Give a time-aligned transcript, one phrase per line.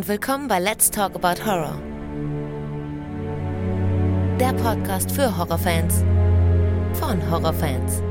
[0.00, 1.78] und willkommen bei Let's Talk About Horror.
[4.40, 6.02] Der Podcast für Horrorfans
[6.94, 8.02] von Horrorfans.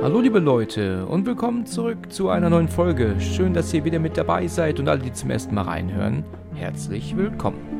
[0.00, 3.16] Hallo liebe Leute und willkommen zurück zu einer neuen Folge.
[3.18, 6.22] Schön, dass ihr wieder mit dabei seid und alle, die zum ersten Mal reinhören,
[6.54, 7.79] herzlich willkommen.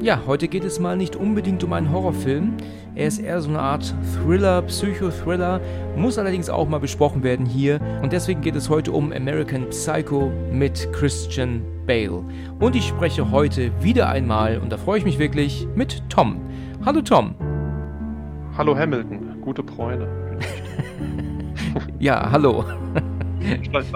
[0.00, 2.54] Ja, heute geht es mal nicht unbedingt um einen Horrorfilm.
[2.94, 5.60] Er ist eher so eine Art Thriller, Psychothriller,
[5.96, 7.80] muss allerdings auch mal besprochen werden hier.
[8.00, 12.22] Und deswegen geht es heute um American Psycho mit Christian Bale.
[12.60, 16.42] Und ich spreche heute wieder einmal, und da freue ich mich wirklich, mit Tom.
[16.86, 17.34] Hallo Tom.
[18.56, 20.08] Hallo Hamilton, gute Freunde.
[21.98, 22.64] ja, hallo.
[23.64, 23.92] Vielleicht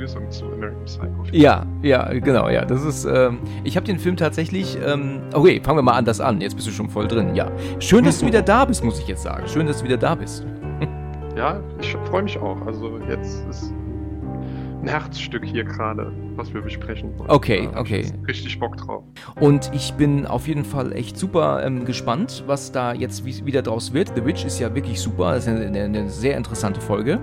[0.00, 1.24] Begrüßung zu American Psycho.
[1.32, 2.64] Ja, ja, genau, ja.
[2.64, 6.40] Das ist, ähm, ich habe den Film tatsächlich, ähm, okay, fangen wir mal anders an.
[6.40, 7.50] Jetzt bist du schon voll drin, ja.
[7.80, 9.46] Schön, dass du wieder da bist, muss ich jetzt sagen.
[9.46, 10.46] Schön, dass du wieder da bist.
[11.36, 12.56] ja, ich freue mich auch.
[12.66, 13.74] Also jetzt ist
[14.82, 17.30] ein Herzstück hier gerade, was wir besprechen wollen.
[17.30, 18.04] Okay, okay.
[18.26, 19.04] Richtig Bock drauf.
[19.40, 23.92] Und ich bin auf jeden Fall echt super ähm, gespannt, was da jetzt wieder draus
[23.92, 24.12] wird.
[24.14, 25.34] The Witch ist ja wirklich super.
[25.34, 27.20] Das ist eine, eine, sehr interessante Folge.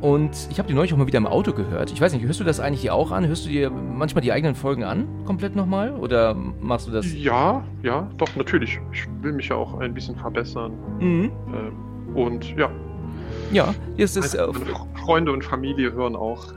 [0.00, 1.90] Und ich habe die neulich auch mal wieder im Auto gehört.
[1.90, 3.26] Ich weiß nicht, hörst du das eigentlich hier auch an?
[3.26, 5.92] Hörst du dir manchmal die eigenen Folgen an, komplett nochmal?
[5.92, 7.12] Oder machst du das?
[7.14, 8.78] Ja, ja, doch, natürlich.
[8.92, 10.72] Ich will mich ja auch ein bisschen verbessern.
[11.00, 11.32] Mhm.
[11.52, 12.70] Ähm, und ja.
[13.50, 14.36] Ja, es ist.
[14.36, 16.52] Meine, meine Freunde und Familie hören auch.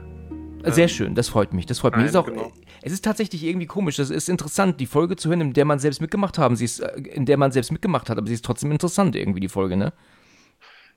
[0.64, 1.66] Sehr ähm, schön, das freut mich.
[1.66, 2.00] Das freut mich.
[2.00, 2.52] Nein, ist auch, genau.
[2.82, 3.98] Es ist tatsächlich irgendwie komisch.
[3.98, 6.56] Es ist interessant, die Folge zu hören, in der man selbst mitgemacht haben.
[6.56, 9.40] Sie ist, äh, in der man selbst mitgemacht hat, aber sie ist trotzdem interessant, irgendwie,
[9.40, 9.92] die Folge, ne?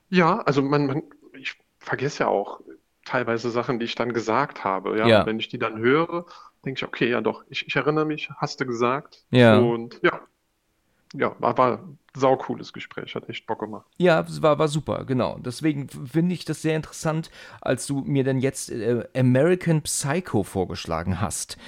[0.08, 1.02] Ja, also man, man
[1.78, 2.60] vergesse ja auch
[3.04, 4.98] teilweise Sachen, die ich dann gesagt habe.
[4.98, 5.26] Ja, ja.
[5.26, 6.26] wenn ich die dann höre,
[6.64, 9.24] denke ich, okay, ja doch, ich, ich erinnere mich, hast du gesagt.
[9.30, 9.58] Ja.
[9.58, 10.20] Und ja,
[11.14, 13.86] ja, war, war saucooles Gespräch, hat echt Bock gemacht.
[13.98, 15.38] Ja, war, war super, genau.
[15.38, 21.20] Deswegen finde ich das sehr interessant, als du mir dann jetzt äh, American Psycho vorgeschlagen
[21.20, 21.58] hast.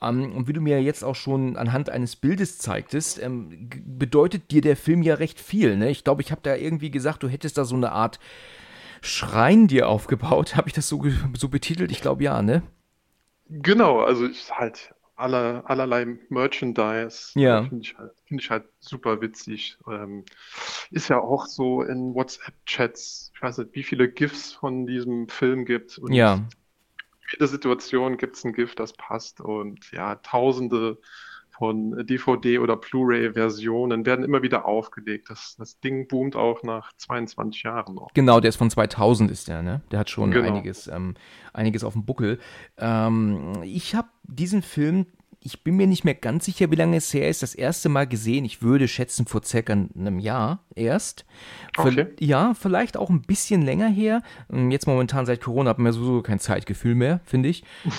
[0.00, 4.62] Ähm, und wie du mir jetzt auch schon anhand eines Bildes zeigtest, ähm, bedeutet dir
[4.62, 5.76] der Film ja recht viel.
[5.76, 5.90] Ne?
[5.90, 8.18] Ich glaube, ich habe da irgendwie gesagt, du hättest da so eine Art
[9.00, 10.56] Schrein dir aufgebaut.
[10.56, 11.04] Habe ich das so,
[11.36, 11.92] so betitelt?
[11.92, 12.62] Ich glaube ja, ne?
[13.48, 17.30] Genau, also ich halt aller, allerlei Merchandise.
[17.34, 17.64] Ja.
[17.64, 19.76] Finde ich, halt, find ich halt super witzig.
[19.88, 20.24] Ähm,
[20.90, 25.64] ist ja auch so in WhatsApp-Chats, ich weiß nicht, wie viele GIFs von diesem Film
[25.64, 25.98] gibt.
[25.98, 26.34] Und ja.
[26.34, 26.46] In
[27.32, 29.40] jeder Situation gibt es ein GIF, das passt.
[29.40, 30.98] Und ja, tausende
[31.58, 35.28] von DVD- oder Blu-ray-Versionen werden immer wieder aufgelegt.
[35.28, 38.12] Das, das Ding boomt auch nach 22 Jahren noch.
[38.14, 39.82] Genau, der ist von 2000 ist der, ne?
[39.90, 40.46] Der hat schon genau.
[40.46, 41.14] einiges, ähm,
[41.52, 42.38] einiges auf dem Buckel.
[42.78, 45.06] Ähm, ich habe diesen Film
[45.48, 48.06] ich bin mir nicht mehr ganz sicher, wie lange es her ist, das erste Mal
[48.06, 48.44] gesehen.
[48.44, 51.24] Ich würde schätzen, vor circa einem Jahr erst.
[51.74, 52.08] Okay.
[52.20, 54.20] Ja, vielleicht auch ein bisschen länger her.
[54.52, 57.64] Ähm, jetzt momentan seit Corona hat man ja sowieso kein Zeitgefühl mehr, finde ich.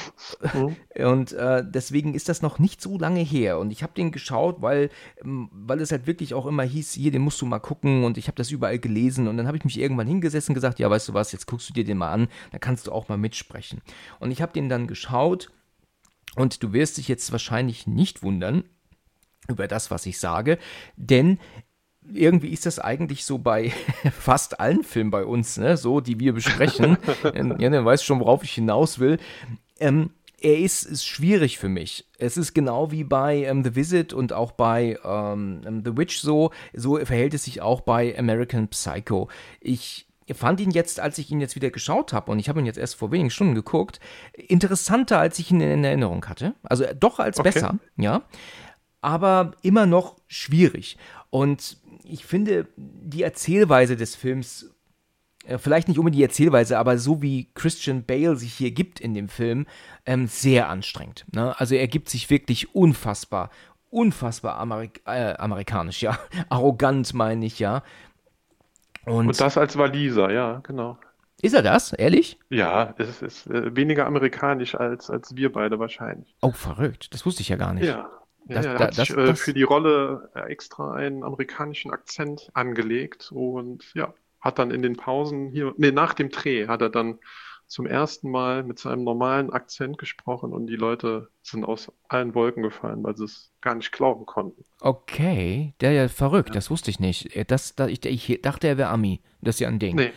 [0.53, 0.75] Mhm.
[1.05, 3.59] Und äh, deswegen ist das noch nicht so lange her.
[3.59, 4.89] Und ich habe den geschaut, weil,
[5.23, 8.03] ähm, weil es halt wirklich auch immer hieß, hier, den musst du mal gucken.
[8.03, 9.27] Und ich habe das überall gelesen.
[9.27, 11.69] Und dann habe ich mich irgendwann hingesessen und gesagt, ja, weißt du was, jetzt guckst
[11.69, 12.27] du dir den mal an.
[12.51, 13.81] Da kannst du auch mal mitsprechen.
[14.19, 15.51] Und ich habe den dann geschaut
[16.39, 18.63] und du wirst dich jetzt wahrscheinlich nicht wundern
[19.49, 20.57] über das, was ich sage,
[20.95, 21.37] denn
[22.11, 23.73] irgendwie ist das eigentlich so bei
[24.17, 25.75] fast allen Filmen bei uns, ne?
[25.75, 26.97] so die wir besprechen.
[27.23, 29.19] ja, du weißt schon, worauf ich hinaus will.
[29.79, 32.05] Ähm, er ist, ist, schwierig für mich.
[32.17, 36.51] Es ist genau wie bei ähm, The Visit und auch bei ähm, The Witch so.
[36.71, 39.27] So verhält es sich auch bei American Psycho.
[39.59, 42.65] Ich fand ihn jetzt, als ich ihn jetzt wieder geschaut habe, und ich habe ihn
[42.65, 43.99] jetzt erst vor wenigen Stunden geguckt,
[44.33, 46.55] interessanter, als ich ihn in Erinnerung hatte.
[46.63, 47.51] Also doch als okay.
[47.51, 48.23] besser, ja.
[49.01, 50.97] Aber immer noch schwierig.
[51.29, 54.71] Und ich finde, die Erzählweise des Films,
[55.45, 59.13] äh, vielleicht nicht unbedingt die Erzählweise, aber so wie Christian Bale sich hier gibt in
[59.13, 59.67] dem Film,
[60.05, 61.25] ähm, sehr anstrengend.
[61.33, 61.57] Ne?
[61.59, 63.49] Also er gibt sich wirklich unfassbar,
[63.89, 66.19] unfassbar Amerik äh, amerikanisch, ja.
[66.49, 67.83] Arrogant, meine ich, ja.
[69.09, 70.97] Und, Und das als Waliser, ja, genau.
[71.41, 71.93] Ist er das?
[71.93, 72.37] Ehrlich?
[72.49, 76.35] Ja, es ist äh, weniger amerikanisch als, als wir beide wahrscheinlich.
[76.41, 77.13] Oh, verrückt.
[77.13, 77.85] Das wusste ich ja gar nicht.
[77.85, 78.09] Ja.
[78.45, 82.49] Das, ja, er hat das, sich, äh, das, für die Rolle extra einen amerikanischen Akzent
[82.53, 86.89] angelegt und ja, hat dann in den Pausen hier, nee, nach dem Dreh hat er
[86.89, 87.19] dann
[87.69, 92.63] zum ersten Mal mit seinem normalen Akzent gesprochen und die Leute sind aus allen Wolken
[92.63, 94.65] gefallen, weil sie es gar nicht glauben konnten.
[94.81, 96.55] Okay, der ja verrückt, ja.
[96.55, 97.29] das wusste ich nicht.
[97.51, 99.21] Das, das, ich, ich dachte, er wäre Ami.
[99.41, 99.95] Das ist ja ein Ding.
[99.95, 100.11] Nee.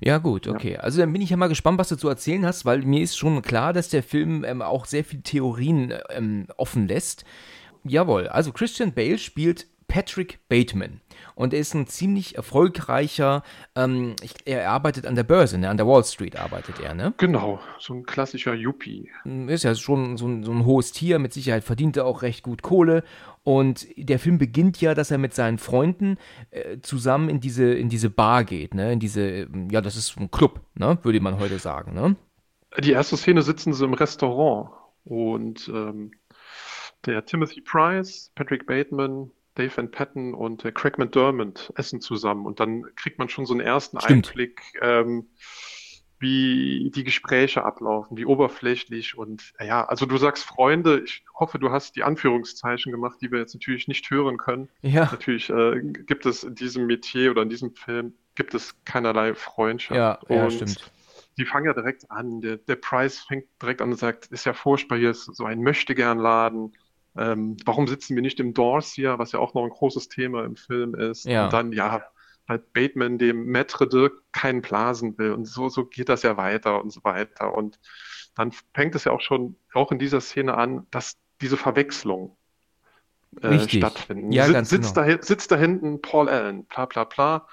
[0.00, 0.72] Ja, gut, okay.
[0.72, 0.80] Ja.
[0.80, 3.16] Also dann bin ich ja mal gespannt, was du zu erzählen hast, weil mir ist
[3.16, 7.24] schon klar, dass der Film ähm, auch sehr viele Theorien ähm, offen lässt.
[7.84, 11.00] Jawohl, also Christian Bale spielt Patrick Bateman.
[11.38, 13.44] Und er ist ein ziemlich erfolgreicher,
[13.76, 15.70] ähm, ich, er arbeitet an der Börse, ne?
[15.70, 17.14] an der Wall Street arbeitet er, ne?
[17.18, 19.08] Genau, so ein klassischer Yuppie.
[19.22, 22.22] Hm, ist ja schon so ein, so ein hohes Tier, mit Sicherheit verdient er auch
[22.22, 23.04] recht gut Kohle.
[23.44, 26.16] Und der Film beginnt ja, dass er mit seinen Freunden
[26.50, 28.92] äh, zusammen in diese, in diese Bar geht, ne?
[28.92, 30.98] In diese, ja, das ist ein Club, ne?
[31.04, 32.16] Würde man heute sagen, ne?
[32.80, 34.70] Die erste Szene sitzen sie im Restaurant
[35.04, 36.10] und ähm,
[37.06, 42.60] der Timothy Price, Patrick Bateman, Dave Van Patten und äh, Craig McDermott essen zusammen und
[42.60, 44.28] dann kriegt man schon so einen ersten Stimmt.
[44.28, 45.26] Einblick, ähm,
[46.20, 51.70] wie die Gespräche ablaufen, wie oberflächlich und ja, also du sagst Freunde, ich hoffe, du
[51.70, 54.68] hast die Anführungszeichen gemacht, die wir jetzt natürlich nicht hören können.
[54.82, 55.08] Ja.
[55.10, 59.96] Natürlich äh, gibt es in diesem Metier oder in diesem Film gibt es keinerlei Freundschaft.
[59.96, 60.90] Ja, ja stimmt
[61.38, 62.40] die fangen ja direkt an.
[62.40, 65.62] Der, der Price fängt direkt an und sagt, ist ja furchtbar, hier ist so ein
[65.62, 66.74] Möchtegern-Laden.
[67.18, 70.44] Ähm, warum sitzen wir nicht im Doors hier, was ja auch noch ein großes Thema
[70.44, 71.24] im Film ist.
[71.24, 71.44] Ja.
[71.44, 72.02] Und dann, ja,
[72.48, 75.32] halt Bateman dem Maître Dirk keinen blasen will.
[75.32, 77.54] Und so, so geht das ja weiter und so weiter.
[77.54, 77.78] Und
[78.34, 82.36] dann fängt es ja auch schon, auch in dieser Szene an, dass diese Verwechslung
[83.42, 84.32] äh, stattfinden.
[84.32, 85.06] Ja, Sitz, sitzt, genau.
[85.06, 87.46] da, sitzt da hinten Paul Allen, bla bla bla.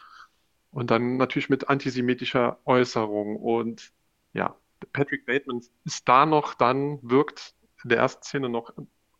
[0.72, 3.38] Und dann natürlich mit antisemitischer Äußerung.
[3.38, 3.92] Und
[4.34, 4.56] ja,
[4.94, 7.54] Patrick Bateman ist da noch, dann wirkt
[7.84, 8.74] in der ersten Szene noch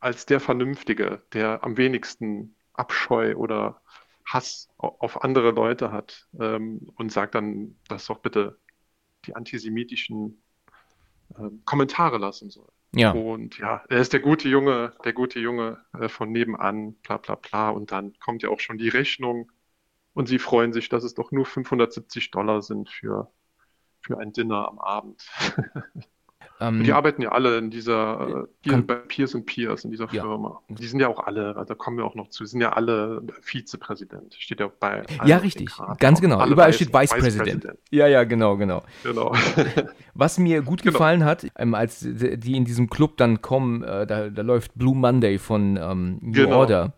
[0.06, 3.82] als der Vernünftige, der am wenigsten Abscheu oder
[4.24, 8.60] Hass auf andere Leute hat ähm, und sagt dann, dass doch bitte
[9.26, 10.44] die antisemitischen
[11.40, 12.70] äh, Kommentare lassen soll.
[12.94, 13.14] Ja.
[13.14, 17.34] Und ja, er ist der gute Junge, der gute Junge äh, von nebenan, bla bla
[17.34, 17.72] bla.
[17.72, 19.52] Und dann kommt ja auch schon die Rechnung
[20.14, 23.32] und sie freuen sich, dass es doch nur 570 Dollar sind für,
[24.02, 25.28] für ein Dinner am Abend.
[26.62, 30.22] Ähm, die arbeiten ja alle in dieser, äh, hier bei Peers Peers, in dieser ja.
[30.22, 30.62] Firma.
[30.70, 34.36] Die sind ja auch alle, da kommen wir auch noch zu, sind ja alle Vizepräsident.
[34.40, 35.04] Steht ja bei.
[35.26, 35.70] Ja, richtig.
[36.00, 36.38] Ganz genau.
[36.38, 37.68] Alle Überall steht Vice President.
[37.92, 38.84] Ja, ja, genau, genau.
[39.04, 39.36] Genau.
[40.14, 40.94] Was mir gut genau.
[40.94, 44.96] gefallen hat, ähm, als die in diesem Club dann kommen, äh, da, da, läuft Blue
[44.96, 46.60] Monday von ähm, New genau.
[46.60, 46.94] Order.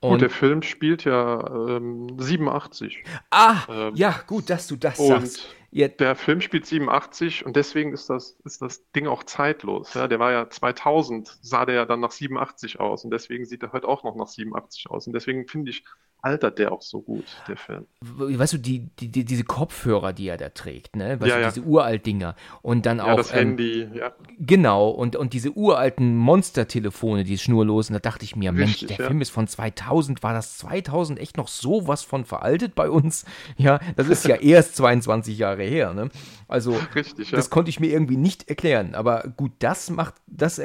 [0.00, 1.44] Und gut, der Film spielt ja
[1.76, 3.02] ähm, 87.
[3.30, 5.48] Ah, ähm, ja, gut, dass du das sagst.
[5.74, 5.88] Ja.
[5.88, 9.94] Der Film spielt 87 und deswegen ist das, ist das Ding auch zeitlos.
[9.94, 13.62] Ja, der war ja 2000, sah der ja dann nach 87 aus und deswegen sieht
[13.62, 15.06] er heute auch noch nach 87 aus.
[15.06, 15.84] Und deswegen finde ich,
[16.22, 17.86] altert der auch so gut, der Film.
[18.00, 21.20] Weißt du, die, die, die diese Kopfhörer, die er da trägt, ne?
[21.20, 21.50] Weißt ja, du, ja.
[21.50, 22.36] diese uralt-Dinger.
[22.62, 23.08] Und dann auch.
[23.08, 24.12] Ja, das ähm, Handy, ja.
[24.38, 29.06] Genau, und, und diese uralten Monster-Telefone, die schnurlosen, da dachte ich mir, Richtig, Mensch, der.
[29.08, 33.24] Film ist von 2000, war das 2000 echt noch sowas von veraltet bei uns?
[33.58, 36.08] Ja, das ist ja erst 22 Jahre her, ne?
[36.48, 38.94] Also, Richtig, das konnte ich mir irgendwie nicht erklären.
[38.94, 40.58] Aber gut, das macht, das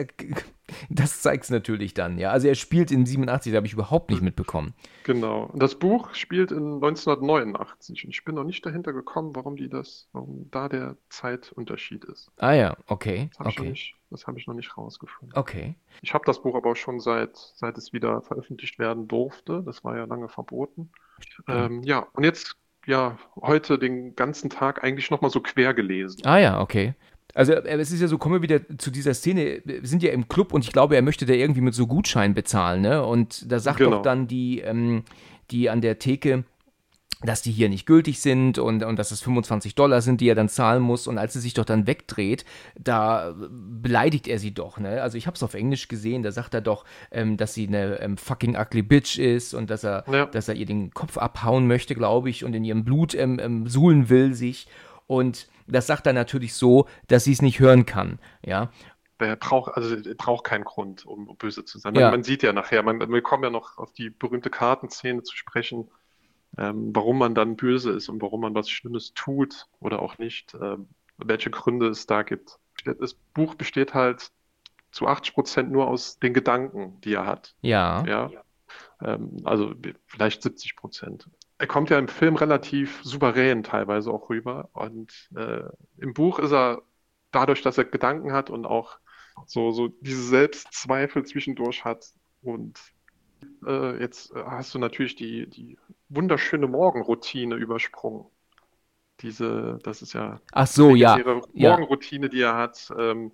[0.90, 2.32] das zeigt es natürlich dann, ja.
[2.32, 4.74] Also er spielt in 87, da habe ich überhaupt nicht mitbekommen.
[5.04, 5.52] Genau.
[5.56, 10.08] Das Buch spielt in 1989 und ich bin noch nicht dahinter gekommen, warum die das,
[10.12, 12.30] warum da der Zeitunterschied ist.
[12.38, 13.30] Ah ja, okay.
[13.32, 13.72] Das habe okay.
[13.72, 15.38] ich, hab ich noch nicht rausgefunden.
[15.38, 15.76] Okay.
[16.02, 19.64] Ich habe das Buch aber schon seit, seit es wieder veröffentlicht werden durfte.
[19.66, 20.92] Das war ja lange verboten.
[21.48, 22.56] Ähm, ja, und jetzt
[22.86, 26.22] ja heute den ganzen Tag eigentlich nochmal so quer gelesen.
[26.26, 26.96] Ah ja, okay.
[27.38, 30.12] Also äh, es ist ja so, kommen wir wieder zu dieser Szene, wir sind ja
[30.12, 33.06] im Club und ich glaube, er möchte da irgendwie mit so Gutschein bezahlen, ne?
[33.06, 33.92] Und da sagt genau.
[33.92, 35.04] doch dann die, ähm,
[35.52, 36.46] die an der Theke,
[37.22, 40.36] dass die hier nicht gültig sind und, und dass es 25 Dollar sind, die er
[40.36, 41.06] dann zahlen muss.
[41.06, 42.44] Und als sie sich doch dann wegdreht,
[42.76, 44.80] da beleidigt er sie doch.
[44.80, 45.02] Ne?
[45.02, 48.00] Also ich habe es auf Englisch gesehen, da sagt er doch, ähm, dass sie eine
[48.02, 50.26] ähm, fucking ugly bitch ist und dass er, ja.
[50.26, 53.68] dass er ihr den Kopf abhauen möchte, glaube ich, und in ihrem Blut ähm, ähm
[53.68, 54.68] suhlen will sich.
[55.08, 58.20] Und das sagt er natürlich so, dass sie es nicht hören kann.
[58.46, 58.72] Ja.
[59.20, 61.96] Er braucht, also er braucht keinen Grund, um böse zu sein.
[61.96, 62.02] Ja.
[62.02, 65.36] Man, man, sieht ja nachher, man, wir kommen ja noch auf die berühmte Kartenszene zu
[65.36, 65.90] sprechen,
[66.58, 70.56] ähm, warum man dann böse ist und warum man was Schlimmes tut oder auch nicht,
[70.62, 72.60] ähm, welche Gründe es da gibt.
[72.86, 74.32] Das Buch besteht halt
[74.92, 77.56] zu 80 Prozent nur aus den Gedanken, die er hat.
[77.62, 78.06] Ja.
[78.06, 78.32] ja?
[79.02, 79.74] Ähm, also
[80.06, 84.70] vielleicht 70 Prozent er kommt ja im Film relativ souverän teilweise auch rüber.
[84.74, 85.64] Und äh,
[85.98, 86.82] im Buch ist er
[87.32, 89.00] dadurch, dass er Gedanken hat und auch
[89.46, 92.06] so, so diese Selbstzweifel zwischendurch hat.
[92.42, 92.80] Und
[93.66, 95.78] äh, jetzt hast du natürlich die, die
[96.10, 98.26] wunderschöne Morgenroutine übersprungen.
[99.22, 101.18] Diese, das ist ja Ach so, ja.
[101.54, 102.94] Morgenroutine, die er hat.
[102.98, 103.32] Ähm,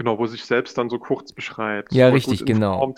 [0.00, 1.92] Genau, wo sich selbst dann so kurz beschreibt.
[1.92, 2.78] Ja, richtig, genau.
[2.78, 2.94] Raum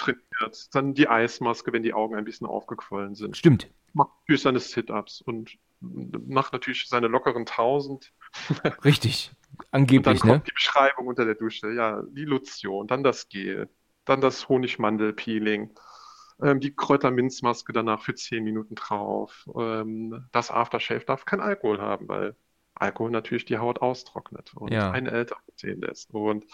[0.51, 0.75] trainiert.
[0.75, 3.37] Dann die Eismaske, wenn die Augen ein bisschen aufgequollen sind.
[3.37, 8.13] Stimmt macht natürlich seine Sit-Ups und macht natürlich seine lockeren 1000.
[8.85, 9.33] Richtig,
[9.71, 10.35] angeblich, und dann ne?
[10.35, 13.69] kommt die Beschreibung unter der Dusche, ja, die Lotion, dann das Gel,
[14.05, 15.75] dann das Honigmandelpeeling.
[16.43, 19.47] ähm, die Kräuterminzmaske danach für 10 Minuten drauf.
[19.57, 22.37] Ähm, das Aftershave darf kein Alkohol haben, weil
[22.75, 24.91] Alkohol natürlich die Haut austrocknet und Ja.
[24.91, 26.13] einen älter aussehen lässt.
[26.15, 26.47] Und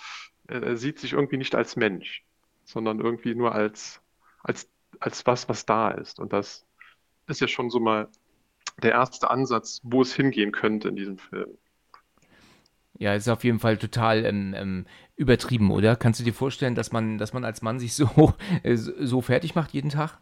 [0.49, 2.25] äh, er sieht sich irgendwie nicht als Mensch,
[2.69, 4.01] sondern irgendwie nur als,
[4.43, 4.69] als,
[5.01, 6.21] als was, was da ist.
[6.21, 6.67] Und das
[7.27, 8.09] ist ja schon so mal
[8.83, 11.57] der erste Ansatz, wo es hingehen könnte in diesem Film.
[12.99, 15.97] Ja, ist auf jeden Fall total ähm, ähm, übertrieben, oder?
[15.97, 19.55] Kannst du dir vorstellen, dass man, dass man als Mann sich so, äh, so fertig
[19.55, 20.19] macht jeden Tag?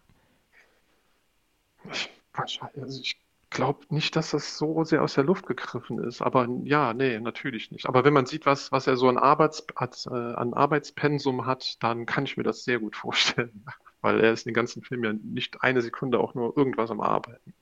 [1.90, 3.18] Ich, wahrscheinlich, also ich
[3.50, 6.22] glaube nicht, dass das so sehr aus der Luft gegriffen ist.
[6.22, 7.86] Aber ja, nee, natürlich nicht.
[7.86, 11.82] Aber wenn man sieht, was, was er so an Arbeits, hat, äh, an Arbeitspensum hat,
[11.82, 13.64] dann kann ich mir das sehr gut vorstellen.
[14.00, 17.54] Weil er ist den ganzen Film ja nicht eine Sekunde auch nur irgendwas am Arbeiten.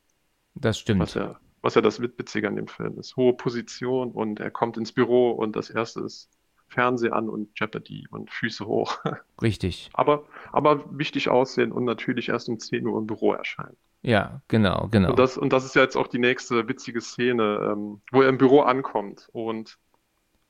[0.55, 1.01] Das stimmt.
[1.01, 3.17] Was ja, was ja das Witzige an dem Film ist.
[3.17, 6.29] Hohe Position und er kommt ins Büro und das erste ist
[6.69, 8.99] Fernseh an und Jeopardy und Füße hoch.
[9.43, 9.91] Richtig.
[9.95, 13.77] Aber, aber wichtig aussehen und natürlich erst um 10 Uhr im Büro erscheinen.
[14.07, 15.11] Ja, genau, genau.
[15.11, 18.29] Und das, und das ist ja jetzt auch die nächste witzige Szene, ähm, wo er
[18.29, 19.79] im Büro ankommt und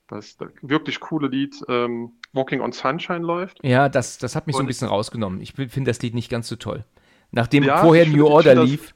[0.08, 3.58] das, das wirklich coole Lied ähm, Walking on Sunshine läuft.
[3.64, 5.40] Ja, das, das hat mich so ein Und- bisschen rausgenommen.
[5.40, 6.84] Ich finde das Lied nicht ganz so toll.
[7.30, 8.94] Nachdem Ja, vorher New find- Order das- lief.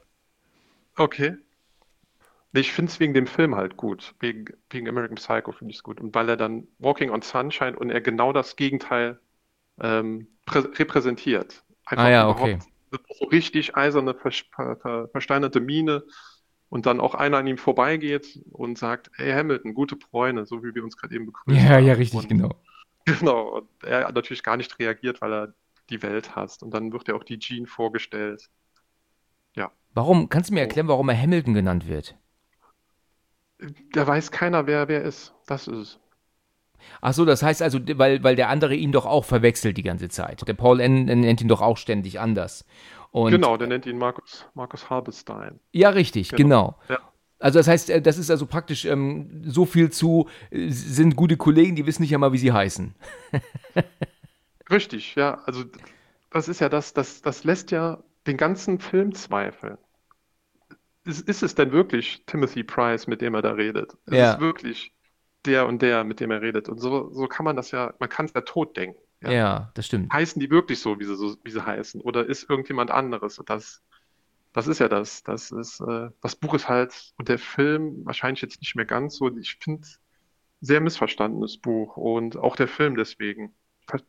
[0.97, 1.37] Okay.
[2.51, 4.15] Ich finde es wegen dem Film halt gut.
[4.19, 6.01] Wegen, wegen American Psycho finde ich es gut.
[6.01, 9.19] Und weil er dann Walking on Sunshine und er genau das Gegenteil
[9.81, 11.63] ähm, prä repräsentiert.
[11.85, 12.59] Einfach Ah ja, okay.
[12.91, 16.03] So richtig eiserne, ver ver ver versteinerte Miene
[16.69, 20.75] und dann auch einer an ihm vorbeigeht und sagt, hey Hamilton, gute Bräune, so wie
[20.75, 21.79] wir uns gerade eben begrüßt Ja, haben.
[21.79, 22.55] ja, richtig, und, genau.
[23.05, 23.57] Genau.
[23.59, 25.53] Und er hat natürlich gar nicht reagiert, weil er
[25.89, 26.63] die Welt hasst.
[26.63, 28.49] Und dann wird ja auch die Jean vorgestellt.
[29.93, 32.17] Warum, kannst du mir erklären, warum er Hamilton genannt wird?
[33.93, 35.33] Da weiß keiner, wer wer ist.
[35.45, 35.99] Das ist es.
[37.01, 40.09] Ach so, das heißt also, weil, weil der andere ihn doch auch verwechselt die ganze
[40.09, 40.47] Zeit.
[40.47, 41.05] Der Paul N.
[41.05, 42.65] nennt ihn doch auch ständig anders.
[43.11, 45.59] Und Genau, der nennt ihn Markus, Markus Halberstein.
[45.71, 46.77] Ja, richtig, genau.
[46.87, 46.99] Genau.
[46.99, 46.99] Ja.
[47.39, 51.37] Also das heißt, äh, das ist also praktisch ähm, so viel zu, äh, sind gute
[51.37, 52.93] Kollegen, die wissen nicht einmal, wie sie heißen.
[54.69, 55.35] Richtig, ja.
[55.45, 55.63] Also
[56.31, 59.77] das ist ja das, das, das lässt ja den ganzen Film zweifeln.
[61.05, 63.93] Ist, ist es denn wirklich Timothy Price, mit dem er da redet?
[64.05, 64.33] Ist Ja.
[64.35, 64.91] es wirklich
[65.45, 66.69] der und der, mit dem er redet?
[66.69, 68.99] Und so, so kann man das ja, man kann es ja tot denken.
[69.21, 69.71] Ja, Ja.
[69.75, 70.13] das stimmt.
[70.13, 72.01] Heißen die wirklich so, wie sie, so, wie sie heißen?
[72.01, 73.39] Oder ist irgendjemand anderes?
[73.39, 73.83] Und das,
[74.53, 75.23] das ist ja das.
[75.23, 79.17] Das ist, äh, das Buch ist halt, und der Film wahrscheinlich jetzt nicht mehr ganz
[79.17, 79.35] so.
[79.37, 79.87] Ich finde,
[80.61, 83.53] sehr missverstandenes Buch und auch der Film deswegen.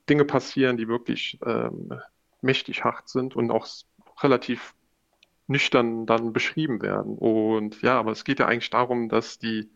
[0.09, 1.93] Dinge passieren, die wirklich ähm,
[2.43, 3.67] mächtig hart sind und auch
[4.23, 4.75] relativ
[5.47, 7.17] nüchtern dann beschrieben werden.
[7.19, 9.71] Und ja, aber es geht ja eigentlich darum, dass die,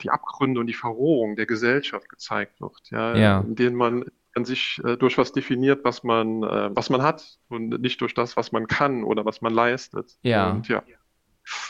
[0.00, 3.40] die Abgründe und die Verrohung der Gesellschaft gezeigt wird, ja, Ja.
[3.40, 7.38] in denen man an sich äh, durch was definiert, was man, äh, was man hat
[7.48, 10.16] und nicht durch das, was man kann oder was man leistet.
[10.22, 10.50] Ja.
[10.50, 10.82] Und ja,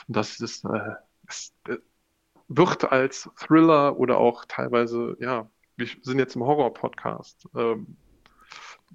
[0.09, 0.95] das ist, äh,
[1.27, 1.77] es äh,
[2.49, 7.49] wird als Thriller oder auch teilweise, ja, wir sind jetzt im Horror-Podcast.
[7.55, 7.97] Ähm,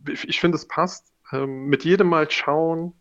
[0.08, 1.14] ich ich finde, es passt.
[1.32, 2.94] Ähm, mit jedem Mal schauen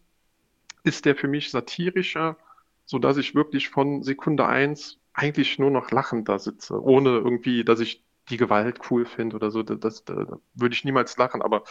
[0.84, 2.36] ist der für mich satirischer,
[2.84, 7.81] sodass ich wirklich von Sekunde eins eigentlich nur noch lachend da sitze, ohne irgendwie, dass
[7.81, 9.62] ich die Gewalt cool finde oder so.
[9.62, 11.64] Das, das, da würde ich niemals lachen, aber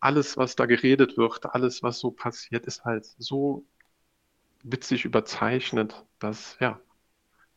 [0.00, 3.66] alles, was da geredet wird, alles, was so passiert, ist halt so
[4.62, 6.80] witzig überzeichnet, dass, ja,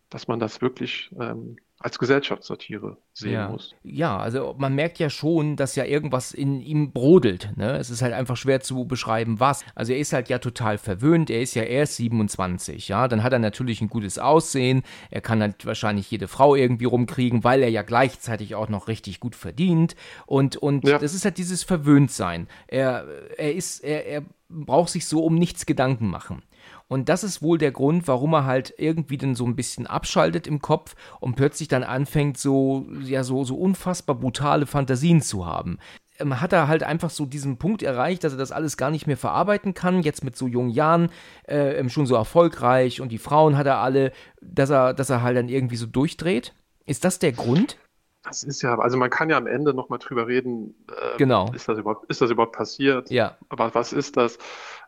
[0.09, 3.49] dass man das wirklich ähm, als Gesellschaftssatire sehen Ja.
[3.49, 3.75] muss.
[3.83, 7.51] Ja, also man merkt ja schon, dass ja irgendwas in ihm brodelt.
[7.55, 7.77] Ne?
[7.77, 9.63] Es ist halt einfach schwer zu beschreiben, was.
[9.75, 11.29] Also er ist halt ja total verwöhnt.
[11.29, 13.07] Er ist ja erst 27, ja.
[13.07, 14.81] Dann hat er natürlich ein gutes Aussehen.
[15.11, 19.19] Er kann halt wahrscheinlich jede Frau irgendwie rumkriegen, weil er ja gleichzeitig auch noch richtig
[19.19, 19.95] gut verdient.
[20.25, 20.97] Und, und Ja.
[20.97, 22.47] das ist halt dieses Verwöhntsein.
[22.67, 23.05] Er,
[23.37, 26.41] er ist, er, er braucht sich so um nichts Gedanken machen.
[26.87, 30.47] Und das ist wohl der Grund, warum er halt irgendwie dann so ein bisschen abschaltet
[30.47, 35.79] im Kopf und plötzlich dann anfängt, so, ja, so, so unfassbar brutale Fantasien zu haben.
[36.19, 39.05] Ähm, Hat er halt einfach so diesen Punkt erreicht, dass er das alles gar nicht
[39.07, 41.09] mehr verarbeiten kann, jetzt mit so jungen Jahren,
[41.47, 45.21] äh, ähm, schon so erfolgreich und die Frauen hat er alle, dass er, dass er
[45.21, 46.53] halt dann irgendwie so durchdreht?
[46.85, 47.77] Ist das der Grund?
[48.23, 51.51] Das ist ja, also man kann ja am Ende nochmal drüber reden, ähm, Genau.
[51.53, 53.09] ist das überhaupt, ist das überhaupt passiert?
[53.09, 54.37] Ja, Aber was ist das?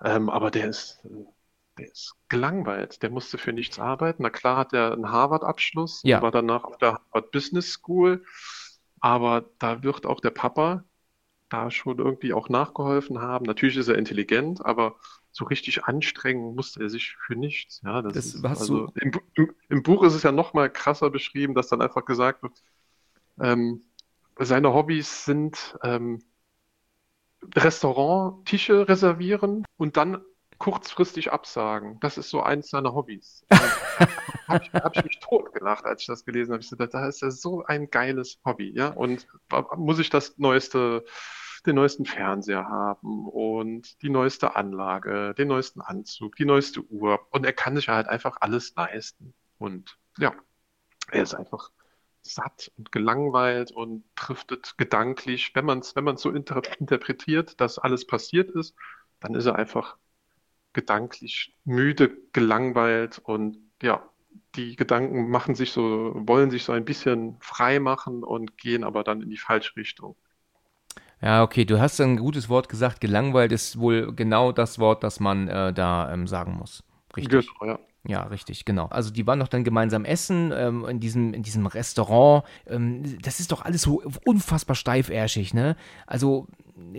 [0.04, 1.26] Ähm, aber der ist, äh,
[1.80, 3.02] der ist gelangweilt.
[3.02, 4.24] Der musste für nichts arbeiten.
[4.24, 6.22] Na klar hat er einen Harvard-Abschluss, Ja.
[6.22, 8.24] war danach auf der Harvard Business School.
[9.00, 10.84] Aber da wird auch der Papa
[11.48, 13.46] da schon irgendwie auch nachgeholfen haben.
[13.46, 14.98] Natürlich ist er intelligent, aber
[15.32, 17.82] so richtig anstrengen musste er sich für nichts.
[17.84, 20.70] Ja, das Das ist, also du- im, im, im Buch ist es ja noch mal
[20.70, 22.62] krasser beschrieben, dass dann einfach gesagt wird,
[23.40, 23.82] ähm,
[24.38, 26.20] seine Hobbys sind ähm,
[27.56, 30.22] Restaurant-Tische reservieren und dann
[30.60, 32.00] kurzfristig absagen.
[32.02, 33.46] Das ist so eins seiner Hobbys.
[34.48, 36.62] habe ich, hab ich mich totgelacht, als ich das gelesen habe.
[36.62, 38.90] Ich dachte, da ist ja so ein geiles Hobby, ja.
[38.90, 39.26] Und
[39.78, 41.06] muss ich das neueste,
[41.66, 47.20] den neuesten Fernseher haben und die neueste Anlage, den neuesten Anzug, die neueste Uhr.
[47.32, 49.34] Und er kann sich halt einfach alles leisten.
[49.58, 50.34] Und ja,
[51.10, 51.72] er ist einfach
[52.22, 55.52] satt und gelangweilt und driftet gedanklich.
[55.56, 58.76] Wenn man es wenn man's so inter interpretiert, dass alles passiert ist,
[59.22, 59.98] dann ist er einfach
[60.74, 64.04] gedanklich müde, gelangweilt und ja,
[64.56, 69.04] die Gedanken machen sich so, wollen sich so ein bisschen frei machen und gehen aber
[69.04, 70.16] dann in die falsche Richtung.
[71.22, 73.02] Ja, okay, du hast ein gutes Wort gesagt.
[73.02, 76.84] Gelangweilt ist wohl genau das Wort, das man äh, da ähm, sagen muss.
[77.16, 77.50] Richtig.
[77.60, 77.80] Genau, ja.
[78.08, 78.86] Ja, richtig, genau.
[78.86, 82.46] Also die waren doch dann gemeinsam essen ähm, in, diesem, in diesem Restaurant.
[82.66, 85.76] Ähm, das ist doch alles so unfassbar steifärschig, ne?
[86.08, 86.48] Also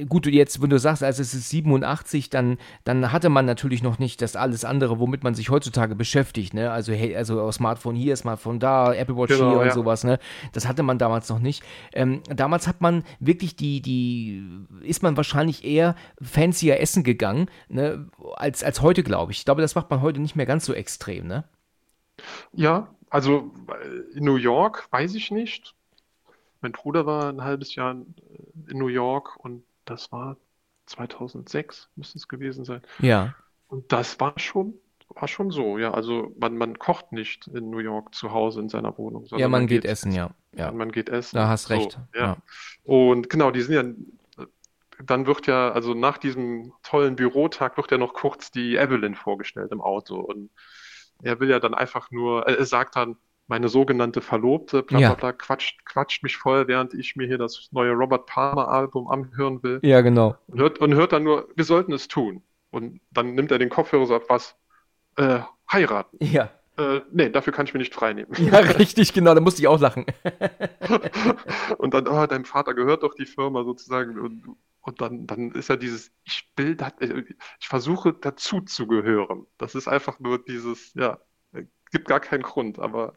[0.09, 3.99] gut, jetzt, wenn du sagst, also es ist 87, dann, dann hatte man natürlich noch
[3.99, 6.71] nicht das alles andere, womit man sich heutzutage beschäftigt, ne?
[6.71, 9.73] Also, hey, also Smartphone hier, Smartphone da, Apple Watch genau, hier und ja.
[9.73, 10.19] sowas, ne?
[10.53, 11.63] Das hatte man damals noch nicht.
[11.93, 14.45] Ähm, damals hat man wirklich die, die,
[14.83, 18.09] ist man wahrscheinlich eher fancier essen gegangen, ne?
[18.37, 19.39] Als, als heute, glaube ich.
[19.39, 21.45] Ich glaube, das macht man heute nicht mehr ganz so extrem, ne?
[22.53, 23.51] Ja, also
[24.15, 25.75] in New York weiß ich nicht.
[26.61, 30.37] Mein Bruder war ein halbes Jahr in New York und das war
[30.87, 32.83] 2006, müsste es gewesen sein.
[33.01, 33.35] Ja.
[33.69, 34.75] Und das war schon,
[35.09, 35.93] war schon so, ja.
[35.93, 39.25] Also man, man kocht nicht in New York zu Hause in seiner Wohnung.
[39.27, 40.31] Ja, man, man geht, geht, essen, ja.
[40.55, 40.73] ja.
[40.73, 41.37] Man geht essen.
[41.37, 41.99] Da hast so, recht.
[42.15, 42.21] Ja.
[42.21, 42.37] ja.
[42.85, 44.47] Und genau, die sind ja,
[45.05, 49.73] dann wird ja, also nach diesem tollen Bürotag wird ja noch kurz die Evelyn vorgestellt
[49.73, 50.17] im Auto.
[50.17, 50.51] Und
[51.23, 53.17] er will ja dann einfach nur, er sagt dann,
[53.51, 57.69] meine sogenannte Verlobte, bla bla bla, quatscht, quatscht mich voll, während ich mir hier das
[57.73, 59.81] neue Robert Palmer Album anhören will.
[59.83, 60.37] Ja, genau.
[60.47, 62.43] Und hört, und hört dann nur, wir sollten es tun.
[62.71, 64.55] Und dann nimmt er den Kopfhörer und sagt, was?
[65.17, 65.41] Äh,
[65.71, 66.17] heiraten.
[66.25, 66.51] Ja.
[66.79, 68.33] Äh, nee, dafür kann ich mir nicht freinehmen.
[68.39, 70.07] Ja, richtig, genau, da musste ich auch lachen.
[71.79, 74.17] und dann, oh, deinem Vater gehört doch die Firma sozusagen.
[74.17, 74.45] Und,
[74.83, 76.77] und dann, dann ist ja dieses, ich will,
[77.59, 79.49] ich versuche dazu zu gehören.
[79.59, 81.19] Das ist einfach nur dieses, ja,
[81.91, 83.15] gibt gar keinen Grund, aber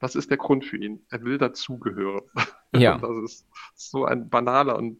[0.00, 1.04] was ist der Grund für ihn?
[1.10, 2.22] Er will dazugehören.
[2.74, 2.96] Ja.
[2.96, 4.96] das ist so ein banaler und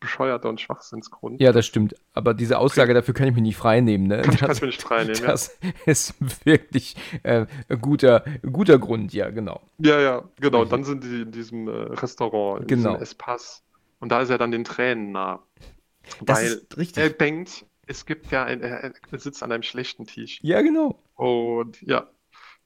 [0.00, 1.40] bescheuerter und Schwachsinnsgrund.
[1.40, 1.94] Ja, das stimmt.
[2.14, 4.08] Aber diese Aussage, dafür kann ich mich nicht freinehmen.
[4.08, 4.22] Ne?
[4.22, 5.70] Kann, das, kann ich mir nicht freinehmen, Das ja.
[5.84, 6.14] ist
[6.46, 9.60] wirklich äh, ein guter, guter Grund, ja, genau.
[9.78, 10.62] Ja, ja, genau.
[10.62, 12.90] Und dann sind die in diesem äh, Restaurant, in genau.
[12.92, 13.62] diesem Espas.
[14.00, 15.42] Und da ist er dann den Tränen nah.
[16.22, 17.02] Das weil ist richtig.
[17.02, 20.38] er denkt, es gibt ja, ein, er sitzt an einem schlechten Tisch.
[20.42, 21.02] Ja, genau.
[21.16, 22.08] Und ja,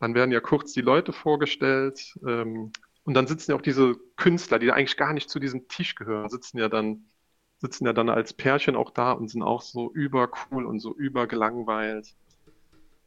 [0.04, 2.72] dann werden ja kurz die Leute vorgestellt ähm,
[3.04, 6.28] und dann sitzen ja auch diese Künstler, die eigentlich gar nicht zu diesem Tisch gehören,
[6.28, 7.06] sitzen ja dann
[7.58, 12.14] sitzen ja dann als Pärchen auch da und sind auch so übercool und so übergelangweilt.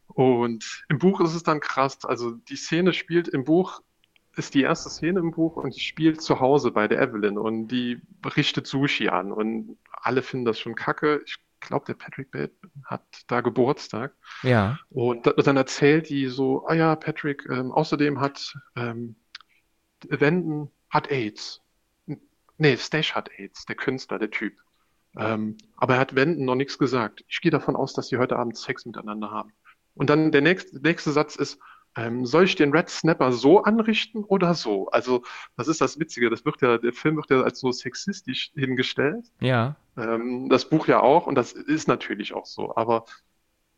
[0.08, 2.04] Und im Buch ist es dann krass.
[2.04, 3.82] Also die Szene spielt im Buch,
[4.36, 7.68] ist die erste Szene im Buch und die spielt zu Hause bei der Evelyn und
[7.68, 8.02] die
[8.36, 11.22] richtet Sushi an und alle finden das schon kacke.
[11.28, 14.16] Ich glaube, der Patrick Bateman hat da Geburtstag.
[14.44, 14.80] Ja.
[14.90, 19.16] Und dann erzählt die so, ah ja, Patrick, ähm, außerdem hat ähm,
[20.08, 21.62] Wenden hat AIDS.
[22.58, 24.54] Nee, Stash hat AIDS, der Künstler, der Typ.
[25.18, 27.24] Ähm, aber er hat Wenden noch nichts gesagt.
[27.28, 29.52] Ich gehe davon aus, dass sie heute Abend Sex miteinander haben.
[29.96, 31.60] Und dann der nächste, nächste Satz ist,
[31.98, 34.88] ähm, soll ich den Red Snapper so anrichten oder so?
[34.90, 35.24] Also,
[35.56, 36.30] das ist das Witzige.
[36.30, 39.26] Das wird ja, der Film wird ja als so sexistisch hingestellt.
[39.40, 39.76] Ja.
[39.98, 42.76] Ähm, das Buch ja auch und das ist natürlich auch so.
[42.76, 43.06] Aber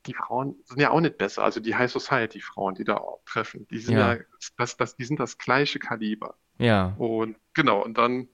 [0.06, 1.44] die Frauen sind ja auch nicht besser.
[1.44, 4.20] Also die High Society Frauen, die da treffen, die sind ja, ja
[4.58, 6.36] das, das, die sind das gleiche Kaliber.
[6.58, 6.96] Ja.
[6.98, 8.28] Und genau, und dann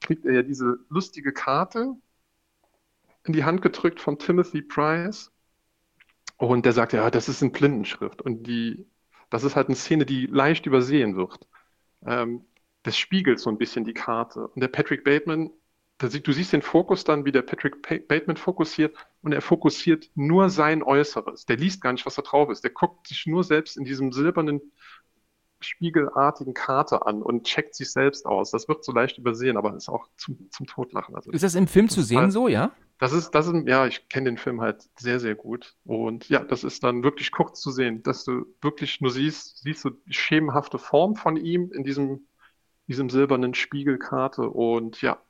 [0.00, 1.94] kriegt er ja diese lustige Karte
[3.24, 5.30] in die Hand gedrückt von Timothy Price
[6.48, 8.22] und der sagt, ja, das ist in Blindenschrift.
[8.22, 8.86] Und die,
[9.28, 11.46] das ist halt eine Szene, die leicht übersehen wird.
[12.06, 12.44] Ähm,
[12.82, 14.48] das spiegelt so ein bisschen die Karte.
[14.48, 15.50] Und der Patrick Bateman,
[16.00, 20.48] der, du siehst den Fokus dann, wie der Patrick Bateman fokussiert und er fokussiert nur
[20.48, 21.44] sein Äußeres.
[21.44, 22.64] Der liest gar nicht, was da drauf ist.
[22.64, 24.62] Der guckt sich nur selbst in diesem silbernen,
[25.60, 28.50] spiegelartigen Karte an und checkt sich selbst aus.
[28.50, 31.14] Das wird so leicht übersehen, aber ist auch zum, zum Totlachen.
[31.14, 32.72] Also, ist das im Film zu sehen so, ja?
[33.00, 35.74] Das ist, das ist, ja, ich kenne den Film halt sehr, sehr gut.
[35.84, 39.84] Und ja, das ist dann wirklich kurz zu sehen, dass du wirklich nur siehst, siehst
[39.84, 42.28] du die schemenhafte Form von ihm in diesem,
[42.88, 45.22] diesem silbernen Spiegelkarte und ja,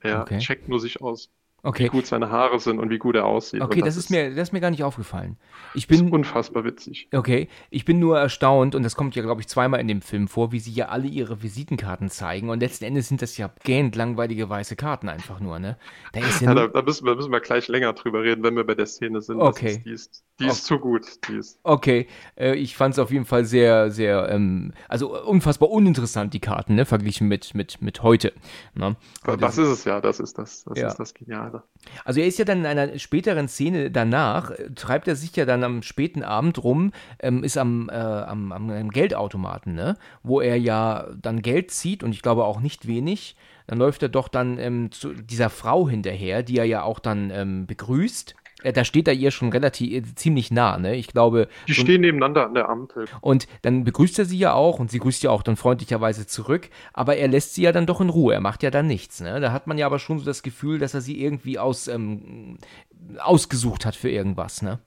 [0.00, 0.38] er okay.
[0.38, 1.30] checkt nur sich aus.
[1.64, 1.86] Okay.
[1.86, 3.60] Wie gut seine Haare sind und wie gut er aussieht.
[3.60, 5.36] Okay, das, das, ist mir, das ist mir gar nicht aufgefallen.
[5.74, 7.08] Ich bin, ist unfassbar witzig.
[7.12, 10.28] Okay, ich bin nur erstaunt, und das kommt ja, glaube ich, zweimal in dem Film
[10.28, 12.48] vor, wie sie ja alle ihre Visitenkarten zeigen.
[12.48, 15.76] Und letzten Endes sind das ja gähnt langweilige weiße Karten einfach nur, ne?
[16.12, 18.64] Da, ja ja, da, da müssen, wir, müssen wir gleich länger drüber reden, wenn wir
[18.64, 19.40] bei der Szene sind.
[19.40, 19.72] Okay.
[19.72, 21.06] Ist, die ist, die ist zu gut.
[21.28, 21.58] Die ist.
[21.62, 26.40] Okay, äh, ich fand es auf jeden Fall sehr, sehr, ähm, also unfassbar uninteressant, die
[26.40, 26.84] Karten, ne?
[26.84, 28.32] Verglichen mit, mit, mit heute.
[28.74, 28.96] Ne?
[29.24, 30.88] Das, das ist es ja, das ist das, das ja.
[30.88, 31.62] ist das Geniale.
[32.04, 35.44] Also er ist ja dann in einer späteren Szene danach, äh, treibt er sich ja
[35.44, 39.96] dann am späten Abend rum, ähm, ist am, äh, am, am, Geldautomaten, ne?
[40.22, 43.36] wo er ja dann Geld zieht und ich glaube auch nicht wenig.
[43.66, 47.30] Dann läuft er doch dann ähm, zu dieser Frau hinterher, die er ja auch dann
[47.30, 50.96] ähm, begrüßt da steht er ihr schon relativ äh, ziemlich nah, ne?
[50.96, 51.48] Ich glaube.
[51.68, 53.06] Die stehen nebeneinander an der Ampel.
[53.20, 56.68] Und dann begrüßt er sie ja auch und sie grüßt ja auch dann freundlicherweise zurück,
[56.92, 58.34] aber er lässt sie ja dann doch in Ruhe.
[58.34, 59.40] Er macht ja dann nichts, ne?
[59.40, 62.58] Da hat man ja aber schon so das Gefühl, dass er sie irgendwie aus, ähm,
[63.18, 64.80] ausgesucht hat für irgendwas, ne?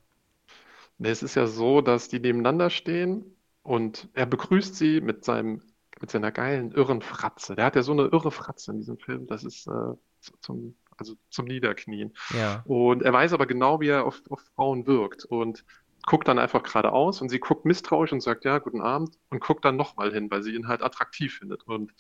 [0.99, 3.23] Es ist ja so, dass die nebeneinander stehen
[3.63, 5.61] und er begrüßt sie mit seinem
[5.99, 7.55] mit seiner geilen, irren Fratze.
[7.55, 9.27] Der hat ja so eine irre Fratze in diesem Film.
[9.27, 9.93] Das ist äh,
[10.41, 12.13] zum also zum Niederknien.
[12.33, 12.61] Ja.
[12.65, 15.65] Und er weiß aber genau, wie er auf, auf Frauen wirkt und
[16.05, 19.65] guckt dann einfach geradeaus und sie guckt misstrauisch und sagt, ja, guten Abend und guckt
[19.65, 21.63] dann nochmal hin, weil sie ihn halt attraktiv findet.
[21.63, 21.93] Und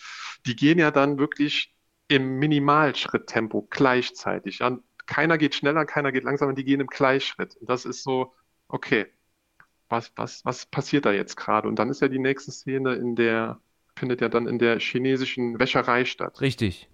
[0.45, 1.73] die gehen ja dann wirklich
[2.07, 4.59] im Minimalschritttempo gleichzeitig.
[4.59, 4.77] Ja?
[5.05, 7.55] Keiner geht schneller, keiner geht langsamer, die gehen im Gleichschritt.
[7.57, 8.33] Und das ist so,
[8.67, 9.07] okay,
[9.89, 11.67] was, was, was passiert da jetzt gerade?
[11.67, 13.59] Und dann ist ja die nächste Szene in der,
[13.95, 16.41] findet ja dann in der chinesischen Wäscherei statt.
[16.41, 16.89] Richtig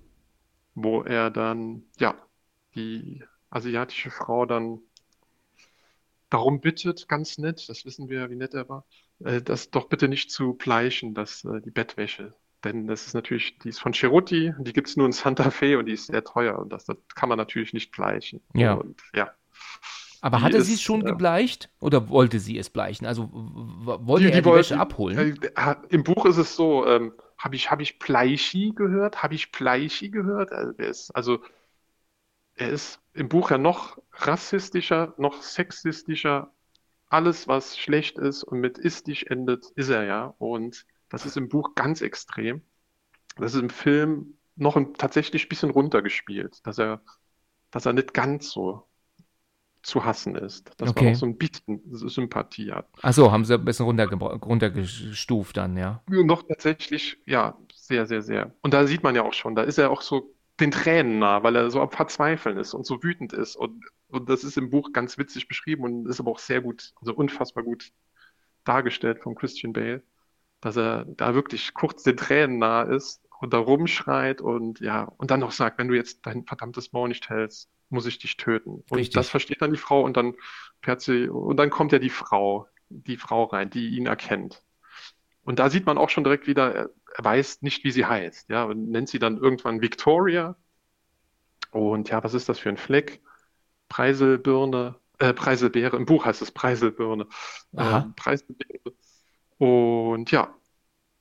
[0.77, 2.15] wo er dann, ja,
[2.75, 4.79] die asiatische Frau dann
[6.29, 8.85] darum bittet, ganz nett, das wissen wir, wie nett er war,
[9.25, 12.35] äh, das doch bitte nicht zu bleichen, dass äh, die Bettwäsche.
[12.63, 15.79] Denn das ist natürlich, die ist von Cheruti, die gibt es nur in Santa Fe
[15.79, 18.41] und die ist sehr teuer und das, das kann man natürlich nicht bleichen.
[18.53, 18.73] Ja.
[18.73, 19.31] Und, ja.
[20.21, 23.07] Aber hatte sie es schon äh, gebleicht oder wollte sie es bleichen?
[23.07, 25.39] Also wollte die, er die, die Wäsche abholen?
[25.41, 29.23] Äh, Im Buch ist es so, ähm, habe ich, hab ich Pleichi gehört?
[29.23, 30.51] Habe ich Pleichi gehört?
[30.51, 31.43] Also er, ist, also
[32.55, 36.51] er ist im Buch ja noch rassistischer, noch sexistischer.
[37.09, 40.35] Alles, was schlecht ist und mit istisch endet, ist er ja.
[40.39, 42.61] Und das ist im Buch ganz extrem.
[43.37, 47.01] Das ist im Film noch ein, tatsächlich ein bisschen runtergespielt, dass er,
[47.71, 48.87] dass er nicht ganz so
[49.81, 50.69] zu hassen ist.
[50.77, 51.05] Dass okay.
[51.05, 52.87] man auch so ein bisschen Sympathie hat.
[53.01, 56.01] Achso, haben sie ein bisschen runter, runtergestuft dann, ja.
[56.07, 58.53] Noch tatsächlich, ja, sehr, sehr, sehr.
[58.61, 61.43] Und da sieht man ja auch schon, da ist er auch so den Tränen nah,
[61.43, 63.55] weil er so am Verzweifeln ist und so wütend ist.
[63.55, 66.93] Und, und das ist im Buch ganz witzig beschrieben und ist aber auch sehr gut,
[66.99, 67.91] also unfassbar gut
[68.63, 70.03] dargestellt von Christian Bale,
[70.59, 75.31] dass er da wirklich kurz den Tränen nah ist und da rumschreit und ja, und
[75.31, 78.83] dann noch sagt, wenn du jetzt dein verdammtes Maul nicht hältst, muss ich dich töten.
[78.89, 79.13] Und Richtig.
[79.13, 80.33] das versteht dann die Frau und dann
[80.81, 84.63] fährt sie, und dann kommt ja die Frau, die Frau rein, die ihn erkennt.
[85.43, 88.63] Und da sieht man auch schon direkt wieder, er, weiß nicht, wie sie heißt, ja,
[88.63, 90.55] und nennt sie dann irgendwann Victoria.
[91.71, 93.21] Und ja, was ist das für ein Fleck?
[93.89, 97.27] Preiselbirne, äh, Preiselbeere, im Buch heißt es Preiselbirne.
[97.73, 98.93] Äh, Preiselbeere.
[99.57, 100.53] Und ja,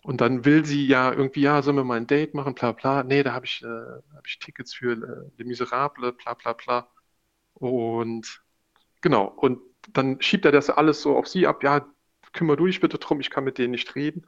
[0.07, 3.03] und dann will sie ja irgendwie, ja, sollen wir mal ein Date machen, bla bla.
[3.03, 3.67] Nee, da habe ich, äh,
[4.15, 6.89] hab ich Tickets für äh, Le Miserable, bla bla bla.
[7.55, 8.41] Und
[9.01, 9.61] genau, und
[9.93, 11.85] dann schiebt er das alles so auf sie ab, ja,
[12.33, 14.27] kümmere du dich bitte drum, ich kann mit denen nicht reden.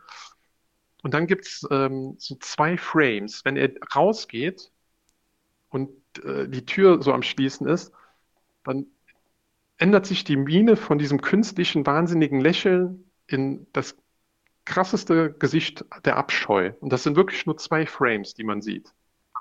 [1.05, 3.45] Und dann gibt es ähm, so zwei Frames.
[3.45, 4.73] Wenn er rausgeht
[5.69, 5.91] und
[6.25, 7.93] äh, die Tür so am Schließen ist,
[8.65, 8.87] dann
[9.77, 13.97] ändert sich die Miene von diesem künstlichen, wahnsinnigen Lächeln in das
[14.69, 16.73] krasseste Gesicht der Abscheu.
[16.81, 18.93] Und das sind wirklich nur zwei Frames, die man sieht.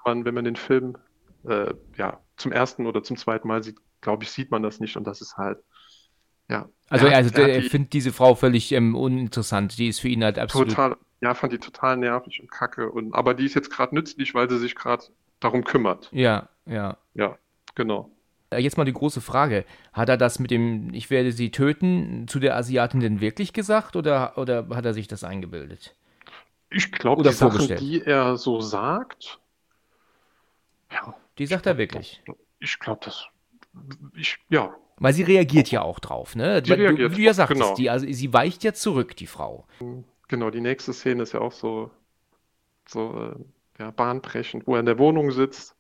[0.06, 0.98] Man, wenn man den Film
[1.46, 4.96] äh, ja, zum ersten oder zum zweiten Mal sieht, glaube ich, sieht man das nicht.
[4.96, 5.60] Und das ist halt,
[6.50, 6.70] ja.
[6.90, 9.78] Also, er, also er, er findet diese Frau völlig ähm, uninteressant.
[9.78, 10.70] Die ist für ihn halt absolut.
[10.70, 12.90] Total, ja, fand die total nervig und kacke.
[12.90, 15.04] Und, aber die ist jetzt gerade nützlich, weil sie sich gerade
[15.42, 16.10] darum kümmert.
[16.14, 16.98] Ja, ja.
[17.16, 17.38] Ja,
[17.76, 18.17] genau.
[18.50, 19.66] Äh, jetzt mal die große Frage.
[19.94, 23.96] Hat er das mit dem Ich werde sie töten zu der Asiatin denn wirklich gesagt
[23.96, 25.96] oder, oder hat er sich das eingebildet?
[26.70, 29.40] Ich glaube, die Sachen, die er so sagt,
[30.92, 31.16] ja.
[31.38, 32.22] Die sagt er wirklich.
[32.60, 33.28] Ich glaube, das.
[34.16, 34.74] Ich, ja.
[34.98, 36.62] Weil sie reagiert ja auch drauf, ne?
[36.62, 37.76] Die reagiert du, wie ja sagtest, genau.
[37.76, 39.68] die, also sie weicht ja zurück, die Frau.
[40.28, 41.92] Genau, die nächste Szene ist ja auch so,
[42.88, 43.36] so
[43.80, 45.77] äh, ja, bahnbrechend, wo er in der Wohnung sitzt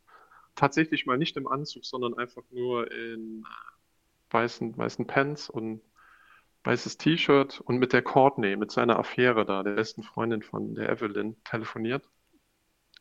[0.58, 3.46] tatsächlich mal nicht im Anzug, sondern einfach nur in
[4.30, 5.82] weißen, weißen Pants und
[6.65, 10.89] weißes T-Shirt und mit der Courtney, mit seiner Affäre da, der besten Freundin von der
[10.89, 12.04] Evelyn, telefoniert.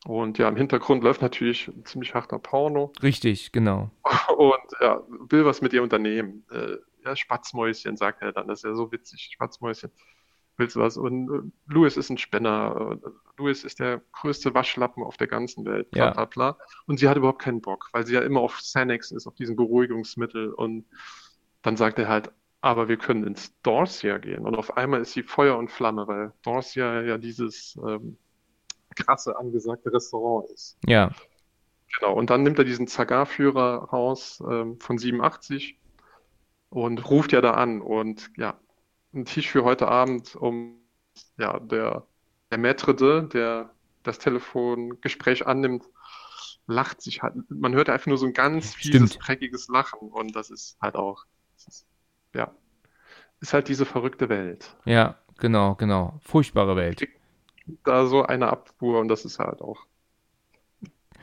[0.04, 2.92] Und ja, im Hintergrund läuft natürlich ein ziemlich harter Porno.
[3.02, 3.90] Richtig, genau.
[4.36, 6.44] Und ja, will was mit ihr unternehmen.
[6.50, 8.46] Äh, ja, Spatzmäuschen, sagt er dann.
[8.46, 9.90] Das ist ja so witzig, Spatzmäuschen.
[10.58, 10.96] Willst du was?
[10.96, 12.98] Und äh, Louis ist ein Spinner.
[13.04, 15.90] Äh, Louis ist der größte Waschlappen auf der ganzen Welt.
[15.90, 16.10] Bla, Ja.
[16.12, 16.58] bla, bla.
[16.86, 19.56] Und sie hat überhaupt keinen Bock, weil sie ja immer auf Xanax ist, auf diesen
[19.56, 20.52] Beruhigungsmittel.
[20.52, 20.86] Und
[21.62, 22.30] dann sagt er halt,
[22.62, 24.44] aber wir können ins Dorsia gehen.
[24.46, 28.16] Und auf einmal ist sie Feuer und Flamme, weil Dorsia ja dieses ähm,
[28.96, 30.78] krasse angesagte Restaurant ist.
[30.86, 31.10] Ja,
[32.00, 35.78] Genau, und dann nimmt er diesen Zagar-Führer raus ähm, von 87
[36.68, 38.58] und ruft ja da an und ja,
[39.16, 40.80] ein Tisch für heute Abend, um
[41.38, 42.06] ja, der,
[42.50, 45.84] der Maître de, der das Telefongespräch annimmt,
[46.66, 47.36] lacht sich halt.
[47.50, 49.18] Man hört einfach nur so ein ganz fieses, Stimmt.
[49.18, 51.24] dreckiges Lachen und das ist halt auch,
[51.56, 51.86] ist,
[52.34, 52.54] ja,
[53.40, 54.76] ist halt diese verrückte Welt.
[54.86, 56.18] ja, genau, genau.
[56.22, 57.06] Furchtbare Welt.
[57.84, 59.86] Da so eine Abfuhr und das ist halt auch,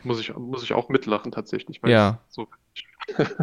[0.01, 1.95] muss ich, muss ich auch mitlachen tatsächlich, weil Ja.
[1.95, 2.47] es so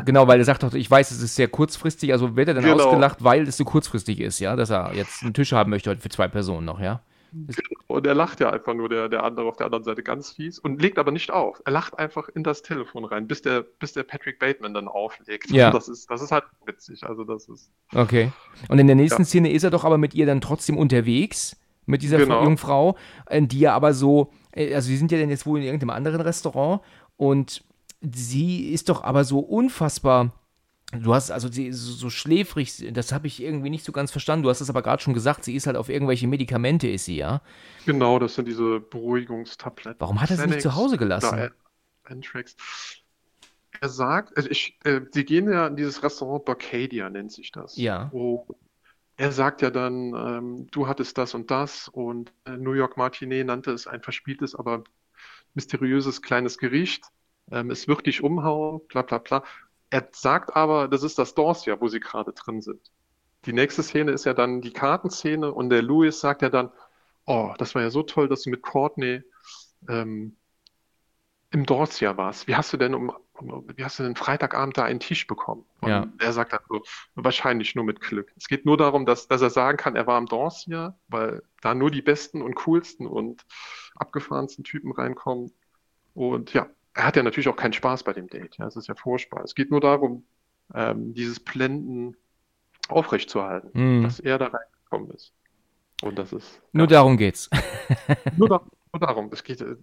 [0.07, 2.65] Genau, weil er sagt doch, ich weiß, es ist sehr kurzfristig, also wird er dann
[2.65, 2.85] Genau.
[2.85, 6.01] ausgelacht, weil es so kurzfristig ist, ja, dass er jetzt einen Tisch haben möchte heute
[6.01, 7.03] für zwei Personen noch, ja?
[7.87, 10.59] Und er lacht ja einfach nur, der, der andere auf der anderen Seite ganz fies
[10.59, 11.63] und legt aber nicht auf.
[11.65, 15.49] Er lacht einfach in das Telefon rein, bis der, bis der Patrick Bateman dann auflegt.
[15.53, 15.71] Ja.
[15.71, 17.05] Das ist, das ist halt witzig.
[17.05, 18.33] Also das ist, Okay.
[18.69, 19.27] Und in der nächsten Ja.
[19.27, 22.43] Szene ist er doch aber mit ihr dann trotzdem unterwegs, mit dieser Genau.
[22.43, 22.97] jungen Frau,
[23.27, 25.91] äh, die ja aber so, äh, also die sind ja dann jetzt wohl in irgendeinem
[25.91, 26.81] anderen Restaurant
[27.17, 27.63] und
[28.01, 30.33] sie ist doch aber so unfassbar.
[30.93, 34.43] Du hast also sie ist so, schläfrig, das habe ich irgendwie nicht so ganz verstanden.
[34.43, 37.17] Du hast es aber gerade schon gesagt, sie ist halt auf irgendwelche Medikamente, ist sie,
[37.17, 37.43] ja?
[37.87, 40.01] genau, das sind diese Beruhigungstabletten.
[40.01, 41.33] Warum hat er sie nicht zu Hause gelassen?
[41.33, 41.53] oder
[42.05, 42.57] Antrax.
[43.81, 47.77] Er sagt, also ich, äh, sie gehen ja in dieses Restaurant Barcadia, nennt sich das.
[47.77, 48.09] Ja.
[48.13, 48.47] Wo
[49.17, 53.47] er sagt ja dann, ähm, du hattest das und das und äh, New York Martinet
[53.47, 54.83] nannte es ein verspieltes, aber
[55.55, 57.05] mysteriöses kleines Gericht.
[57.51, 59.45] Ähm, es wird dich umhauen, bla bla bla.
[59.91, 62.91] Er sagt aber, das ist das Dorsia, wo sie gerade drin sind.
[63.47, 66.71] Die nächste Szene ist ja dann die Kartenszene und der Louis sagt ja dann,
[67.27, 69.23] oh, das war ja so toll, dass du mit Courtney
[69.89, 70.37] ähm,
[71.51, 72.47] im Dorsia warst.
[72.47, 75.65] Wie hast du denn um, um wie hast du denn Freitagabend da einen Tisch bekommen?
[75.81, 76.07] Und Ja.
[76.19, 76.83] er sagt dann so,
[77.17, 78.33] wahrscheinlich nur mit Glück.
[78.37, 81.75] Es geht nur darum, dass, dass er sagen kann, er war im Dorsia, weil da
[81.75, 83.45] nur die besten und coolsten und
[83.97, 85.53] abgefahrensten Typen reinkommen.
[86.15, 88.57] Und ja, er hat ja natürlich auch keinen Spaß bei dem Date.
[88.59, 89.45] Ja, es ist ja furchtbar.
[89.45, 90.25] Es geht nur darum,
[90.75, 92.17] ähm, dieses Blenden
[92.89, 94.03] aufrechtzuerhalten, Hm.
[94.03, 95.33] dass er da reingekommen ist.
[96.03, 97.51] Und das ist Nur ja, darum geht's.
[98.37, 99.31] nur, da, nur darum.
[99.33, 99.77] Es geht, äh,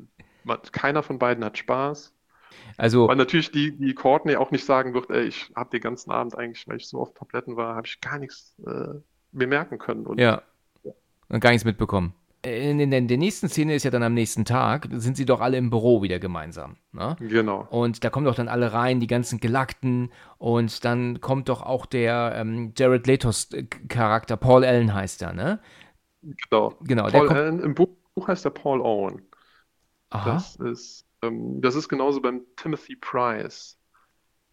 [0.43, 2.13] man, keiner von beiden hat Spaß.
[2.76, 6.12] Also, Weil natürlich die, die Courtney auch nicht sagen wird, ey, ich habe den ganzen
[6.12, 8.96] Abend eigentlich, weil ich so auf Tabletten war, habe ich gar nichts äh,
[9.32, 10.06] bemerken können.
[10.06, 10.41] Und ja.
[11.30, 12.13] Und gar nichts mitbekommen.
[12.48, 15.42] In, in, in der nächsten Szene ist ja dann am nächsten Tag, sind sie doch
[15.42, 16.78] alle im Büro wieder gemeinsam.
[16.92, 17.16] Ne?
[17.20, 17.68] genau.
[17.70, 20.12] Und da kommen doch dann alle rein, die ganzen Gelackten.
[20.38, 25.34] Und dann kommt doch auch der ähm, Jared Letos äh, Charakter, Paul Allen heißt er,
[25.34, 25.60] ne?
[26.50, 26.76] Genau.
[26.82, 27.30] Genau, Paul.
[27.30, 27.90] Allen, im Buch
[28.28, 29.22] heißt er Paul Owen.
[30.10, 30.34] Aha.
[30.34, 33.78] Das ist, ähm, das ist genauso beim Timothy Price.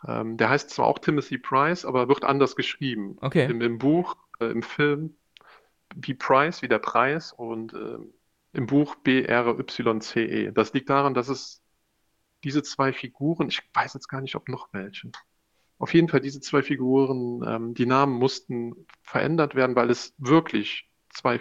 [0.06, 3.16] Ähm, der heißt zwar auch Timothy Price, aber wird anders geschrieben.
[3.20, 3.50] Okay.
[3.50, 5.16] Im, im Buch, äh, im Film
[5.94, 8.12] wie Price, wie der Preis und ähm,
[8.52, 10.52] im Buch B-R-Y-C-E.
[10.52, 11.62] Das liegt daran, dass es
[12.44, 15.10] diese zwei Figuren, ich weiß jetzt gar nicht, ob noch welche.
[15.78, 20.88] Auf jeden Fall diese zwei Figuren, ähm, die Namen mussten verändert werden, weil es wirklich
[21.10, 21.40] zwei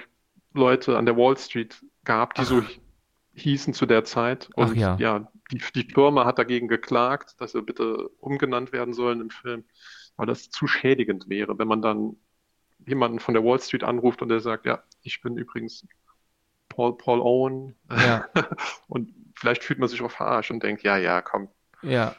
[0.53, 2.81] Leute an der Wall Street gab, die so hi-
[3.33, 4.49] hießen zu der Zeit.
[4.57, 4.97] Ach Und ja.
[4.97, 9.65] ja, die, die Firma hat dagegen geklagt, dass sie bitte umgenannt werden sollen im Film,
[10.15, 12.17] weil das zu schädigend wäre, wenn man dann
[12.85, 15.85] jemanden von der Wall Street anruft und der sagt, ja, ich bin übrigens
[16.69, 17.75] Paul, Paul Owen.
[17.89, 18.25] Ja.
[18.87, 21.49] Und vielleicht fühlt man sich auch verarscht und denkt, ja, ja, komm.
[21.81, 22.15] Ja.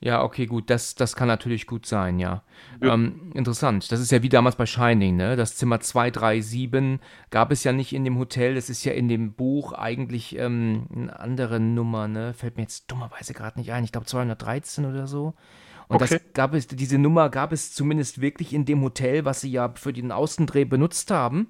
[0.00, 2.42] Ja, okay, gut, das, das kann natürlich gut sein, ja.
[2.82, 2.92] Ja.
[2.92, 3.90] Ähm, interessant.
[3.90, 5.34] Das ist ja wie damals bei Shining, ne?
[5.34, 8.54] Das Zimmer 237 gab es ja nicht in dem Hotel.
[8.54, 12.34] Das ist ja in dem Buch eigentlich ähm, eine andere Nummer, ne?
[12.34, 13.84] Fällt mir jetzt dummerweise gerade nicht ein.
[13.84, 15.32] Ich glaube 213 oder so.
[15.88, 16.18] Und Okay.
[16.18, 19.72] das gab es, diese Nummer gab es zumindest wirklich in dem Hotel, was sie ja
[19.74, 21.48] für den Außendreh benutzt haben.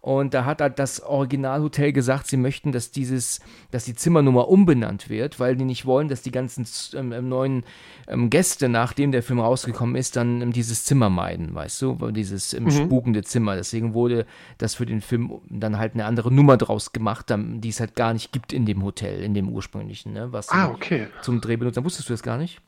[0.00, 5.08] Und da hat halt das Originalhotel gesagt, sie möchten, dass dieses, dass die Zimmernummer umbenannt
[5.08, 7.64] wird, weil die nicht wollen, dass die ganzen ähm, ähm, neuen
[8.06, 12.52] ähm, Gäste, nachdem der Film rausgekommen ist, dann ähm, dieses Zimmer meiden, weißt du, dieses
[12.52, 13.56] ähm, spukende Zimmer.
[13.56, 14.26] Deswegen wurde
[14.58, 17.96] das für den Film dann halt eine andere Nummer draus gemacht, dann- die es halt
[17.96, 21.06] gar nicht gibt in dem Hotel, in dem ursprünglichen, ne, was Ah, okay.
[21.22, 21.84] zum Dreh benutzt haben.
[21.86, 22.60] Wusstest du das gar nicht?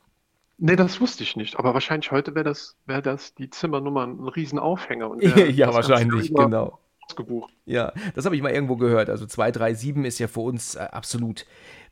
[0.57, 1.59] Nee, das wusste ich nicht.
[1.59, 5.09] Aber wahrscheinlich heute wäre das, wäre das die Zimmernummer ein Riesenaufhänger.
[5.09, 6.79] Und wär ja, wahrscheinlich, genau.
[7.15, 7.53] gebucht.
[7.65, 9.09] Ja, das habe ich mal irgendwo gehört.
[9.09, 11.45] Also 237 ist ja für uns äh, absolut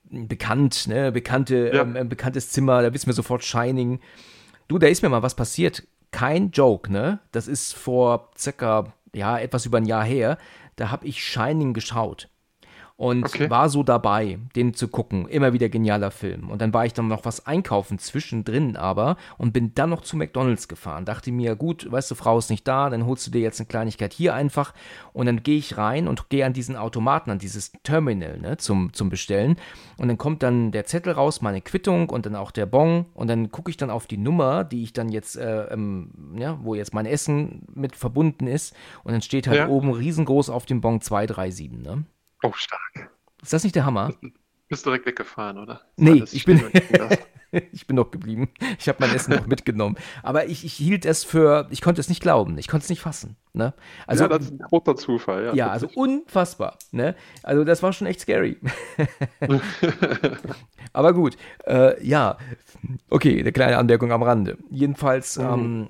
[0.03, 1.11] bekannt, ne?
[1.11, 1.83] Bekannte, ja.
[1.83, 3.99] ähm, bekanntes Zimmer, da wissen wir sofort Shining.
[4.67, 5.87] Du, da ist mir mal was passiert.
[6.11, 7.19] Kein Joke, ne?
[7.31, 10.37] Das ist vor circa, ja, etwas über ein Jahr her.
[10.75, 12.29] Da habe ich Shining geschaut
[12.97, 13.49] und okay.
[13.49, 15.27] war so dabei, den zu gucken.
[15.27, 16.49] Immer wieder genialer Film.
[16.49, 20.15] Und dann war ich dann noch was einkaufen zwischendrin aber und bin dann noch zu
[20.15, 21.03] McDonalds gefahren.
[21.03, 23.67] Dachte mir, gut, weißt du, Frau ist nicht da, dann holst du dir jetzt eine
[23.67, 24.73] Kleinigkeit hier einfach
[25.11, 28.93] und dann gehe ich rein und gehe an diesen Automaten, an dieses Terminal ne, zum,
[28.93, 29.57] zum Bestellen.
[29.97, 33.27] Und dann kommt dann der Zettel raus, meine Quittung und dann auch der Bon und
[33.27, 36.75] dann gucke ich dann auf die Nummer, die ich dann jetzt, äh, ähm, ja, wo
[36.75, 39.67] jetzt mein Essen mit verbunden ist und dann steht halt ja.
[39.67, 42.05] oben riesengroß auf dem Bon 237, ne?
[42.45, 43.09] Oh, stark.
[43.41, 44.13] Ist das nicht der Hammer?
[44.67, 45.81] Bist du direkt weggefahren, oder?
[45.97, 46.61] Nee, ich bin,
[47.71, 48.49] ich bin noch geblieben.
[48.77, 49.95] Ich habe mein Essen noch mitgenommen.
[50.21, 53.01] Aber ich, ich, hielt es für, ich konnte es nicht glauben, ich konnte es nicht
[53.01, 53.35] fassen.
[53.53, 53.73] Ne?
[54.05, 55.53] Also, ja, das ist ein großer Zufall, ja.
[55.55, 56.77] Ja, also unfassbar.
[56.91, 57.15] Ne?
[57.41, 58.57] Also das war schon echt scary.
[60.93, 62.37] Aber gut, äh, ja,
[63.09, 64.59] okay, eine kleine Anmerkung am Rande.
[64.69, 65.45] Jedenfalls, mhm.
[65.45, 65.89] ähm,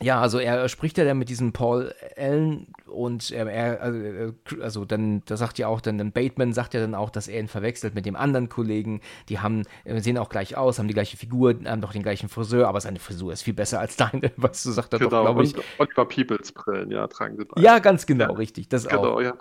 [0.00, 4.84] ja, also er spricht ja dann mit diesem Paul Allen und er, er also, also,
[4.84, 7.48] dann, da sagt ja auch dann, dann Bateman sagt ja dann auch, dass er ihn
[7.48, 9.00] verwechselt mit dem anderen Kollegen.
[9.28, 12.28] Die haben, äh, sehen auch gleich aus, haben die gleiche Figur, haben doch den gleichen
[12.28, 15.22] Friseur, aber seine Frisur ist viel besser als deine, was du sagt er genau, doch,
[15.24, 15.56] glaube ich.
[15.56, 17.64] Und Oliver Peoples Brillen, ja, tragen sie beide.
[17.64, 18.68] Ja, ganz genau, richtig.
[18.68, 19.20] Das genau, auch.
[19.20, 19.34] ja.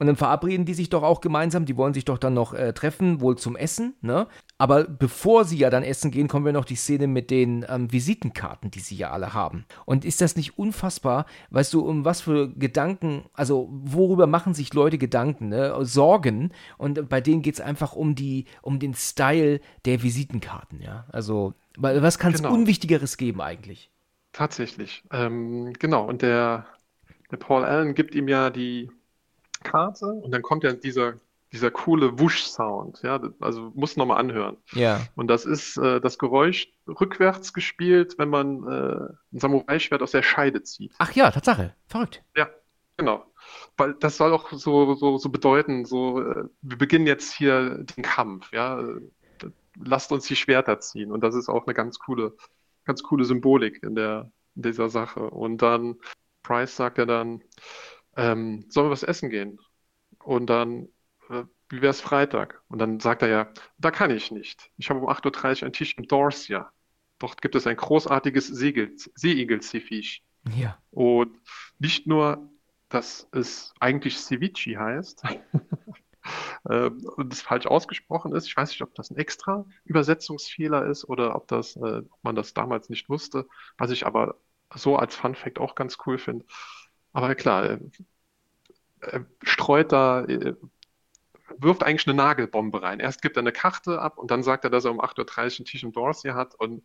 [0.00, 2.72] Und dann verabreden die sich doch auch gemeinsam, die wollen sich doch dann noch äh,
[2.72, 4.28] treffen, wohl zum Essen, ne?
[4.56, 7.92] Aber bevor sie ja dann essen gehen, kommen wir noch die Szene mit den ähm,
[7.92, 9.66] Visitenkarten, die sie ja alle haben.
[9.84, 11.26] Und ist das nicht unfassbar?
[11.50, 15.76] Weißt du, um was für Gedanken, also worüber machen sich Leute Gedanken, ne?
[15.84, 16.52] Sorgen.
[16.78, 21.04] Und bei denen geht es einfach um die, um den Style der Visitenkarten, ja.
[21.12, 22.54] Also, was kann es genau.
[22.54, 23.90] Unwichtigeres geben eigentlich?
[24.32, 25.02] Tatsächlich.
[25.12, 26.06] Ähm, genau.
[26.06, 26.64] Und der,
[27.30, 28.90] der Paul Allen gibt ihm ja die
[29.62, 31.14] Karte und dann kommt ja dieser,
[31.52, 33.00] dieser coole Wusch-Sound.
[33.02, 34.56] Ja, also muss nochmal anhören.
[34.72, 35.00] Ja.
[35.16, 40.22] Und das ist äh, das Geräusch rückwärts gespielt, wenn man äh, ein Samurai-Schwert aus der
[40.22, 40.92] Scheide zieht.
[40.98, 41.74] Ach ja, Tatsache.
[41.86, 42.22] Verrückt.
[42.36, 42.48] Ja,
[42.96, 43.24] genau.
[43.76, 48.02] Weil das soll auch so, so, so bedeuten, so, äh, wir beginnen jetzt hier den
[48.02, 48.82] Kampf, ja.
[49.82, 51.10] Lasst uns die Schwerter ziehen.
[51.10, 52.36] Und das ist auch eine ganz coole,
[52.84, 55.30] ganz coole Symbolik in der, in dieser Sache.
[55.30, 55.96] Und dann,
[56.42, 57.42] Price sagt ja dann,
[58.20, 59.58] ähm, sollen wir was essen gehen?
[60.22, 60.88] Und dann,
[61.30, 62.62] äh, wie wäre es Freitag?
[62.68, 64.70] Und dann sagt er ja, da kann ich nicht.
[64.76, 66.70] Ich habe um 8.30 Uhr einen Tisch im Dorsia.
[67.18, 70.20] Dort gibt es ein großartiges Seeigel-Ceviche.
[70.54, 70.78] Ja.
[70.90, 71.38] Und
[71.78, 72.50] nicht nur,
[72.90, 75.22] dass es eigentlich Ceviche heißt,
[76.70, 78.46] ähm, und es falsch ausgesprochen ist.
[78.46, 82.36] Ich weiß nicht, ob das ein extra Übersetzungsfehler ist oder ob, das, äh, ob man
[82.36, 83.46] das damals nicht wusste,
[83.78, 84.36] was ich aber
[84.74, 86.44] so als Fun Fact auch ganz cool finde.
[87.12, 87.78] Aber klar,
[89.00, 90.56] er streut da, er
[91.58, 93.00] wirft eigentlich eine Nagelbombe rein.
[93.00, 95.42] Erst gibt er eine Karte ab und dann sagt er, dass er um 8.30 Uhr
[95.42, 96.82] einen Tisch im Dorsey hat und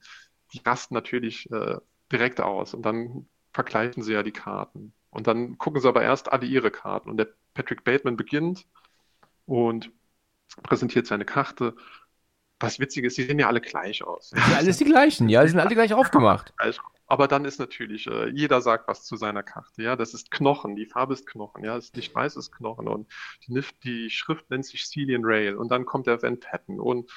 [0.54, 1.78] die rasten natürlich äh,
[2.12, 4.94] direkt aus und dann vergleichen sie ja die Karten.
[5.10, 8.68] Und dann gucken sie aber erst alle ihre Karten und der Patrick Bateman beginnt
[9.46, 9.92] und
[10.64, 11.76] präsentiert seine Karte.
[12.60, 14.32] Was witzig ist, die sehen ja alle gleich aus.
[14.36, 16.54] Ja, alles die gleichen, ja, die sind alle gleich aufgemacht.
[17.08, 19.84] Aber dann ist natürlich, äh, jeder sagt was zu seiner Karte.
[19.84, 22.88] Ja, das ist Knochen, die Farbe ist Knochen, ja, das ist nicht weiß ist Knochen
[22.88, 23.12] und
[23.48, 27.12] die, die Schrift nennt sich Celian Rail und dann kommt der Van Patten und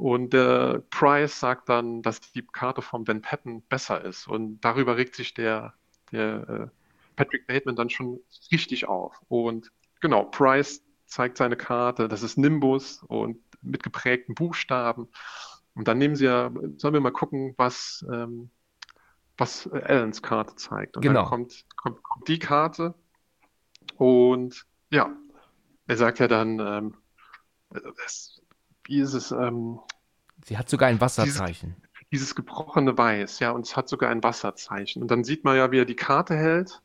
[0.00, 4.96] und der Price sagt dann, dass die Karte vom Van Patten besser ist und darüber
[4.96, 5.74] regt sich der,
[6.10, 6.66] der äh,
[7.16, 8.18] Patrick Bateman dann schon
[8.50, 9.20] richtig auf.
[9.28, 15.08] Und genau, Price zeigt seine Karte, das ist Nimbus und mit geprägten Buchstaben.
[15.74, 18.50] Und dann nehmen sie ja, sollen wir mal gucken, was ähm,
[19.40, 20.96] was Allens Karte zeigt.
[20.96, 21.22] Und genau.
[21.22, 22.94] dann kommt, kommt, kommt, die Karte
[23.96, 25.10] und ja,
[25.86, 26.94] er sagt ja dann, ähm,
[28.04, 28.42] es,
[28.84, 29.30] wie ist es?
[29.32, 29.80] Ähm,
[30.44, 31.76] Sie hat sogar ein Wasserzeichen.
[31.80, 35.02] Dieses, dieses, gebrochene Weiß, ja, und es hat sogar ein Wasserzeichen.
[35.02, 36.82] Und dann sieht man ja, wie er die Karte hält,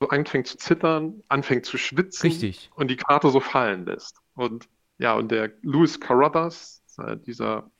[0.00, 2.30] so anfängt zu zittern, anfängt zu schwitzen.
[2.30, 2.70] Richtig.
[2.74, 4.18] Und die Karte so fallen lässt.
[4.34, 7.70] Und ja, und der Louis Carruthers, äh, dieser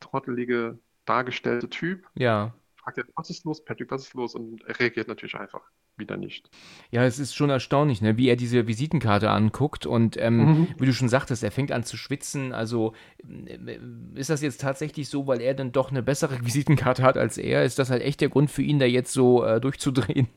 [0.00, 4.34] trottelige dargestellte Typ, ja fragt er, was ist los, Patrick, was ist los?
[4.34, 5.62] Und er reagiert natürlich einfach
[5.96, 6.50] wieder nicht.
[6.90, 10.68] Ja, es ist schon erstaunlich, ne, wie er diese Visitenkarte anguckt und ähm, mhm.
[10.78, 12.52] wie du schon sagtest, er fängt an zu schwitzen.
[12.52, 12.94] Also
[13.26, 13.78] äh,
[14.14, 17.64] ist das jetzt tatsächlich so, weil er dann doch eine bessere Visitenkarte hat als er?
[17.64, 20.28] Ist das halt echt der Grund für ihn, da jetzt so äh, durchzudrehen?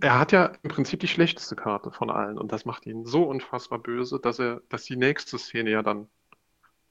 [0.00, 3.24] Er hat ja im Prinzip die schlechteste Karte von allen und das macht ihn so
[3.24, 6.08] unfassbar böse, dass er, dass die nächste Szene ja dann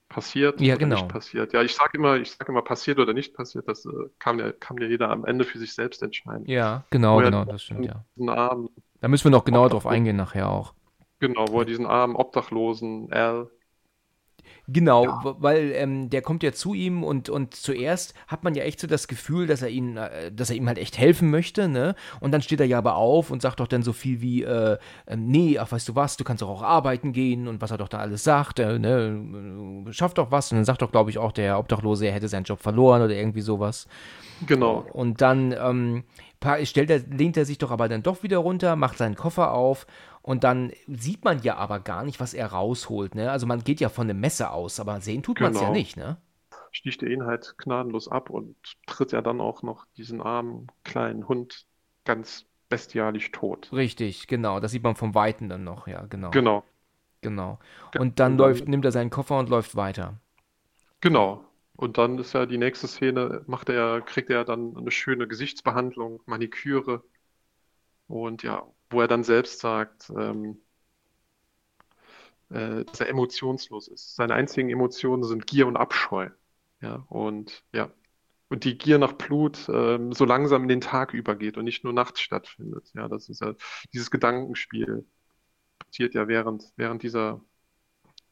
[0.09, 0.95] passiert ja, oder genau.
[0.95, 1.53] nicht passiert.
[1.53, 3.89] Ja, ich sage immer, ich sage immer passiert oder nicht passiert, das äh,
[4.19, 6.45] kann, ja, kann ja jeder am Ende für sich selbst entscheiden.
[6.45, 8.05] Ja, genau, genau, das stimmt, ja.
[8.27, 10.73] Abend Da müssen wir noch genauer drauf eingehen nachher auch.
[11.19, 13.49] Genau, wo er diesen armen Obdachlosen Al
[14.69, 15.35] Genau, ja.
[15.39, 18.87] weil ähm, der kommt ja zu ihm und, und zuerst hat man ja echt so
[18.87, 21.95] das Gefühl, dass er ihn, äh, dass er ihm halt echt helfen möchte, ne?
[22.19, 24.77] Und dann steht er ja aber auf und sagt doch dann so viel wie, äh,
[25.05, 27.77] äh, nee, ach weißt du was, du kannst doch auch arbeiten gehen und was er
[27.77, 30.51] doch da alles sagt, äh, ne, schaff doch was.
[30.51, 33.15] Und dann sagt doch, glaube ich, auch der Obdachlose, er hätte seinen Job verloren oder
[33.15, 33.87] irgendwie sowas.
[34.47, 34.85] Genau.
[34.91, 36.03] Und dann ähm,
[36.63, 39.87] stellt er, lehnt er sich doch aber dann doch wieder runter, macht seinen Koffer auf
[40.27, 43.15] und dann sieht man ja aber gar nicht, was er rausholt.
[43.15, 43.31] Ne?
[43.31, 45.73] Also man geht ja von einem Messer aus, aber sehen tut man es ja genau.
[45.73, 45.95] nicht.
[45.95, 46.17] Ne?
[46.71, 48.57] Sticht er ihn halt gnadenlos ab und
[48.87, 51.65] tritt ja dann auch noch diesen armen kleinen Hund
[52.03, 53.69] ganz bestialisch tot.
[53.71, 54.59] Richtig, genau.
[54.59, 56.31] Das sieht man vom Weiten dann noch, ja, genau.
[56.31, 56.65] Genau.
[57.21, 57.51] Genau.
[57.51, 57.59] Und
[57.93, 60.19] dann, und dann läuft, nimmt er seinen Koffer und läuft weiter.
[60.99, 61.45] Genau.
[61.77, 66.21] Und dann ist ja die nächste Szene, macht er, kriegt er dann eine schöne Gesichtsbehandlung,
[66.25, 67.01] Maniküre.
[68.09, 70.61] Und ja, wo er dann selbst sagt, ähm,
[72.49, 74.15] äh, dass er emotionslos ist.
[74.15, 76.29] Seine einzigen Emotionen sind Gier und Abscheu.
[76.81, 77.91] Ja, und ja,
[78.49, 81.93] und die Gier nach Blut ähm, so langsam in den Tag übergeht und nicht nur
[81.93, 82.91] nachts stattfindet.
[82.95, 83.55] Ja, das ist ja
[83.93, 85.05] dieses Gedankenspiel
[85.79, 87.41] passiert ja während, während dieser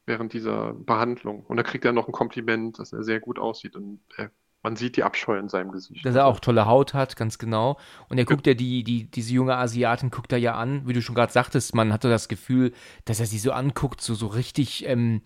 [0.06, 1.46] während dieser Behandlung.
[1.46, 4.32] Und da kriegt er noch ein Kompliment, dass er sehr gut aussieht und er
[4.66, 6.04] man sieht die Abscheu in seinem Gesicht.
[6.04, 7.78] Dass er auch tolle Haut hat, ganz genau.
[8.10, 11.04] Und er guckt ja die, die, diese junge Asiatin guckt er ja an, wie du
[11.04, 12.74] schon gerade sagtest, man hatte das Gefühl,
[13.06, 15.22] dass er sie so anguckt, so, so richtig, ähm,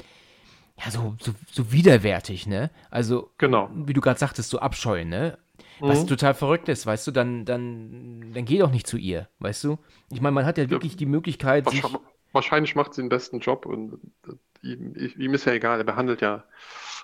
[0.78, 2.70] ja, so, so, so widerwärtig, ne?
[2.92, 3.70] Also, genau.
[3.74, 5.38] wie du gerade sagtest, so Abscheu, ne?
[5.80, 6.08] Was mhm.
[6.08, 9.80] total verrückt ist, weißt du, dann, dann, dann geh doch nicht zu ihr, weißt du?
[10.12, 11.66] Ich meine, man hat ja wirklich ja, die Möglichkeit.
[11.66, 12.02] Wahrscheinlich,
[12.34, 16.20] wahrscheinlich macht sie den besten Job und äh, ihm, ihm ist ja egal, er behandelt
[16.20, 16.44] ja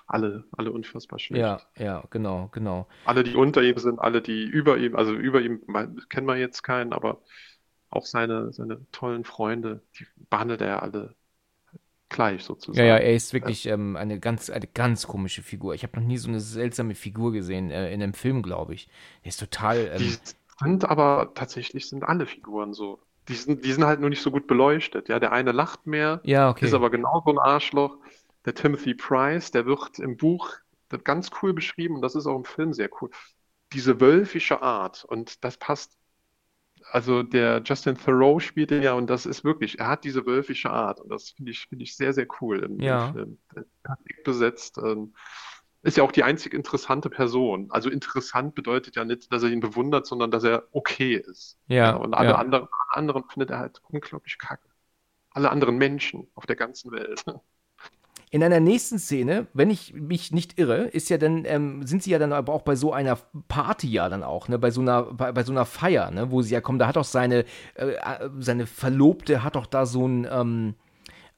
[0.06, 1.40] alle, alle unfassbar schlecht.
[1.40, 2.86] Ja, ja, genau, genau.
[3.04, 5.60] Alle, die unter ihm sind, alle, die über ihm, also über ihm
[6.08, 7.20] kennen wir jetzt keinen, aber
[7.90, 11.14] auch seine, seine tollen Freunde, die behandelt er alle
[12.08, 12.78] gleich sozusagen.
[12.78, 15.74] Ja, ja, er ist wirklich ähm, eine ganz, eine ganz komische Figur.
[15.74, 18.88] Ich habe noch nie so eine seltsame Figur gesehen äh, in einem Film, glaube ich.
[19.22, 19.90] Er ist total.
[19.92, 20.16] Ähm, die
[20.60, 23.00] sind aber tatsächlich sind alle Figuren so.
[23.28, 25.08] Die sind, die sind halt nur nicht so gut beleuchtet.
[25.08, 26.66] Ja, der eine lacht mehr, ja, okay.
[26.66, 27.98] ist aber genauso ein Arschloch
[28.46, 30.54] der Timothy Price, der wird im Buch
[31.04, 33.10] ganz cool beschrieben und das ist auch im Film sehr cool.
[33.72, 35.98] Diese wölfische Art und das passt.
[36.92, 40.70] Also der Justin Thoreau spielt den ja und das ist wirklich, er hat diese wölfische
[40.70, 43.12] Art und das finde ich, finde ich sehr, sehr cool im, ja.
[43.12, 43.38] Film.
[43.82, 44.78] Perfekt besetzt.
[44.78, 45.14] Ähm,
[45.82, 47.68] ist ja auch die einzig interessante Person.
[47.70, 51.58] Also interessant bedeutet ja nicht, dass er ihn bewundert, sondern dass er okay ist.
[51.66, 51.76] Ja.
[51.76, 52.36] ja und alle ja.
[52.36, 54.68] anderen, anderen findet er halt unglaublich kacke.
[55.30, 57.24] Alle anderen Menschen auf der ganzen Welt.
[58.36, 62.10] In einer nächsten Szene, wenn ich mich nicht irre, ist ja dann, ähm, sind sie
[62.10, 63.16] ja dann aber auch bei so einer
[63.48, 66.42] Party ja dann auch, ne, bei so einer, bei, bei so einer Feier, ne, wo
[66.42, 70.06] sie ja kommen, da hat auch seine, äh, äh seine Verlobte hat doch da so
[70.06, 70.74] ein, ähm,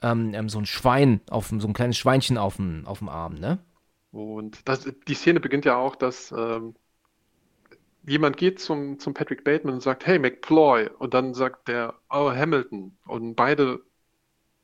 [0.03, 3.35] ähm, ähm, so ein Schwein auf so ein kleines Schweinchen auf dem, auf dem Arm,
[3.35, 3.61] ne?
[4.11, 6.75] Und das, die Szene beginnt ja auch, dass ähm,
[8.09, 10.91] jemand geht zum, zum Patrick Bateman und sagt, hey, McPloy.
[10.99, 12.99] Und dann sagt der, oh, Hamilton.
[13.07, 13.85] Und beide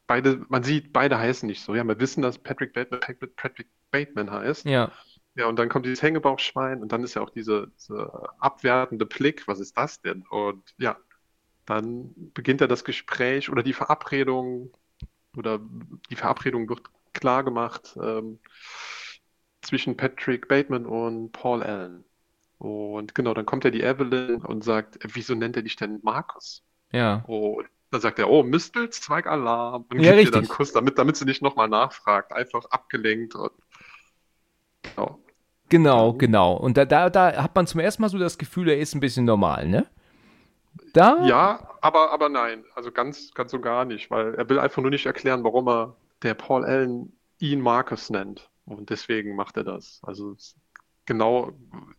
[0.07, 1.75] beide, man sieht, beide heißen nicht so.
[1.75, 3.01] Ja, wir wissen, dass Patrick Bateman
[3.37, 4.67] Patrick Bateman heißt.
[4.67, 4.93] Ja.
[5.37, 9.49] Ja, und dann kommt dieses Hängebauchschwein und dann ist ja auch diese, diese abwertende Blick,
[9.49, 10.25] was ist das denn?
[10.31, 10.97] Und ja,
[11.67, 14.73] dann beginnt ja das Gespräch oder die Verabredung
[15.37, 15.61] oder
[16.11, 16.83] die Verabredung wird
[17.15, 18.39] klar gemacht ähm,
[19.63, 22.05] zwischen Patrick Bateman und Paul Allen.
[22.59, 26.63] Und genau, dann kommt ja die Evelyn und sagt, wieso nennt er dich denn Markus?
[26.93, 27.25] Ja.
[27.27, 29.87] Und dann sagt er, oh, Mistelzweigalarm.
[29.91, 30.27] Und ja, gibt richtig.
[30.27, 32.33] ihr dann einen Kuss, damit, damit sie nicht nochmal nachfragt.
[32.33, 33.35] Einfach abgelenkt.
[33.35, 33.53] Und,
[34.83, 35.19] genau.
[35.71, 36.55] Genau, genau.
[36.57, 39.01] Und da, da, da hat man zum ersten Mal so das Gefühl, er ist ein
[39.01, 39.87] bisschen normal, ne?
[40.93, 41.25] Da?
[41.25, 42.65] Ja, aber, aber nein.
[42.75, 45.97] Also ganz, ganz so gar nicht, weil er will einfach nur nicht erklären, warum er
[46.23, 48.51] der Paul Allen ihn Marcus nennt.
[48.67, 50.01] Und deswegen macht er das.
[50.03, 50.37] Also
[51.07, 51.53] genau,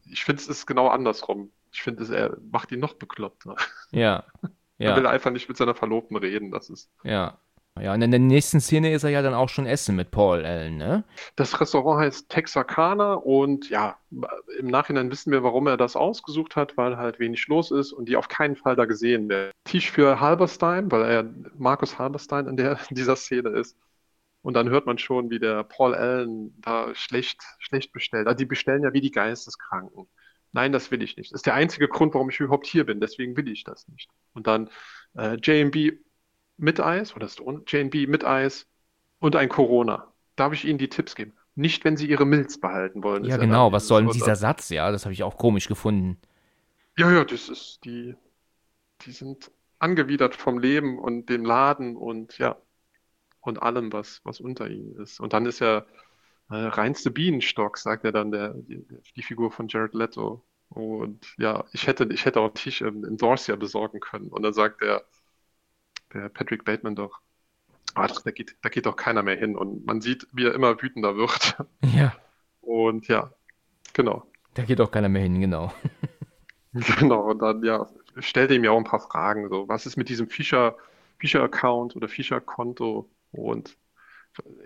[0.10, 1.52] ich finde es ist genau andersrum.
[1.72, 3.56] Ich finde, er macht ihn noch bekloppter.
[3.92, 4.24] Ja.
[4.78, 4.92] Ja.
[4.92, 6.92] Er will einfach nicht mit seiner Verlobten reden, das ist.
[7.04, 7.40] Ja.
[7.82, 10.46] Ja, und in der nächsten Szene ist er ja dann auch schon essen mit Paul
[10.46, 11.04] Allen, ne?
[11.36, 13.98] Das Restaurant heißt Texarkana und ja,
[14.60, 18.08] im Nachhinein wissen wir, warum er das ausgesucht hat, weil halt wenig los ist und
[18.08, 19.52] die auf keinen Fall da gesehen werden.
[19.66, 21.26] Tisch für Halberstein, weil er
[21.58, 23.78] Markus Halberstein in, der, in dieser Szene ist.
[24.42, 28.28] Und dann hört man schon, wie der Paul Allen da schlecht, schlecht bestellt.
[28.28, 30.08] Also die bestellen ja wie die Geisteskranken.
[30.56, 31.34] Nein, das will ich nicht.
[31.34, 33.02] Das ist der einzige Grund, warum ich überhaupt hier bin.
[33.02, 34.10] Deswegen will ich das nicht.
[34.34, 34.70] Und dann
[35.18, 36.00] äh, JB
[36.56, 38.66] mit Eis, oder ist JB mit Eis
[39.20, 40.14] und ein Corona.
[40.38, 41.34] Darf ich Ihnen die Tipps geben?
[41.56, 43.26] Nicht, wenn Sie Ihre Milz behalten wollen.
[43.26, 43.74] Ja, genau.
[43.74, 44.70] Was soll denn dieser Satz?
[44.70, 46.18] Ja, das habe ich auch komisch gefunden.
[46.98, 48.16] Ja, ja, das ist die.
[49.02, 52.56] Die sind angewidert vom Leben und dem Laden und ja,
[53.42, 55.20] und allem, was, was unter ihm ist.
[55.20, 55.86] Und dann ist er
[56.50, 58.86] äh, reinste Bienenstock, sagt er dann, der, die,
[59.16, 60.46] die Figur von Jared Leto.
[60.70, 64.30] Und ja, ich hätte, ich hätte auch einen Tisch in, in Dorsia besorgen können.
[64.30, 65.04] Und dann sagt der,
[66.14, 67.22] der Patrick Bateman doch,
[67.96, 69.56] ah, da geht, da geht doch keiner mehr hin.
[69.56, 71.58] Und man sieht, wie er immer wütender wird.
[71.96, 72.16] Ja.
[72.62, 73.32] Und ja,
[73.94, 74.26] genau.
[74.56, 75.72] Da geht doch keiner mehr hin, genau.
[76.74, 77.88] genau, und dann, ja,
[78.18, 79.48] stellt ihm ja auch ein paar Fragen.
[79.50, 80.76] So, was ist mit diesem Fischer,
[81.20, 83.08] Fischer-Account oder Fischer-Konto?
[83.32, 83.78] Und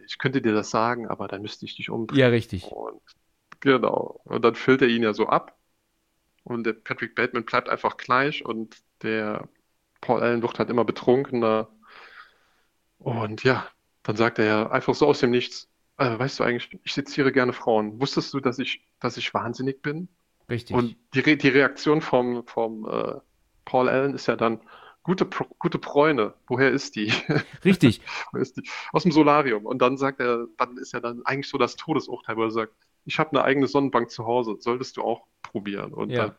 [0.05, 2.19] ich könnte dir das sagen, aber dann müsste ich dich umdrehen.
[2.19, 2.65] Ja, richtig.
[2.65, 3.01] Und
[3.59, 4.21] genau.
[4.23, 5.57] Und dann füllt er ihn ja so ab.
[6.43, 9.47] Und der Patrick Bateman bleibt einfach gleich und der
[10.01, 11.69] Paul Allen wird halt immer betrunkener.
[12.97, 13.67] Und ja,
[14.03, 17.31] dann sagt er ja einfach so aus dem Nichts, äh, weißt du eigentlich, ich seziere
[17.31, 17.99] gerne Frauen.
[17.99, 20.07] Wusstest du, dass ich, dass ich wahnsinnig bin?
[20.49, 20.75] Richtig.
[20.75, 23.15] Und die, Re die Reaktion vom, vom äh,
[23.65, 24.61] Paul Allen ist ja dann,
[25.09, 27.11] gute, gute Bräune, woher ist die?
[27.65, 28.01] Richtig.
[28.33, 28.69] ist die?
[28.93, 29.65] Aus dem Solarium.
[29.65, 32.73] Und dann sagt er, dann ist ja dann eigentlich so das Todesurteil, wo er sagt,
[33.05, 35.93] ich habe eine eigene Sonnenbank zu Hause, solltest du auch probieren.
[35.93, 36.27] Und ja.
[36.27, 36.35] dann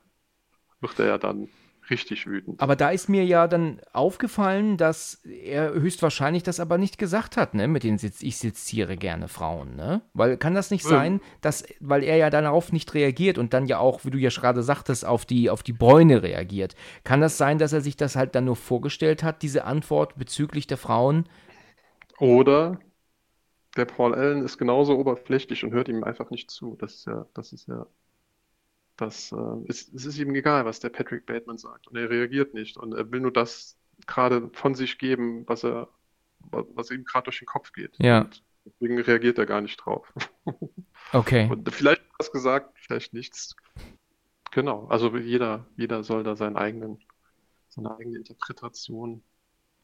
[0.80, 1.48] wird er ja dann
[1.90, 2.60] richtig wütend.
[2.60, 7.54] Aber da ist mir ja dann aufgefallen, dass er höchstwahrscheinlich das aber nicht gesagt hat,
[7.54, 10.02] ne, mit den Sitz, ich seziere gerne Frauen, ne?
[10.14, 10.90] Weil kann das nicht ja.
[10.90, 14.30] sein, dass, weil er ja darauf nicht reagiert und dann ja auch, wie du ja
[14.30, 16.74] gerade sagtest, auf die, auf die Bräune reagiert.
[17.04, 20.66] Kann das sein, dass er sich das halt dann nur vorgestellt hat, diese Antwort bezüglich
[20.66, 21.28] der Frauen?
[22.18, 22.78] Oder
[23.76, 26.76] der Paul Allen ist genauso oberflächlich und hört ihm einfach nicht zu.
[26.78, 27.86] Das ist ja, das ist ja
[29.00, 31.88] das äh, ist, es ist ihm egal, was der Patrick Bateman sagt.
[31.88, 32.76] Und er reagiert nicht.
[32.76, 33.76] Und er will nur das
[34.06, 35.88] gerade von sich geben, was er,
[36.50, 37.96] was ihm gerade durch den Kopf geht.
[37.98, 38.22] Ja.
[38.22, 40.12] Und deswegen reagiert er gar nicht drauf.
[41.12, 41.48] Okay.
[41.50, 43.56] Und vielleicht was gesagt, vielleicht nichts.
[44.52, 44.86] Genau.
[44.86, 47.00] Also jeder, jeder soll da seinen eigenen,
[47.68, 49.20] seine eigene Interpretation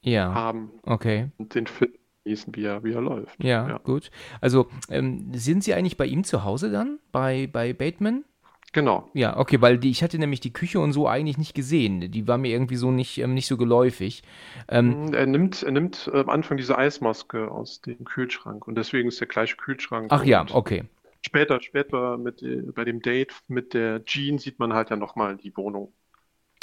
[0.02, 0.32] ja.
[0.32, 0.70] haben.
[0.82, 1.30] Okay.
[1.38, 1.94] Und den Film
[2.26, 3.42] wie er, wie er läuft.
[3.42, 3.78] Ja, ja.
[3.78, 4.10] gut.
[4.40, 6.98] Also ähm, sind Sie eigentlich bei ihm zu Hause dann?
[7.12, 8.24] Bei, bei Bateman?
[8.72, 9.08] Genau.
[9.14, 12.10] Ja, okay, weil die, ich hatte nämlich die Küche und so eigentlich nicht gesehen.
[12.10, 14.22] Die war mir irgendwie so nicht, ähm, nicht so geläufig.
[14.68, 19.20] Ähm, er nimmt, er nimmt am Anfang diese Eismaske aus dem Kühlschrank und deswegen ist
[19.20, 20.08] der gleiche Kühlschrank.
[20.10, 20.84] Ach ja, okay.
[21.22, 25.36] Später, später mit, äh, bei dem Date mit der Jean sieht man halt ja nochmal
[25.36, 25.92] die Wohnung.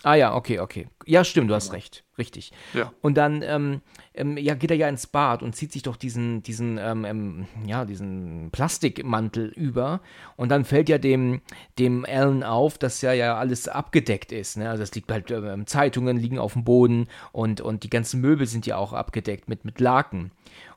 [0.04, 0.88] Ah ja, okay, okay.
[1.06, 1.74] Ja, stimmt, du hast ja.
[1.74, 2.04] recht.
[2.18, 2.52] Richtig.
[2.74, 2.92] Ja.
[3.02, 3.82] Und dann ähm,
[4.14, 7.48] ähm, ja, geht er ja ins Bad und zieht sich doch diesen, diesen, ähm, ähm,
[7.66, 10.02] ja, diesen Plastikmantel über.
[10.36, 11.42] Und dann fällt ja dem,
[11.80, 14.58] dem Alan auf, dass ja ja alles abgedeckt ist.
[14.58, 14.70] Ne?
[14.70, 18.46] Also es liegt halt, ähm, Zeitungen liegen auf dem Boden und, und die ganzen Möbel
[18.46, 20.32] sind ja auch abgedeckt mit, mit Laken.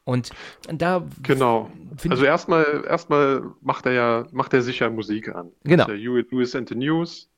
[0.05, 0.31] Und
[0.73, 1.05] da.
[1.25, 1.69] Genau.
[2.09, 5.51] Also erstmal, erstmal macht er ja, macht er sicher Musik an.
[5.65, 5.89] Genau.
[5.89, 7.29] Ja Lewis and the News.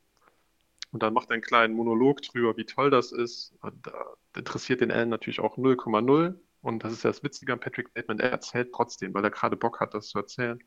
[0.90, 3.54] Und dann macht er einen kleinen Monolog drüber, wie toll das ist.
[3.60, 6.34] Und äh, interessiert den Alan natürlich auch 0,0.
[6.62, 9.56] Und das ist ja das Witzige an Patrick Bateman, er erzählt trotzdem, weil er gerade
[9.56, 10.62] Bock hat, das zu erzählen.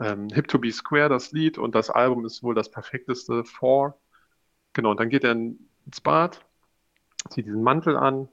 [0.00, 3.44] Ähm, Hip to be Square, das Lied, und das Album ist wohl das perfekteste.
[3.44, 3.98] Four.
[4.72, 6.44] Genau, und dann geht er ins Bad,
[7.30, 8.28] zieht diesen Mantel an,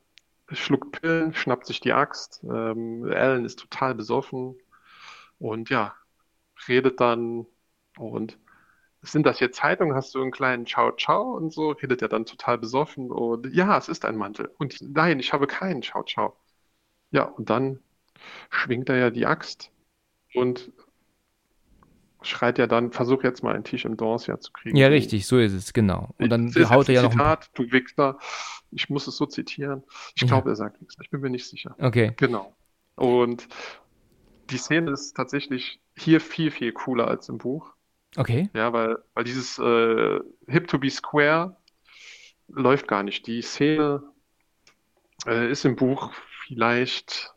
[0.52, 2.42] schluckt Pillen, schnappt sich die Axt.
[2.44, 4.56] Ähm, Alan ist total besoffen
[5.40, 5.96] und ja,
[6.68, 7.46] redet dann
[7.98, 8.38] und
[9.02, 9.96] sind das hier Zeitungen?
[9.96, 11.72] Hast du einen kleinen Ciao Ciao und so?
[11.72, 14.52] Redet er dann total besoffen und ja, es ist ein Mantel.
[14.58, 16.36] Und nein, ich habe keinen Ciao Ciao.
[17.12, 17.80] Ja, und dann
[18.50, 19.72] schwingt er ja die Axt
[20.34, 20.72] und
[22.22, 24.76] schreit ja dann, versuch jetzt mal ein Tisch im Dorsia zu kriegen.
[24.76, 26.14] Ja, richtig, so ist es, genau.
[26.18, 27.12] Und dann haut er ja noch.
[27.12, 28.20] Zitat, du Wichser,
[28.72, 29.84] ich muss es so zitieren.
[30.16, 31.76] Ich glaube, er sagt Wichser, ich bin mir nicht sicher.
[31.80, 32.12] Okay.
[32.18, 32.54] Genau.
[32.96, 33.48] Und
[34.50, 37.74] die Szene ist tatsächlich hier viel, viel cooler als im Buch.
[38.16, 38.50] Okay.
[38.54, 41.56] Ja, weil, weil dieses äh, Hip to be Square
[42.48, 43.28] läuft gar nicht.
[43.28, 44.04] Die Szene
[45.26, 46.12] äh, ist im Buch
[46.48, 47.34] vielleicht,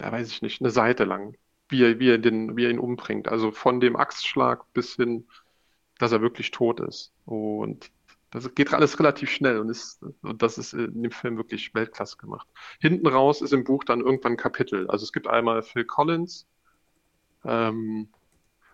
[0.00, 1.36] ja, weiß ich nicht, eine Seite lang,
[1.68, 3.28] wie er, wie er, den, wie er ihn umbringt.
[3.28, 5.26] Also von dem Axtschlag bis hin,
[5.98, 7.12] dass er wirklich tot ist.
[7.26, 7.90] Und
[8.30, 12.16] das geht alles relativ schnell und, ist, und das ist in dem Film wirklich Weltklasse
[12.16, 12.46] gemacht.
[12.80, 14.88] Hinten raus ist im Buch dann irgendwann ein Kapitel.
[14.88, 16.46] Also es gibt einmal Phil Collins,
[17.44, 18.08] ähm,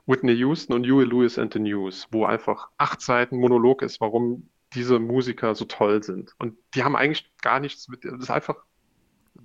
[0.06, 4.48] Whitney Houston und Huey Lewis and the News, wo einfach acht Seiten Monolog ist, warum
[4.72, 6.34] diese Musiker so toll sind.
[6.38, 8.56] Und die haben eigentlich gar nichts mit, das ist einfach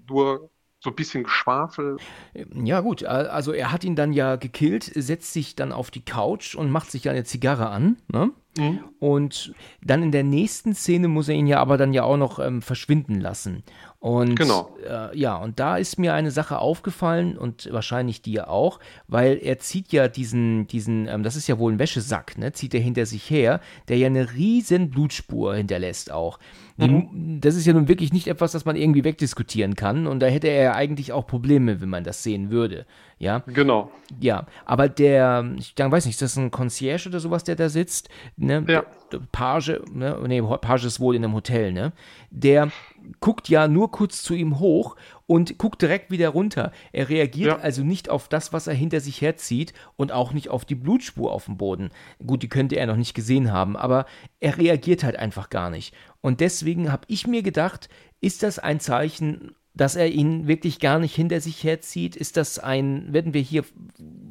[0.08, 0.50] nur
[0.80, 1.98] so ein bisschen Geschwafel.
[2.34, 6.56] Ja, gut, also er hat ihn dann ja gekillt, setzt sich dann auf die Couch
[6.56, 8.32] und macht sich eine Zigarre an, ne?
[8.58, 8.80] Mhm.
[9.00, 12.40] Und dann in der nächsten Szene muss er ihn ja aber dann ja auch noch
[12.40, 13.64] ähm, verschwinden lassen.
[14.02, 14.76] Und genau.
[14.84, 19.60] Äh, ja, und da ist mir eine Sache aufgefallen und wahrscheinlich dir auch, weil er
[19.60, 23.06] zieht ja diesen, diesen, ähm, das ist ja wohl ein Wäschesack, ne, zieht er hinter
[23.06, 26.40] sich her, der ja eine riesen Blutspur hinterlässt auch.
[26.78, 27.42] Mhm.
[27.42, 30.48] Das ist ja nun wirklich nicht etwas, das man irgendwie wegdiskutieren kann und da hätte
[30.48, 32.88] er ja eigentlich auch Probleme, wenn man das sehen würde.
[33.20, 33.44] Ja.
[33.46, 33.92] Genau.
[34.20, 38.10] Ja, aber der, ich weiß nicht, ist das ein Concierge oder sowas, der da sitzt?
[38.42, 38.66] Ne?
[38.68, 38.84] Ja.
[39.32, 40.18] Page, ne?
[40.26, 41.92] Nee, Page ist wohl in einem Hotel, ne?
[42.32, 42.72] Der
[43.20, 44.96] guckt ja nur kurz zu ihm hoch
[45.28, 46.72] und guckt direkt wieder runter.
[46.92, 47.64] Er reagiert ja.
[47.64, 51.32] also nicht auf das, was er hinter sich herzieht und auch nicht auf die Blutspur
[51.32, 51.90] auf dem Boden.
[52.26, 54.06] Gut, die könnte er noch nicht gesehen haben, aber
[54.40, 55.94] er reagiert halt einfach gar nicht.
[56.22, 57.90] Und deswegen habe ich mir gedacht,
[58.22, 62.16] ist das ein Zeichen, dass er ihn wirklich gar nicht hinter sich herzieht?
[62.16, 63.66] Ist das ein, werden wir hier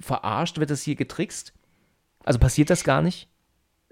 [0.01, 1.53] verarscht, wird das hier getrickst?
[2.25, 3.29] Also passiert das gar nicht?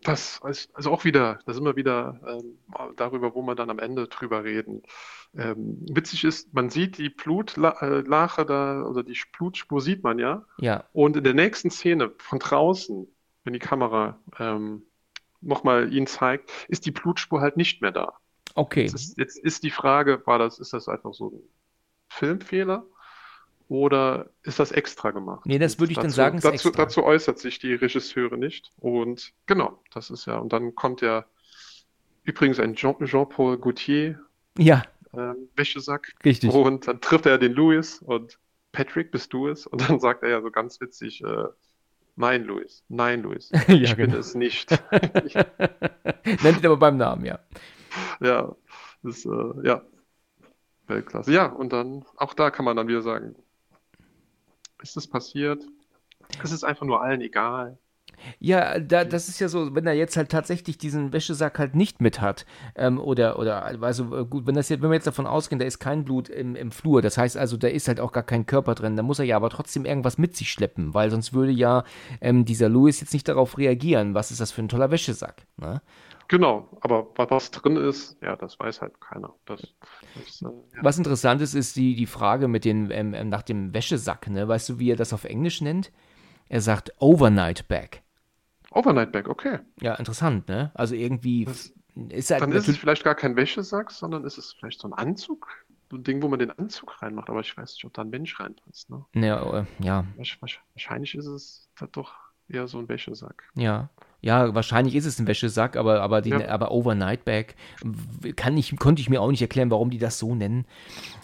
[0.03, 2.59] Das ist also auch wieder, da sind wir wieder ähm,
[2.97, 4.83] darüber, wo wir dann am Ende drüber reden.
[5.37, 10.45] Ähm, witzig ist, man sieht die Blutlache da, oder die Blutspur sieht man ja.
[10.59, 10.85] Ja.
[10.93, 13.09] Und in der nächsten Szene von draußen,
[13.45, 14.83] wenn die Kamera ähm,
[15.41, 18.15] nochmal ihn zeigt, ist die Blutspur halt nicht mehr da.
[18.55, 18.83] Okay.
[18.83, 21.41] Jetzt ist, jetzt ist die Frage, war das, ist das einfach so ein
[22.09, 22.87] Filmfehler?
[23.69, 25.45] Oder ist das extra gemacht?
[25.45, 26.41] Nee, das würde ich dazu, dann sagen.
[26.41, 28.71] Dazu, dazu, äußert sich die Regisseure nicht.
[28.79, 30.39] Und genau, das ist ja.
[30.39, 31.27] Und dann kommt ja
[32.25, 34.21] übrigens ein Jean-Paul Jean Gaultier.
[34.57, 34.83] Ja.
[35.13, 36.15] Äh, Wäschesack.
[36.25, 36.53] Richtig.
[36.53, 38.39] Und dann trifft er den Louis und
[38.73, 39.67] Patrick, bist du es?
[39.67, 41.45] Und dann sagt er ja so ganz witzig, äh,
[42.19, 42.83] Nein, Louis.
[42.89, 43.53] Nein, Louis.
[43.69, 44.19] Ich ja, bin genau.
[44.19, 44.71] es nicht.
[46.43, 47.39] Nennt ihn aber beim Namen, ja.
[48.21, 48.57] Ja,
[49.05, 49.83] das, äh, ja,
[50.89, 51.33] Weltklasse.
[51.33, 53.37] Ja, und dann, auch da kann man dann wieder sagen,
[54.83, 55.65] ist es passiert?
[56.43, 57.79] Es ist einfach nur allen egal.
[58.39, 62.01] Ja, da, das ist ja so, wenn er jetzt halt tatsächlich diesen Wäschesack halt nicht
[62.01, 65.27] mit hat, ähm, oder, oder, also äh, gut, wenn das jetzt, wenn wir jetzt davon
[65.27, 68.13] ausgehen, da ist kein Blut im, im Flur, das heißt also, da ist halt auch
[68.13, 71.11] gar kein Körper drin, dann muss er ja aber trotzdem irgendwas mit sich schleppen, weil
[71.11, 71.85] sonst würde ja
[72.21, 75.81] ähm, dieser Louis jetzt nicht darauf reagieren, was ist das für ein toller Wäschesack, ne?
[76.29, 79.35] Genau, aber was drin ist, ja, das weiß halt keiner.
[79.47, 79.63] Das,
[80.15, 80.83] das, äh, ja.
[80.83, 84.47] Was interessant ist, ist die, die Frage mit den, ähm, ähm, nach dem Wäschesack, ne?
[84.47, 85.91] Weißt du, wie er das auf Englisch nennt?
[86.51, 88.03] Er sagt Overnight Bag.
[88.71, 89.61] Overnight Bag, okay.
[89.81, 90.71] Ja, interessant, ne?
[90.75, 91.73] Also irgendwie das,
[92.11, 94.93] ist halt Dann ist es vielleicht gar kein Wäschesack, sondern ist es vielleicht so ein
[94.93, 95.49] Anzug?
[95.91, 98.11] So ein Ding, wo man den Anzug reinmacht, aber ich weiß nicht, ob da ein
[98.11, 99.07] Mensch reinpasst, ne?
[99.15, 100.05] Ja, äh, ja.
[100.41, 102.15] Wahrscheinlich ist es doch
[102.49, 103.45] eher so ein Wäschesack.
[103.55, 103.89] Ja.
[104.21, 106.49] Ja, wahrscheinlich ist es ein Wäschesack, aber, aber, die, ja.
[106.49, 107.55] aber Overnight Bag
[108.37, 110.67] kann ich, konnte ich mir auch nicht erklären, warum die das so nennen.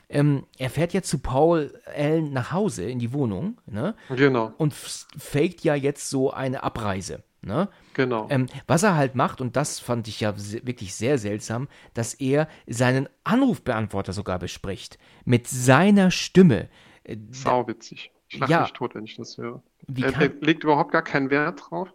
[0.08, 3.96] Ähm, er fährt jetzt zu Paul Allen nach Hause in die Wohnung, ne?
[4.10, 4.52] Genau.
[4.58, 7.24] Und faked ja jetzt so eine Abreise.
[7.44, 7.68] Ne?
[7.92, 8.26] Genau.
[8.30, 12.48] Ähm, was er halt macht, und das fand ich ja wirklich sehr seltsam, dass er
[12.66, 14.98] seinen Anrufbeantworter sogar bespricht.
[15.24, 16.68] Mit seiner Stimme.
[17.02, 18.12] Äh, Sauwitzig.
[18.28, 18.62] Ich lache ja.
[18.62, 19.62] mich tot, wenn ich das höre.
[19.94, 21.92] Er, er, legt überhaupt gar keinen Wert drauf.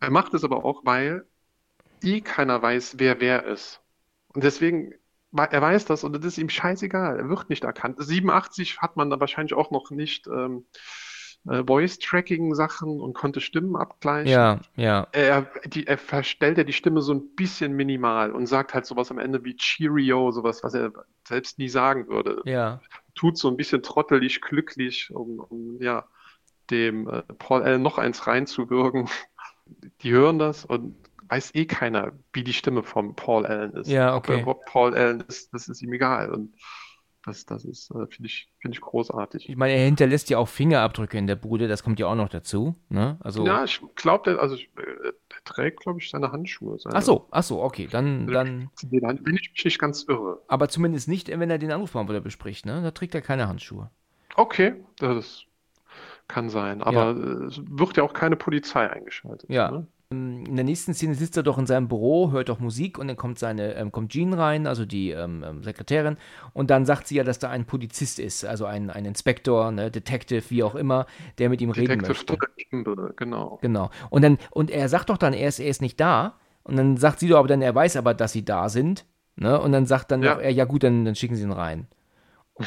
[0.00, 1.26] Er macht es aber auch, weil
[2.02, 3.80] eh keiner weiß, wer wer ist.
[4.34, 4.94] Und deswegen,
[5.32, 7.18] er weiß das und das ist ihm scheißegal.
[7.18, 7.96] Er wird nicht erkannt.
[7.98, 10.66] 87 hat man da wahrscheinlich auch noch nicht ähm,
[11.48, 14.30] äh, Voice-Tracking-Sachen und konnte Stimmen abgleichen.
[14.30, 15.08] Ja, ja.
[15.12, 19.10] Er, die, er verstellt ja die Stimme so ein bisschen minimal und sagt halt sowas
[19.10, 20.92] am Ende wie Cheerio, sowas, was er
[21.26, 22.42] selbst nie sagen würde.
[22.44, 22.80] Ja.
[23.14, 26.06] Tut so ein bisschen trottelig, glücklich, um, um ja,
[26.70, 27.78] dem äh, Paul L.
[27.78, 29.08] noch eins reinzuwirken
[30.02, 30.94] die hören das und
[31.28, 33.90] weiß eh keiner, wie die Stimme von Paul Allen ist.
[33.90, 34.42] Ja, okay.
[34.46, 36.30] Ob Paul Allen ist, das ist ihm egal.
[36.32, 36.54] Und
[37.24, 39.48] das, das ist, äh, finde ich, finde ich großartig.
[39.48, 42.30] Ich meine, er hinterlässt ja auch Fingerabdrücke in der Bude, das kommt ja auch noch
[42.30, 42.74] dazu.
[42.88, 43.18] Ne?
[43.20, 46.78] Also, ja, ich glaube, also, äh, der trägt, glaube ich, seine Handschuhe.
[46.78, 48.70] Seine, ach so, ach so, okay, dann, dann.
[48.90, 50.40] Bin ich mich nicht ganz irre.
[50.48, 52.80] Aber zumindest nicht, wenn er den Anrufbeantworter bespricht, ne?
[52.82, 53.90] Da trägt er keine Handschuhe.
[54.36, 55.47] Okay, das ist
[56.28, 57.46] kann sein, aber ja.
[57.46, 59.48] es wird ja auch keine Polizei eingeschaltet.
[59.50, 59.70] Ja.
[59.70, 59.86] Ne?
[60.10, 63.16] In der nächsten Szene sitzt er doch in seinem Büro, hört doch Musik und dann
[63.18, 66.16] kommt seine, ähm, kommt Jean rein, also die ähm, ähm, Sekretärin,
[66.54, 69.90] und dann sagt sie ja, dass da ein Polizist ist, also ein, ein Inspektor, ne,
[69.90, 71.04] Detective, wie auch immer,
[71.36, 73.14] der mit ihm Detective reden möchte.
[73.16, 73.58] Genau.
[73.60, 73.90] Genau.
[74.08, 76.96] Und dann, und er sagt doch dann, er ist, er ist nicht da, und dann
[76.96, 79.04] sagt sie doch aber dann, er weiß aber, dass sie da sind,
[79.36, 80.34] ne, und dann sagt dann ja.
[80.34, 81.86] noch er, ja gut, dann, dann schicken sie ihn rein.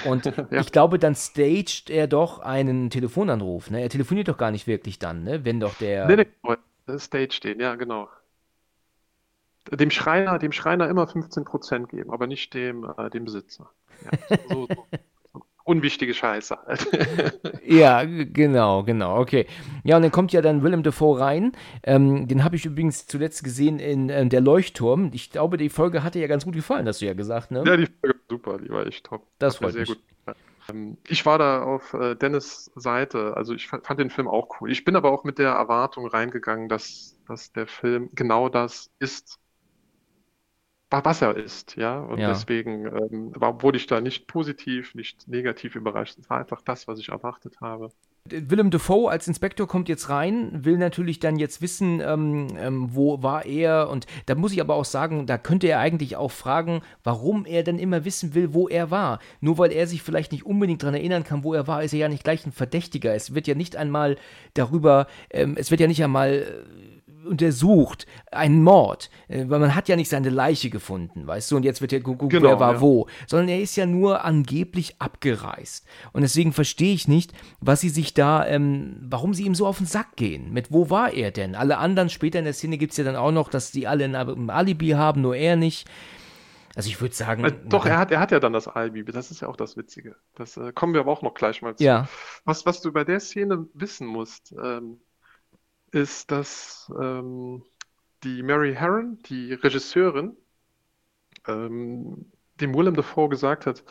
[0.05, 0.61] Und ja.
[0.61, 3.69] ich glaube, dann staged er doch einen Telefonanruf.
[3.69, 3.81] Ne?
[3.81, 5.45] Er telefoniert doch gar nicht wirklich dann, ne?
[5.45, 6.07] wenn doch der.
[6.07, 8.09] Nee, nee, stage den, ja, genau.
[9.69, 13.69] Dem Schreiner, dem Schreiner immer 15% geben, aber nicht dem, äh, dem Besitzer.
[14.03, 14.87] Ja, so, so,
[15.63, 16.87] unwichtige Scheiße halt.
[17.65, 19.47] ja, genau, genau, okay.
[19.83, 21.51] Ja, und dann kommt ja dann Willem Dafoe rein.
[21.83, 25.11] Ähm, den habe ich übrigens zuletzt gesehen in äh, Der Leuchtturm.
[25.13, 27.63] Ich glaube, die Folge hatte ja ganz gut gefallen, hast du ja gesagt, ne?
[27.65, 29.25] Ja, die Folge war super, die war echt top.
[29.39, 29.89] Das freut mich.
[29.89, 29.99] Gut.
[30.69, 34.71] Ähm, ich war da auf äh, Dennis Seite, also ich fand den Film auch cool.
[34.71, 39.39] Ich bin aber auch mit der Erwartung reingegangen, dass, dass der Film genau das ist,
[40.91, 41.99] was er ist, ja.
[41.99, 42.29] Und ja.
[42.29, 46.17] deswegen ähm, war, wurde ich da nicht positiv, nicht negativ überrascht.
[46.19, 47.91] Es war einfach das, was ich erwartet habe.
[48.25, 53.23] Willem Dafoe als Inspektor kommt jetzt rein, will natürlich dann jetzt wissen, ähm, ähm, wo
[53.23, 53.89] war er.
[53.89, 57.63] Und da muss ich aber auch sagen, da könnte er eigentlich auch fragen, warum er
[57.63, 59.19] denn immer wissen will, wo er war.
[59.39, 61.99] Nur weil er sich vielleicht nicht unbedingt daran erinnern kann, wo er war, ist er
[61.99, 63.15] ja nicht gleich ein Verdächtiger.
[63.15, 64.17] Es wird ja nicht einmal
[64.53, 66.90] darüber, ähm, es wird ja nicht einmal äh,
[67.25, 71.63] untersucht, einen Mord, äh, weil man hat ja nicht seine Leiche gefunden, weißt du, und
[71.63, 72.81] jetzt wird ja geguckt, genau, wer war ja.
[72.81, 75.85] wo, sondern er ist ja nur angeblich abgereist.
[76.13, 79.77] Und deswegen verstehe ich nicht, was sie sich da, ähm, warum sie ihm so auf
[79.77, 80.51] den Sack gehen.
[80.51, 81.55] Mit wo war er denn?
[81.55, 84.05] Alle anderen später in der Szene gibt es ja dann auch noch, dass die alle
[84.05, 85.87] ein Alibi haben, nur er nicht.
[86.75, 87.43] Also ich würde sagen.
[87.43, 89.03] Äh, doch, er hat, er hat ja dann das Alibi.
[89.03, 90.15] Das ist ja auch das Witzige.
[90.35, 91.83] Das äh, kommen wir aber auch noch gleich mal zu.
[91.83, 92.07] Ja.
[92.45, 95.01] Was, was du bei der Szene wissen musst, ähm,
[95.91, 97.63] ist, dass ähm,
[98.23, 100.35] die Mary Herron, die Regisseurin,
[101.47, 103.83] ähm, dem Willem Dafoe gesagt hat,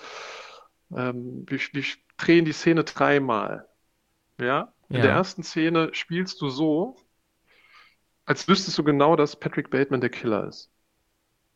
[0.94, 1.84] ähm, wir, wir
[2.16, 3.68] drehen die Szene dreimal.
[4.38, 4.72] Ja?
[4.88, 5.02] In ja.
[5.02, 6.96] der ersten Szene spielst du so,
[8.24, 10.70] als wüsstest du genau, dass Patrick Bateman der Killer ist.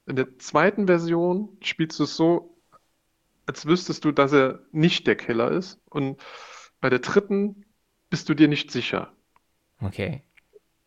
[0.07, 2.59] In der zweiten Version spielst du es so,
[3.47, 5.81] als wüsstest du, dass er nicht der Killer ist.
[5.89, 6.21] Und
[6.81, 7.65] bei der dritten
[8.11, 9.13] bist du dir nicht sicher.
[9.81, 10.23] Okay.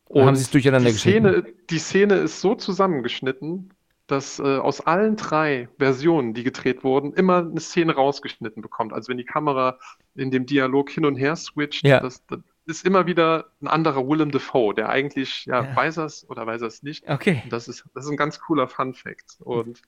[0.10, 3.74] Und haben sie es durcheinander die Szene, die Szene ist so zusammengeschnitten,
[4.08, 8.94] dass äh, aus allen drei Versionen, die gedreht wurden, immer eine Szene rausgeschnitten bekommt.
[8.94, 9.78] Also wenn die Kamera
[10.16, 12.00] in dem Dialog hin und her switcht, ja.
[12.00, 15.76] das, das ist immer wieder ein anderer Willem Dafoe, der eigentlich, ja, ja.
[15.76, 17.08] weiß er es oder weiß er es nicht.
[17.08, 17.42] Okay.
[17.44, 19.38] Und das ist, das ist ein ganz cooler Fun Fact.
[19.40, 19.82] Und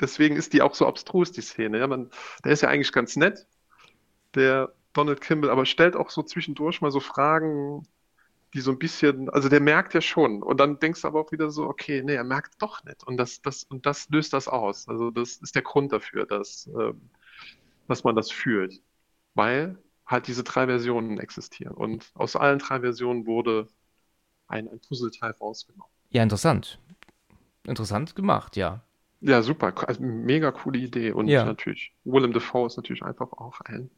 [0.00, 1.78] deswegen ist die auch so abstrus, die Szene.
[1.78, 2.10] Ja, man,
[2.44, 3.46] der ist ja eigentlich ganz nett,
[4.34, 7.86] der Donald Kimball, aber stellt auch so zwischendurch mal so Fragen,
[8.54, 10.42] die so ein bisschen, also der merkt ja schon.
[10.42, 13.04] Und dann denkst du aber auch wieder so, okay, nee, er merkt doch nicht.
[13.04, 14.88] Und das, das, und das löst das aus.
[14.88, 17.00] Also das ist der Grund dafür, dass, ähm,
[17.86, 18.82] dass man das fühlt.
[19.34, 21.74] Weil halt diese drei Versionen existieren.
[21.74, 23.68] Und aus allen drei Versionen wurde
[24.48, 25.92] ein, ein Puzzleteil rausgenommen.
[26.10, 26.80] Ja, interessant.
[27.64, 28.82] Interessant gemacht, ja.
[29.20, 29.72] Ja, super.
[29.86, 31.12] Also, mega coole Idee.
[31.12, 31.44] Und ja.
[31.44, 33.90] natürlich, Willem Dafoe ist natürlich einfach auch ein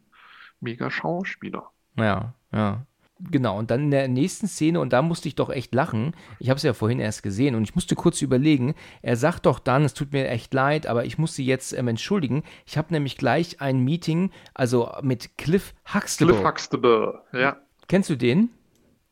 [0.61, 1.71] mega Schauspieler.
[1.97, 2.85] Ja, ja.
[3.31, 6.51] Genau, und dann in der nächsten Szene, und da musste ich doch echt lachen, ich
[6.51, 9.85] habe es ja vorhin erst gesehen und ich musste kurz überlegen, er sagt doch dann,
[9.85, 13.17] es tut mir echt leid, aber ich muss sie jetzt ähm, entschuldigen, ich habe nämlich
[13.17, 16.35] gleich ein Meeting, also mit Cliff Huxtable.
[16.35, 17.59] Cliff Huxtable, ja.
[17.87, 18.51] Kennst du den?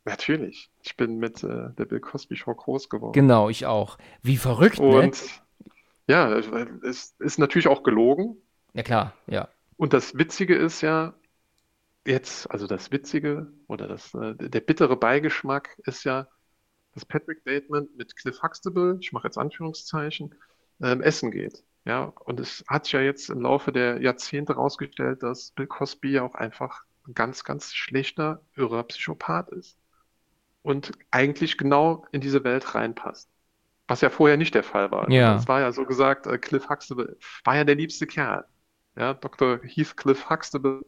[0.05, 3.13] Natürlich, ich bin mit äh, der Bill Cosby Show groß geworden.
[3.13, 3.99] Genau, ich auch.
[4.23, 5.03] Wie verrückt, und, ne?
[5.03, 5.43] Und
[6.09, 6.33] ja,
[6.83, 8.37] es ist natürlich auch gelogen.
[8.73, 9.49] Ja klar, ja.
[9.77, 11.15] Und das Witzige ist ja,
[12.11, 16.29] jetzt, also das Witzige oder das, äh, der bittere Beigeschmack ist ja,
[16.93, 20.35] dass Patrick Bateman mit Cliff Huxtable, ich mache jetzt Anführungszeichen,
[20.83, 21.63] ähm, essen geht.
[21.85, 26.13] Ja, und es hat sich ja jetzt im Laufe der Jahrzehnte herausgestellt, dass Bill Cosby
[26.13, 29.79] ja auch einfach ein ganz, ganz schlechter, irrer Psychopath ist.
[30.63, 33.31] Und eigentlich genau in diese Welt reinpasst.
[33.89, 35.11] Was ja vorher nicht der Fall war.
[35.11, 35.37] Ja.
[35.37, 38.45] Es war ja so gesagt, äh, Cliff Huxtable war ja der liebste Kerl.
[38.97, 39.61] Ja, Dr.
[39.63, 40.83] Heathcliff Huxtable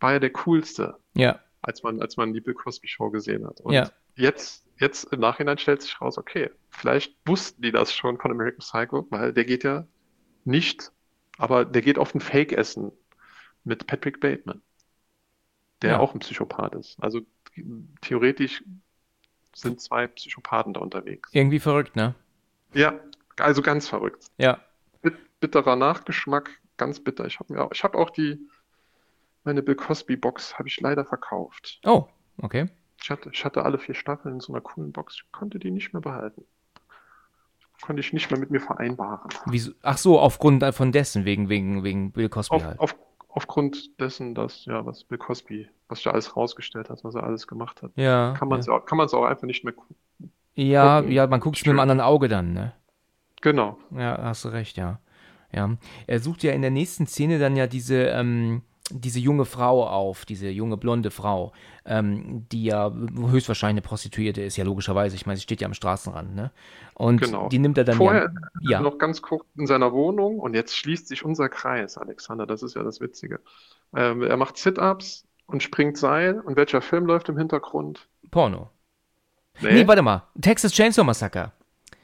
[0.00, 0.96] war ja der coolste.
[1.14, 1.40] Ja.
[1.62, 3.60] Als man, als man die Bill Cosby Show gesehen hat.
[3.60, 3.90] Und ja.
[4.16, 8.60] jetzt, jetzt im Nachhinein stellt sich raus, okay, vielleicht wussten die das schon von American
[8.60, 9.86] Psycho, weil der geht ja
[10.44, 10.90] nicht,
[11.36, 12.92] aber der geht auf ein Fake-Essen
[13.64, 14.62] mit Patrick Bateman,
[15.82, 15.98] der ja.
[15.98, 16.96] auch ein Psychopath ist.
[17.00, 17.20] Also
[18.00, 18.64] theoretisch
[19.54, 21.28] sind zwei Psychopathen da unterwegs.
[21.32, 22.14] Irgendwie verrückt, ne?
[22.72, 22.98] Ja,
[23.38, 24.26] also ganz verrückt.
[24.38, 24.60] Ja.
[25.40, 27.24] Bitterer Nachgeschmack, ganz bitter.
[27.26, 28.38] Ich habe ich hab auch die,
[29.44, 31.80] meine Bill Cosby Box habe ich leider verkauft.
[31.84, 32.06] Oh,
[32.42, 32.68] okay.
[33.02, 35.16] Ich hatte, ich hatte alle vier Staffeln in so einer coolen Box.
[35.16, 36.44] Ich konnte die nicht mehr behalten.
[37.80, 39.30] Konnte ich nicht mehr mit mir vereinbaren.
[39.46, 39.72] Wieso?
[39.82, 42.78] Ach so, aufgrund von dessen, wegen, wegen, wegen Bill Cosby auf, halt.
[42.78, 42.94] Auf,
[43.28, 47.46] aufgrund dessen, dass, ja, was Bill Cosby, was er alles rausgestellt hat, was er alles
[47.46, 47.92] gemacht hat.
[47.96, 48.34] Ja.
[48.38, 48.74] Kann man es ja.
[48.74, 49.96] auch, auch einfach nicht mehr gucken.
[50.54, 51.12] Ja, gucken.
[51.12, 52.74] ja, man guckt es mit einem anderen Auge dann, ne?
[53.40, 53.78] Genau.
[53.92, 55.00] Ja, hast du recht, ja.
[55.50, 55.76] Ja.
[56.06, 60.24] Er sucht ja in der nächsten Szene dann ja diese, ähm, diese junge Frau auf,
[60.24, 61.52] diese junge blonde Frau,
[61.84, 65.16] ähm, die ja höchstwahrscheinlich eine Prostituierte ist, ja logischerweise.
[65.16, 66.50] Ich meine, sie steht ja am Straßenrand, ne?
[66.94, 67.48] Und genau.
[67.48, 71.08] die nimmt er dann Vorher ja, noch ganz kurz in seiner Wohnung und jetzt schließt
[71.08, 72.46] sich unser Kreis, Alexander.
[72.46, 73.40] Das ist ja das Witzige.
[73.94, 76.40] Ähm, er macht Sit-ups und springt Seil.
[76.40, 78.08] Und welcher Film läuft im Hintergrund?
[78.30, 78.70] Porno.
[79.60, 80.22] Nee, nee warte mal.
[80.40, 81.52] Texas Chainsaw Massacre.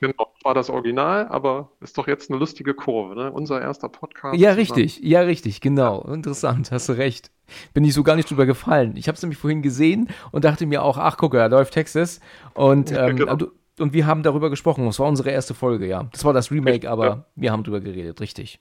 [0.01, 3.33] Genau, war das Original, aber ist doch jetzt eine lustige Kurve, ne?
[3.33, 4.39] Unser erster Podcast.
[4.39, 6.03] Ja, richtig, ja, richtig, genau.
[6.03, 7.31] Interessant, hast du recht.
[7.73, 8.97] Bin ich so gar nicht drüber gefallen.
[8.97, 12.21] Ich habe es nämlich vorhin gesehen und dachte mir auch, ach, guck, da läuft Texas.
[12.55, 13.39] Und, ähm, genau.
[13.79, 14.85] und wir haben darüber gesprochen.
[14.85, 16.05] Das war unsere erste Folge, ja.
[16.13, 17.25] Das war das Remake, aber ja.
[17.35, 18.61] wir haben drüber geredet, richtig.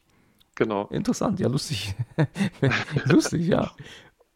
[0.56, 0.88] Genau.
[0.88, 1.96] Interessant, ja, lustig.
[3.06, 3.72] lustig, ja.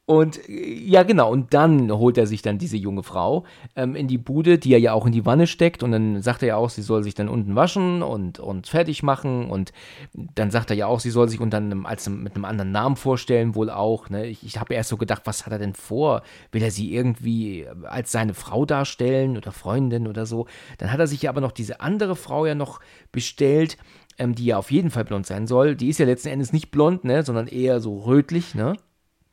[0.09, 3.43] Und ja, genau, und dann holt er sich dann diese junge Frau
[3.75, 5.83] ähm, in die Bude, die er ja auch in die Wanne steckt.
[5.83, 9.03] Und dann sagt er ja auch, sie soll sich dann unten waschen und, und fertig
[9.03, 9.51] machen.
[9.51, 9.71] Und
[10.33, 12.95] dann sagt er ja auch, sie soll sich unter einem, als mit einem anderen Namen
[12.95, 14.09] vorstellen, wohl auch.
[14.09, 14.25] Ne?
[14.25, 16.23] Ich, ich habe erst so gedacht, was hat er denn vor?
[16.51, 20.47] Will er sie irgendwie als seine Frau darstellen oder Freundin oder so?
[20.79, 22.79] Dann hat er sich ja aber noch diese andere Frau ja noch
[23.11, 23.77] bestellt.
[24.17, 25.75] Ähm, die ja auf jeden Fall blond sein soll.
[25.75, 28.75] Die ist ja letzten Endes nicht blond, ne, sondern eher so rötlich, ne?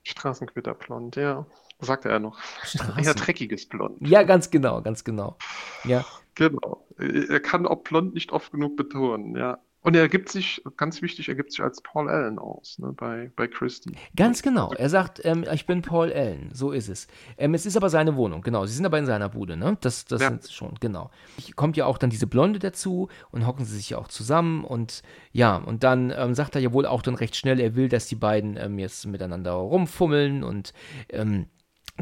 [0.06, 1.46] Straßenquitterblond, ja.
[1.80, 2.38] Sagte er noch.
[2.62, 3.02] Straßen.
[3.02, 3.98] Eher dreckiges Blond.
[4.06, 5.36] Ja, ganz genau, ganz genau.
[5.84, 6.04] Ja.
[6.34, 6.86] Genau.
[6.98, 9.58] Er kann auch blond nicht oft genug betonen, ja.
[9.86, 13.30] Und er gibt sich, ganz wichtig, er gibt sich als Paul Allen aus, ne, bei,
[13.36, 13.92] bei Christie.
[14.16, 14.72] Ganz genau.
[14.72, 17.06] Er sagt, ähm, ich bin Paul Allen, so ist es.
[17.38, 18.66] Ähm, es ist aber seine Wohnung, genau.
[18.66, 19.78] Sie sind aber in seiner Bude, ne?
[19.80, 20.30] Das, das ja.
[20.30, 21.12] sind schon, genau.
[21.54, 25.04] Kommt ja auch dann diese Blonde dazu und hocken sie sich ja auch zusammen und
[25.30, 28.08] ja, und dann ähm, sagt er ja wohl auch dann recht schnell, er will, dass
[28.08, 30.72] die beiden ähm, jetzt miteinander rumfummeln und
[31.10, 31.46] ähm,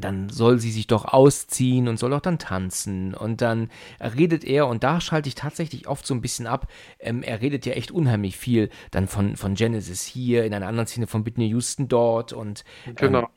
[0.01, 3.15] dann soll sie sich doch ausziehen und soll auch dann tanzen.
[3.15, 3.71] Und dann
[4.01, 7.67] redet er, und da schalte ich tatsächlich oft so ein bisschen ab, ähm, er redet
[7.67, 11.49] ja echt unheimlich viel dann von, von Genesis hier, in einer anderen Szene von Whitney
[11.49, 13.31] Houston dort und ähm, genau.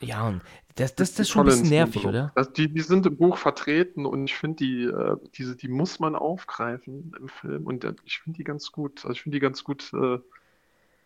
[0.00, 0.42] ja, und
[0.76, 2.32] das, das, das ist schon ein bisschen nervig, oder?
[2.34, 6.00] Also die, die sind im Buch vertreten und ich finde, die, äh, diese, die muss
[6.00, 9.04] man aufgreifen im Film und äh, ich finde die ganz gut.
[9.04, 10.18] Also ich finde die ganz gut äh,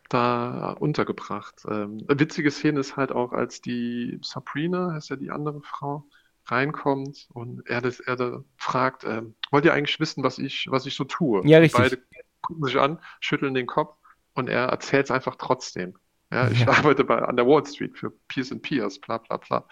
[0.09, 1.65] da untergebracht.
[1.69, 6.07] Ähm, eine witzige Szene ist halt auch, als die Sabrina, heißt ja die andere Frau,
[6.47, 10.87] reinkommt und er, das, er da fragt, ähm, wollt ihr eigentlich wissen, was ich, was
[10.87, 11.47] ich so tue?
[11.47, 11.81] Ja, richtig.
[11.81, 12.03] Beide
[12.43, 13.97] gucken sich an, schütteln den Kopf
[14.35, 15.95] und er erzählt es einfach trotzdem.
[16.31, 16.69] Ja, ich ja.
[16.69, 19.67] arbeite bei, an der Wall Street für Peers and Peers, bla bla bla.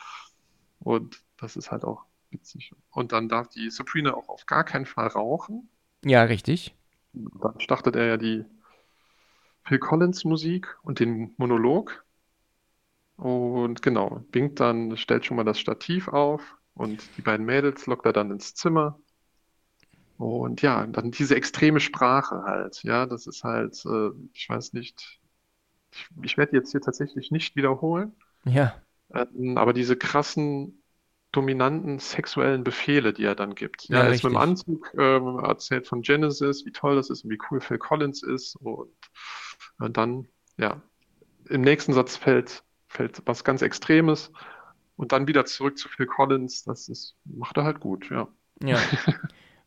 [0.79, 2.73] Und das ist halt auch witzig.
[2.91, 5.69] Und dann darf die Sabrina auch auf gar keinen Fall rauchen.
[6.05, 6.75] Ja, richtig.
[7.13, 8.45] Dann startet er ja die
[9.65, 12.05] Phil Collins Musik und den Monolog.
[13.17, 18.07] Und genau, winkt dann, stellt schon mal das Stativ auf und die beiden Mädels lockt
[18.07, 18.99] er dann ins Zimmer.
[20.19, 22.83] Und ja, dann diese extreme Sprache halt.
[22.85, 25.21] Ja, das ist halt, äh, ich weiß nicht,
[25.91, 28.13] ich, ich werde jetzt hier tatsächlich nicht wiederholen.
[28.45, 28.75] Ja.
[29.15, 30.83] Ähm, aber diese krassen
[31.33, 33.89] dominanten sexuellen Befehle, die er dann gibt.
[33.89, 37.25] Ja, ja er ist mit dem Anzug ähm, erzählt von Genesis, wie toll das ist
[37.25, 38.91] und wie cool Phil Collins ist und
[39.83, 40.81] und dann, ja,
[41.49, 44.33] im nächsten Satz fällt, fällt was ganz Extremes
[44.97, 46.65] und dann wieder zurück zu Phil Collins.
[46.65, 48.29] Das ist, macht er halt gut, ja.
[48.63, 48.79] Ja.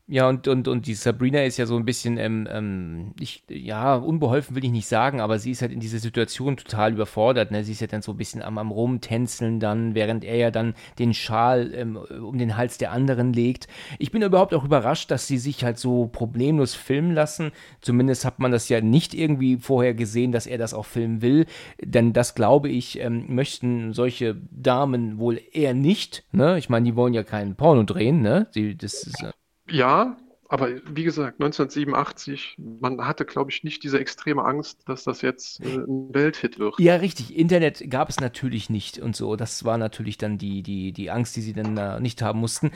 [0.08, 3.96] Ja, und, und, und die Sabrina ist ja so ein bisschen, ähm, ähm, ich, ja,
[3.96, 7.50] unbeholfen will ich nicht sagen, aber sie ist halt in dieser Situation total überfordert.
[7.50, 7.64] Ne?
[7.64, 10.76] Sie ist ja dann so ein bisschen am, am Rumtänzeln dann, während er ja dann
[11.00, 13.68] den Schal ähm, um den Hals der anderen legt.
[13.98, 17.52] Ich bin überhaupt auch überrascht, dass sie sich halt so problemlos filmen lassen.
[17.82, 21.48] Zumindest hat man das ja nicht irgendwie vorher gesehen, dass er das auch filmen will.
[21.82, 26.26] Denn das, glaube ich, ähm, möchten solche Damen wohl eher nicht.
[26.32, 26.60] Ne?
[26.60, 28.22] Ich meine, die wollen ja keinen Porno drehen.
[28.22, 28.46] Ne?
[28.52, 29.32] Sie, das ist, äh,
[29.70, 35.22] ja, aber wie gesagt, 1987, man hatte, glaube ich, nicht diese extreme Angst, dass das
[35.22, 36.76] jetzt äh, ein Welthit wird.
[36.80, 37.36] Ja, richtig.
[37.36, 39.36] Internet gab es natürlich nicht und so.
[39.36, 42.72] Das war natürlich dann die, die, die Angst, die sie dann äh, nicht haben mussten.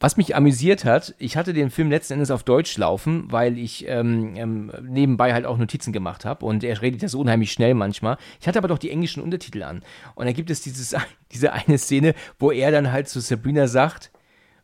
[0.00, 3.86] Was mich amüsiert hat, ich hatte den Film letzten Endes auf Deutsch laufen, weil ich
[3.86, 7.74] ähm, ähm, nebenbei halt auch Notizen gemacht habe und er redet ja so unheimlich schnell
[7.74, 8.18] manchmal.
[8.40, 9.84] Ich hatte aber doch die englischen Untertitel an.
[10.16, 10.96] Und dann gibt es dieses,
[11.32, 14.10] diese eine Szene, wo er dann halt zu Sabrina sagt,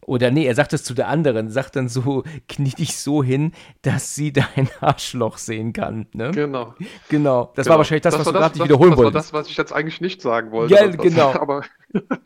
[0.07, 3.53] oder nee, er sagt es zu der anderen, sagt dann so, knie dich so hin,
[3.83, 6.07] dass sie dein Arschloch sehen kann.
[6.13, 6.31] Ne?
[6.33, 6.75] Genau.
[7.09, 7.53] Genau.
[7.55, 7.75] Das genau.
[7.75, 9.15] war wahrscheinlich das, das was du gerade nicht wiederholen wolltest.
[9.15, 10.75] Das war das, was ich jetzt eigentlich nicht sagen wollte.
[10.75, 11.33] Ja, genau.
[11.41, 11.65] aber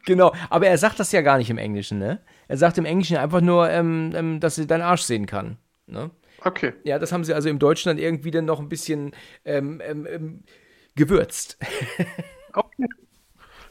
[0.04, 0.32] genau.
[0.50, 2.20] Aber er sagt das ja gar nicht im Englischen, ne?
[2.48, 5.56] Er sagt im Englischen einfach nur, ähm, ähm, dass sie deinen Arsch sehen kann.
[5.86, 6.10] Ne?
[6.44, 6.74] Okay.
[6.84, 9.12] Ja, das haben sie also im Deutschen dann irgendwie dann noch ein bisschen
[9.44, 10.44] ähm, ähm, ähm
[10.94, 11.58] gewürzt.
[12.52, 12.86] okay.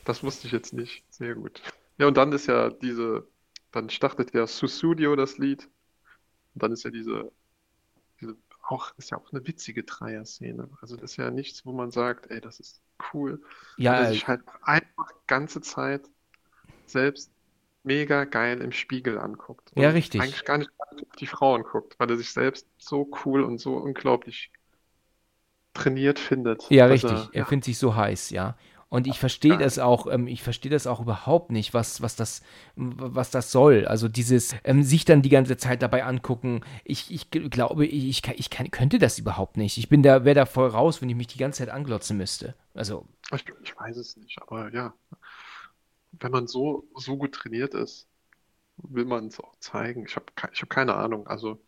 [0.04, 1.06] Das wusste ich jetzt nicht.
[1.10, 1.62] Sehr gut.
[1.98, 3.26] Ja, und dann ist ja diese
[3.74, 5.70] dann startet ja Susudio das Lied.
[6.54, 7.32] Und dann ist ja diese,
[8.22, 10.70] diese auch, ist ja auch eine witzige Dreier-Szene.
[10.82, 12.82] Also das ist ja nichts, wo man sagt, ey, das ist
[13.14, 13.42] cool.
[13.78, 16.08] Ja, Weil er sich halt einfach ganze Zeit
[16.86, 17.32] selbst
[17.84, 19.72] mega geil im Spiegel anguckt.
[19.76, 20.22] Ja, richtig.
[20.22, 23.76] eigentlich gar nicht auf die Frauen guckt, weil er sich selbst so cool und so
[23.76, 24.52] unglaublich
[25.74, 26.70] trainiert findet.
[26.70, 27.12] Ja, dass richtig.
[27.34, 28.56] Er ja, findet sich so heiß, ja.
[28.94, 32.44] Und ich verstehe das auch, ähm, ich verstehe das auch überhaupt nicht, was, was das,
[32.76, 33.88] was das soll.
[33.88, 36.62] Also dieses, ähm, sich dann die ganze Zeit dabei angucken.
[36.86, 39.80] Ich, ich glaube, ich, ich, kann, ich kann, könnte das überhaupt nicht.
[39.80, 42.54] Ich bin da, wäre da voll raus, wenn ich mich die ganze Zeit anglotzen müsste.
[42.76, 44.94] Also, ich, ich weiß es nicht, aber ja,
[46.12, 48.08] wenn man so, so gut trainiert ist,
[48.78, 50.06] will man es auch zeigen.
[50.06, 51.26] Ich habe ich hab keine Ahnung.
[51.26, 51.60] Also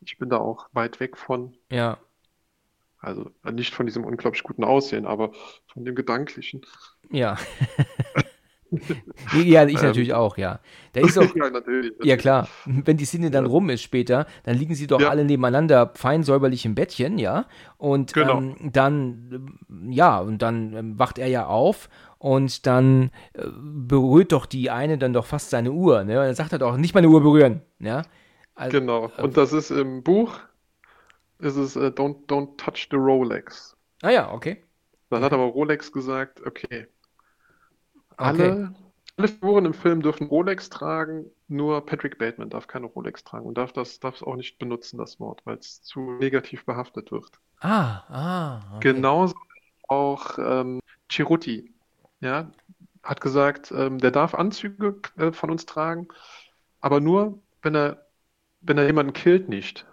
[0.00, 1.56] ich bin da auch weit weg von.
[1.72, 1.98] ja.
[2.98, 5.32] Also nicht von diesem unglaublich guten Aussehen, aber
[5.72, 6.62] von dem Gedanklichen.
[7.10, 7.36] Ja.
[9.32, 9.86] ja, ich Ähm.
[9.86, 10.60] natürlich auch, ja.
[10.92, 11.92] Da ist auch, Ja, natürlich.
[12.02, 12.48] Ja, klar.
[12.64, 15.08] Wenn die Szene dann rum ist später, dann liegen sie doch Ja.
[15.10, 17.46] alle nebeneinander fein säuberlich im Bettchen, ja.
[17.78, 18.38] Und Genau.
[18.38, 21.88] ähm, dann, ähm, ja, und dann ähm, wacht er ja auf
[22.18, 26.18] und dann äh, berührt doch die eine dann doch fast seine Uhr, ne?
[26.20, 28.02] Und dann sagt er doch, nicht meine Uhr berühren, ja.
[28.54, 29.10] Also, Genau.
[29.18, 30.38] Und das ist im Buch,
[31.38, 33.76] ist es äh, don't, don't touch the Rolex.
[34.02, 34.62] Ah ja, okay.
[35.10, 36.88] Dann hat aber Rolex gesagt, okay,
[38.16, 38.74] alle,
[39.16, 43.56] alle Figuren im Film dürfen Rolex tragen, nur Patrick Bateman darf keine Rolex tragen und
[43.56, 47.30] darf das darf es auch nicht benutzen, das Wort, weil es zu negativ behaftet wird.
[47.60, 48.92] Ah, ah, okay.
[48.92, 49.36] Genauso
[49.88, 50.80] auch ähm,
[51.10, 51.72] Ceruti,
[52.20, 52.50] ja,
[53.02, 56.08] hat gesagt, ähm, der darf Anzüge äh, von uns tragen,
[56.80, 58.06] aber nur, wenn er,
[58.60, 59.86] wenn er jemanden killt, nicht.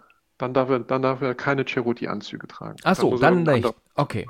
[0.44, 2.76] Dann darf er, dann darf er keine Ceruti-Anzüge tragen.
[2.84, 3.66] Ach so, dann nicht.
[3.94, 4.28] Okay,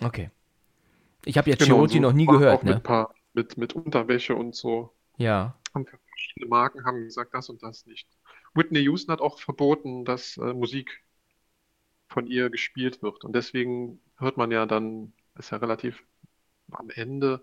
[0.00, 0.30] okay.
[1.24, 2.80] Ich habe ja Genau, Cherokee so noch nie gehört, mit ne?
[2.80, 4.92] paar, mit, mit Unterwäsche und so.
[5.16, 5.56] Ja.
[5.74, 8.06] Haben verschiedene Marken haben gesagt, das und das nicht.
[8.54, 11.02] Whitney Houston hat auch verboten, dass äh, Musik
[12.06, 13.24] von ihr gespielt wird.
[13.24, 16.04] Und deswegen hört man ja dann, ist ja relativ
[16.70, 17.42] am Ende,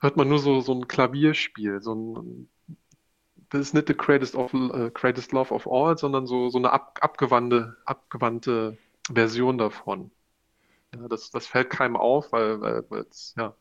[0.00, 2.48] hört man nur so, so ein Klavierspiel, so ein,
[3.50, 6.72] das ist nicht the greatest, of, äh, greatest love of all, sondern so, so eine
[6.72, 8.76] ab, abgewandte, abgewandte
[9.12, 10.10] Version davon.
[10.94, 13.54] Ja, das, das fällt keinem auf, weil, weil es ja,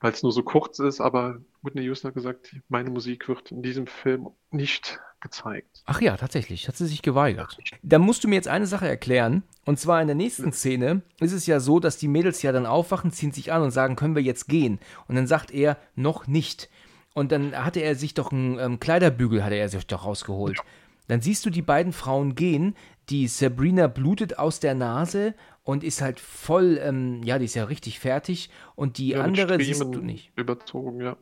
[0.00, 3.62] weil es nur so kurz ist, aber Whitney Houston hat gesagt, meine Musik wird in
[3.62, 5.82] diesem Film nicht gezeigt.
[5.86, 7.58] Ach ja, tatsächlich, hat sie sich geweigert.
[7.82, 9.42] Da musst du mir jetzt eine Sache erklären.
[9.64, 12.66] Und zwar in der nächsten Szene ist es ja so, dass die Mädels ja dann
[12.66, 14.78] aufwachen, ziehen sich an und sagen, können wir jetzt gehen?
[15.08, 16.68] Und dann sagt er, noch nicht.
[17.16, 20.64] Und dann hatte er sich doch einen ähm, Kleiderbügel, hatte er sich doch rausgeholt.
[21.08, 22.76] Dann siehst du die beiden Frauen gehen,
[23.08, 27.64] die Sabrina blutet aus der Nase und ist halt voll, ähm, ja, die ist ja
[27.64, 28.50] richtig fertig.
[28.76, 30.32] Und die Ja, andere siehst du nicht.
[30.36, 31.16] Überzogen, ja.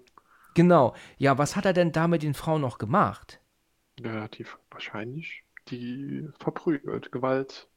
[0.54, 0.94] Genau.
[1.18, 3.40] Ja, was hat er denn da mit den Frauen noch gemacht?
[3.98, 7.68] Ja, die wahrscheinlich die verprügelt, Gewalt,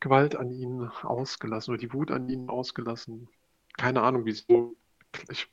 [0.00, 3.28] Gewalt an ihnen ausgelassen oder die Wut an ihnen ausgelassen.
[3.76, 4.74] Keine Ahnung, wieso.
[5.30, 5.48] Ich,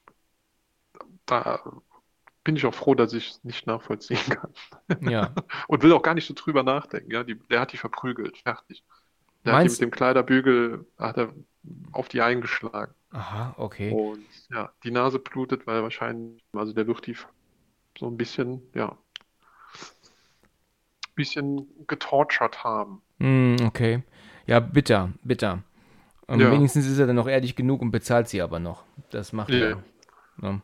[1.26, 1.62] da
[2.44, 4.54] bin ich auch froh, dass ich es nicht nachvollziehen kann.
[5.02, 5.34] Ja.
[5.68, 7.12] Und will auch gar nicht so drüber nachdenken.
[7.12, 8.84] Ja, die, der hat die verprügelt, fertig.
[9.46, 11.34] Der hat die Meinst- mit dem Kleiderbügel, hat er
[11.94, 12.94] auf die eingeschlagen.
[13.12, 13.92] Aha, okay.
[13.92, 17.16] Und ja, die Nase blutet, weil wahrscheinlich, also der wird die
[17.98, 18.98] so ein bisschen, ja,
[21.16, 23.02] bisschen getortured haben.
[23.20, 24.04] Hm, okay.
[24.48, 25.64] Ja, bitter, bitter.
[26.28, 26.52] Ähm, Ja.
[26.52, 28.84] Wenigstens ist er dann noch ehrlich genug und bezahlt sie aber noch.
[29.12, 29.68] Das macht Ja.
[29.70, 29.84] er.
[30.38, 30.62] Ne?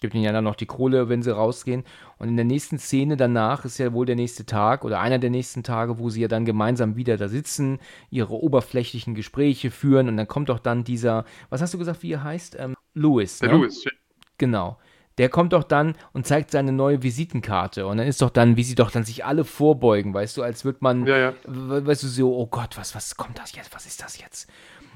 [0.00, 1.84] Gibt ihnen ja dann noch die Kohle, wenn sie rausgehen.
[2.18, 5.30] Und in der nächsten Szene danach ist ja wohl der nächste Tag oder einer der
[5.30, 7.80] nächsten Tage, wo sie ja dann gemeinsam wieder da sitzen,
[8.10, 12.12] ihre oberflächlichen Gespräche führen und dann kommt doch dann dieser, was hast du gesagt, wie
[12.12, 12.56] er heißt?
[12.60, 13.38] Ähm, Louis.
[13.40, 13.56] Der ne?
[13.56, 13.90] Louis, ja.
[14.38, 14.78] Genau.
[15.18, 17.88] Der kommt doch dann und zeigt seine neue Visitenkarte.
[17.88, 20.64] Und dann ist doch dann, wie sie doch dann sich alle vorbeugen, weißt du, als
[20.64, 21.32] würde man, Ja, ja.
[21.44, 23.74] we- weißt du, so, oh Gott, was, was kommt das jetzt?
[23.74, 24.48] Was ist das jetzt?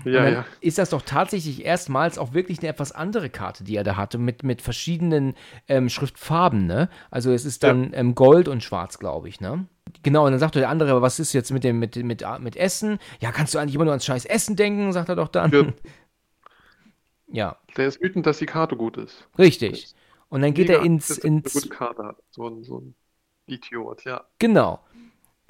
[0.05, 0.47] Ja, ja.
[0.61, 4.19] ist das doch tatsächlich erstmals auch wirklich eine etwas andere Karte, die er da hatte,
[4.19, 5.35] mit, mit verschiedenen
[5.69, 6.89] ähm, Schriftfarben, ne?
[7.11, 9.67] Also es ist dann ähm, Gold und Schwarz, glaube ich, ne?
[10.03, 12.57] Genau, und dann sagt der andere, aber was ist jetzt mit dem, mit, mit, mit
[12.57, 12.99] Essen?
[13.21, 15.53] Ja, kannst du eigentlich immer nur ans scheiß Essen denken, sagt er doch dann.
[15.53, 15.65] Ja.
[17.35, 19.27] Ja, Der ist wütend, dass die Karte gut ist.
[19.39, 19.95] richtig.
[20.29, 22.17] Und dann geht er ins, er eine ins, gute Karte hat.
[22.31, 22.95] So ein, so ein
[23.47, 24.25] Idiot, ja.
[24.39, 24.81] Genau.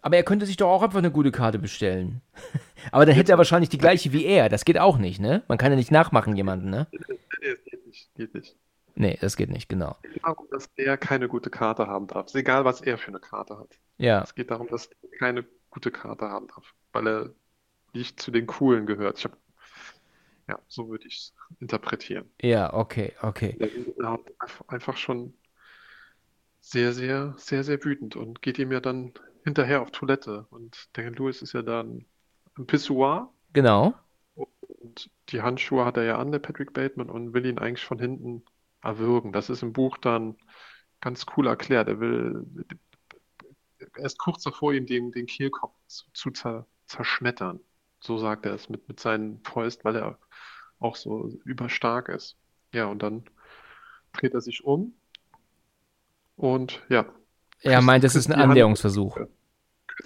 [0.02, 2.20] Aber er könnte sich doch auch einfach eine gute Karte bestellen.
[2.92, 4.48] Aber dann hätte er wahrscheinlich die gleiche wie er.
[4.48, 5.42] Das geht auch nicht, ne?
[5.48, 6.88] Man kann ja nicht nachmachen jemanden, ne?
[7.40, 8.56] Nee, es geht nicht, geht nicht.
[8.94, 9.96] Nee, das geht nicht, genau.
[10.02, 12.26] Es geht darum, dass er keine gute Karte haben darf.
[12.26, 13.78] Ist egal, was er für eine Karte hat.
[13.98, 17.30] Ja, Es geht darum, dass er keine gute Karte haben darf, weil er
[17.94, 19.18] nicht zu den Coolen gehört.
[19.18, 19.36] Ich hab,
[20.48, 22.28] ja, so würde ich es interpretieren.
[22.42, 23.56] ja, okay, okay.
[23.58, 25.34] Er ist einfach schon
[26.60, 29.12] sehr, sehr, sehr, sehr wütend und geht ihm ja dann
[29.44, 30.46] hinterher auf Toilette.
[30.50, 32.06] Und der Louis ist ja dann
[32.56, 33.32] im Pissoir.
[33.52, 33.94] Genau.
[34.34, 37.98] Und die Handschuhe hat er ja an, der Patrick Bateman, und will ihn eigentlich von
[37.98, 38.44] hinten
[38.82, 39.32] erwürgen.
[39.32, 40.36] Das ist im Buch dann
[41.00, 41.88] ganz cool erklärt.
[41.88, 42.46] Er will,
[43.78, 47.60] er ist kurz davor, ihm den, den Kehlkopf zu, zu zer, zerschmettern.
[48.00, 50.18] So sagt er es mit, mit seinen Fäusten, weil er
[50.78, 52.36] auch so überstark ist.
[52.72, 53.24] Ja, und dann
[54.12, 54.94] dreht er sich um
[56.36, 57.06] und ja.
[57.62, 59.18] Er meint, es ist ein Annäherungsversuch.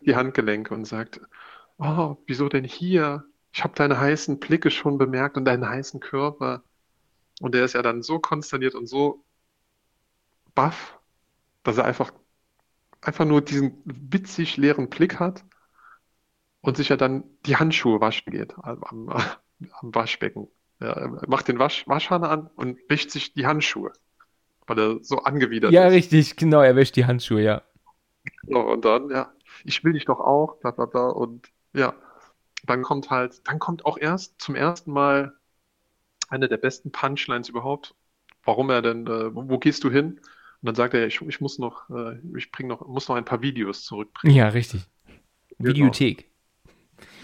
[0.03, 1.21] Die Handgelenke und sagt,
[1.79, 3.25] oh, wieso denn hier?
[3.53, 6.63] Ich habe deine heißen Blicke schon bemerkt und deinen heißen Körper.
[7.41, 9.25] Und er ist ja dann so konsterniert und so
[10.55, 10.99] baff,
[11.63, 12.13] dass er einfach,
[13.01, 15.45] einfach nur diesen witzig leeren Blick hat
[16.61, 20.49] und sich ja dann die Handschuhe waschen geht am, am, am Waschbecken.
[20.81, 23.93] Ja, er macht den Wasch, Waschhahn an und wäscht sich die Handschuhe,
[24.67, 25.93] weil er so angewidert ja, ist.
[25.93, 27.63] Ja, richtig, genau, er wäscht die Handschuhe, ja.
[28.43, 29.33] Genau, und dann, ja,
[29.65, 31.09] ich will dich doch auch, bla bla bla.
[31.09, 31.95] Und ja,
[32.65, 35.35] dann kommt halt, dann kommt auch erst zum ersten Mal
[36.29, 37.95] eine der besten Punchlines überhaupt.
[38.45, 40.21] Warum er denn, äh, wo gehst du hin?
[40.63, 43.25] Und dann sagt er, ich, ich muss noch, äh, ich bring noch, muss noch ein
[43.25, 44.35] paar Videos zurückbringen.
[44.35, 44.87] Ja, richtig.
[45.59, 45.71] Genau.
[45.71, 46.31] Videothek.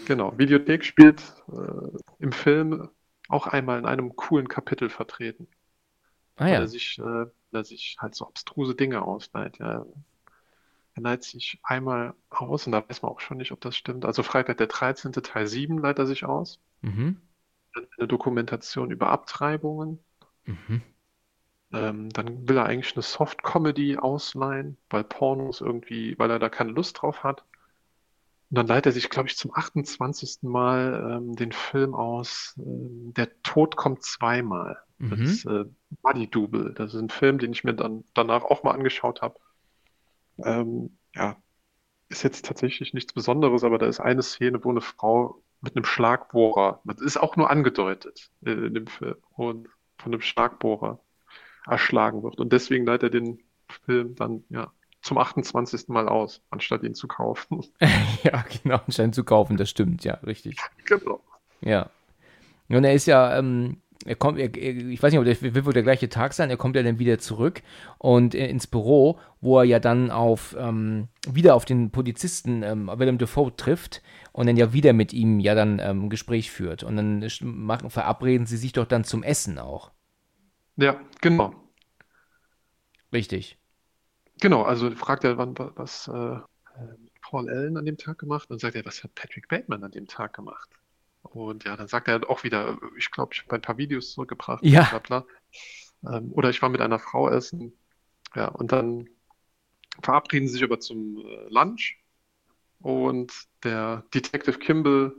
[0.07, 1.22] Genau, Videothek spielt
[1.53, 2.88] äh, im Film
[3.28, 5.47] auch einmal in einem coolen Kapitel vertreten.
[6.43, 6.55] Ah ja.
[6.55, 9.59] Weil er sich, äh, er sich halt so abstruse Dinge ausleiht.
[9.59, 9.86] Ja.
[10.95, 14.05] Er leiht sich einmal aus, und da weiß man auch schon nicht, ob das stimmt.
[14.05, 15.12] Also Freitag der 13.
[15.12, 16.61] Teil 7 leiht er sich aus.
[16.82, 17.20] Mhm.
[17.99, 19.99] Eine Dokumentation über Abtreibungen.
[20.45, 20.82] Mhm.
[21.72, 26.72] Ähm, dann will er eigentlich eine Soft-Comedy ausleihen, weil Pornos irgendwie, weil er da keine
[26.72, 27.45] Lust drauf hat.
[28.51, 30.43] Und dann leitet er sich, glaube ich, zum 28.
[30.43, 34.76] Mal ähm, den Film aus ähm, Der Tod kommt zweimal.
[35.03, 35.11] Mhm.
[35.11, 35.64] Das ist äh,
[36.03, 36.72] Buddy Double.
[36.74, 39.36] Das ist ein Film, den ich mir dann danach auch mal angeschaut habe.
[40.38, 41.36] Ähm, ja,
[42.09, 45.84] ist jetzt tatsächlich nichts Besonderes, aber da ist eine Szene, wo eine Frau mit einem
[45.84, 51.00] Schlagbohrer, das ist auch nur angedeutet äh, in dem Film, und von einem Schlagbohrer
[51.66, 52.38] erschlagen wird.
[52.38, 53.40] Und deswegen leitet er den
[53.84, 55.88] Film dann ja zum 28.
[55.88, 57.64] Mal aus, anstatt ihn zu kaufen.
[58.22, 60.59] ja, genau, anstatt zu kaufen, das stimmt, ja, richtig.
[60.84, 61.20] Genau.
[61.61, 61.90] Ja.
[62.68, 65.72] Und er ist ja, ähm, er kommt, er, ich weiß nicht, ob der, wird wohl
[65.72, 67.62] der gleiche Tag sein, er kommt ja dann wieder zurück
[67.98, 72.90] und äh, ins Büro, wo er ja dann auf, ähm, wieder auf den Polizisten ähm,
[72.94, 76.82] Willem Dafoe trifft und dann ja wieder mit ihm ja dann ähm, ein Gespräch führt.
[76.82, 79.90] Und dann machen, verabreden sie sich doch dann zum Essen auch.
[80.76, 81.55] Ja, genau.
[83.12, 83.59] Richtig.
[84.40, 86.36] Genau, also fragt er, wann, was äh,
[87.20, 90.07] Paul Allen an dem Tag gemacht und sagt er, was hat Patrick Bateman an dem
[90.07, 90.68] Tag gemacht?
[91.33, 94.62] Und ja, dann sagt er auch wieder, ich glaube, ich habe ein paar Videos zurückgebracht.
[94.64, 94.85] Ja.
[94.85, 95.26] Bla bla.
[96.16, 97.72] Ähm, oder ich war mit einer Frau essen.
[98.35, 99.09] Ja, und dann
[100.03, 101.99] verabreden sie sich aber zum äh, Lunch.
[102.80, 105.14] Und der Detective Kimball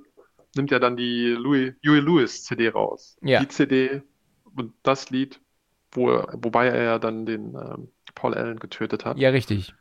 [0.56, 3.18] nimmt ja dann die Louis, Huey Lewis CD raus.
[3.22, 3.40] Ja.
[3.40, 4.02] Die CD
[4.56, 5.40] und das Lied,
[5.92, 9.18] wo er, wobei er ja dann den ähm, Paul Allen getötet hat.
[9.18, 9.74] Ja, richtig.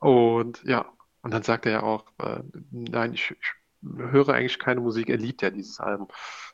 [0.00, 0.86] Und ja,
[1.22, 3.52] und dann sagt er ja auch, äh, nein, ich, ich,
[3.96, 5.08] höre eigentlich keine Musik.
[5.08, 6.08] Er liebt ja dieses Album.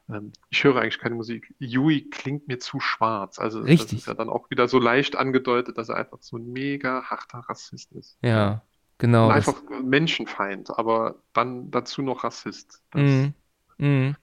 [0.08, 1.54] Ähm, ich höre eigentlich keine Musik.
[1.58, 3.38] Yui klingt mir zu schwarz.
[3.38, 3.90] Also richtig.
[3.90, 7.04] das ist ja dann auch wieder so leicht angedeutet, dass er einfach so ein mega
[7.04, 8.18] harter Rassist ist.
[8.22, 8.62] Ja,
[8.98, 9.26] genau.
[9.26, 12.82] Und einfach Menschenfeind, aber dann dazu noch Rassist.
[12.90, 13.34] Das, mm,
[13.78, 14.16] mm,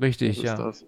[0.00, 0.56] richtig, ja.
[0.56, 0.86] Das.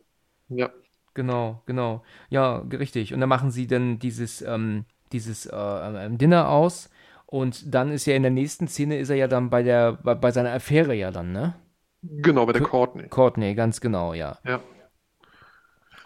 [0.49, 0.71] Ja.
[1.15, 2.03] Genau, genau.
[2.31, 3.13] Ja, richtig.
[3.13, 6.91] Und dann machen sie dann dieses ähm, dieses äh, Dinner aus.
[7.27, 10.15] Und dann ist ja in der nächsten Szene ist er ja dann bei der bei,
[10.15, 11.55] bei seiner Affäre ja dann, ne?
[12.03, 13.09] Genau, bei der Courtney.
[13.09, 14.39] Courtney, ganz genau, ja.
[14.45, 14.61] Ja.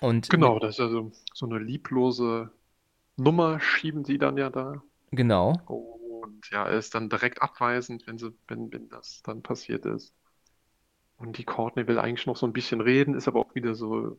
[0.01, 2.51] Und genau, das ist also so eine lieblose
[3.16, 4.82] Nummer schieben sie dann ja da.
[5.11, 5.55] Genau.
[5.66, 10.12] Und ja, er ist dann direkt abweisend, wenn sie, wenn, wenn das dann passiert ist.
[11.18, 14.18] Und die Courtney will eigentlich noch so ein bisschen reden, ist aber auch wieder so,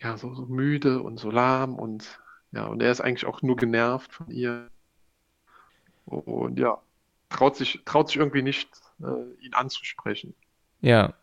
[0.00, 2.20] ja, so, so müde und so lahm und
[2.52, 4.70] ja, und er ist eigentlich auch nur genervt von ihr.
[6.06, 6.80] Und ja,
[7.28, 8.70] traut sich, traut sich irgendwie nicht,
[9.00, 10.34] äh, ihn anzusprechen.
[10.80, 11.14] Ja.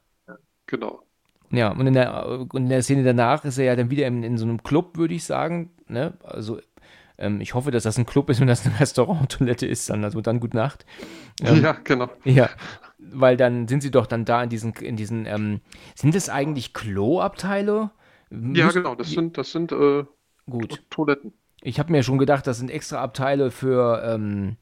[0.67, 1.03] Genau.
[1.51, 4.37] Ja, und in, der, in der Szene danach ist er ja dann wieder in, in
[4.37, 5.71] so einem Club, würde ich sagen.
[5.87, 6.13] Ne?
[6.23, 6.59] Also
[7.17, 10.03] ähm, ich hoffe, dass das ein Club ist und das eine Restauranttoilette ist dann.
[10.03, 10.85] Also dann gute Nacht.
[11.41, 12.09] Ähm, ja, genau.
[12.23, 12.49] Ja,
[12.97, 15.61] weil dann sind sie doch dann da in diesen, in diesen, ähm,
[15.95, 17.91] sind das eigentlich Kloabteile?
[18.29, 20.05] Ja, genau, das sind, das sind äh,
[20.49, 20.83] Gut.
[20.89, 21.33] Toiletten.
[21.61, 24.57] Ich habe mir schon gedacht, das sind extra Abteile für, ähm,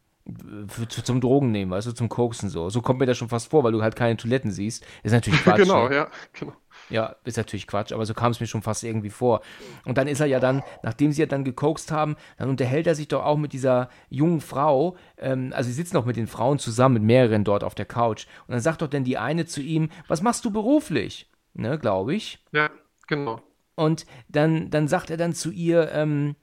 [0.67, 2.69] für, zum Drogen nehmen, also zum Koksen so.
[2.69, 4.85] So kommt mir das schon fast vor, weil du halt keine Toiletten siehst.
[5.03, 5.57] Ist natürlich Quatsch.
[5.57, 5.95] genau, ne?
[5.95, 6.53] ja, genau.
[6.89, 9.41] Ja, ist natürlich Quatsch, aber so kam es mir schon fast irgendwie vor.
[9.85, 12.95] Und dann ist er ja dann, nachdem sie ja dann gekokst haben, dann unterhält er
[12.95, 14.95] sich doch auch mit dieser jungen Frau.
[15.17, 18.27] Ähm, also sie sitzen auch mit den Frauen zusammen, mit mehreren dort auf der Couch.
[18.47, 21.29] Und dann sagt doch dann die eine zu ihm, was machst du beruflich?
[21.53, 22.45] Ne, glaube ich.
[22.51, 22.69] Ja,
[23.07, 23.41] genau.
[23.75, 26.39] Und dann, dann sagt er dann zu ihr, ähm, äh,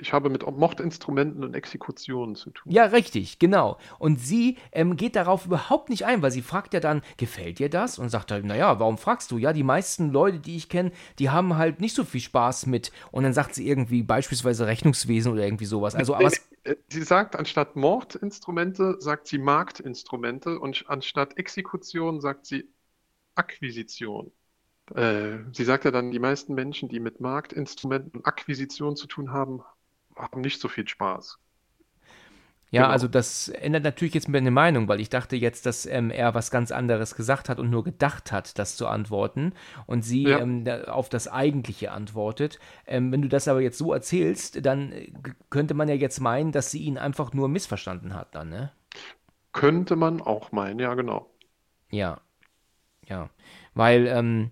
[0.00, 2.72] ich habe mit Mordinstrumenten und Exekutionen zu tun.
[2.72, 3.78] Ja, richtig, genau.
[3.98, 7.68] Und sie ähm, geht darauf überhaupt nicht ein, weil sie fragt ja dann, gefällt dir
[7.68, 7.98] das?
[7.98, 9.38] Und sagt halt, naja, warum fragst du?
[9.38, 12.92] Ja, die meisten Leute, die ich kenne, die haben halt nicht so viel Spaß mit.
[13.10, 15.94] Und dann sagt sie irgendwie beispielsweise Rechnungswesen oder irgendwie sowas.
[15.94, 16.30] Also, aber
[16.64, 22.68] äh, sie sagt, anstatt Mordinstrumente, sagt sie Marktinstrumente und anstatt Exekution sagt sie
[23.34, 24.32] Akquisition.
[24.94, 29.32] Äh, sie sagt ja dann, die meisten Menschen, die mit Marktinstrumenten und Akquisition zu tun
[29.32, 29.62] haben,
[30.16, 31.38] haben nicht so viel Spaß.
[32.74, 32.92] Ja, genau.
[32.92, 36.50] also das ändert natürlich jetzt meine Meinung, weil ich dachte jetzt, dass ähm, er was
[36.50, 39.52] ganz anderes gesagt hat und nur gedacht hat, das zu antworten
[39.86, 40.40] und sie ja.
[40.40, 42.58] ähm, auf das Eigentliche antwortet.
[42.86, 45.12] Ähm, wenn du das aber jetzt so erzählst, dann äh,
[45.50, 48.72] könnte man ja jetzt meinen, dass sie ihn einfach nur missverstanden hat dann, ne?
[49.52, 51.30] Könnte man auch meinen, ja, genau.
[51.90, 52.20] Ja,
[53.06, 53.30] ja,
[53.74, 54.50] weil ähm,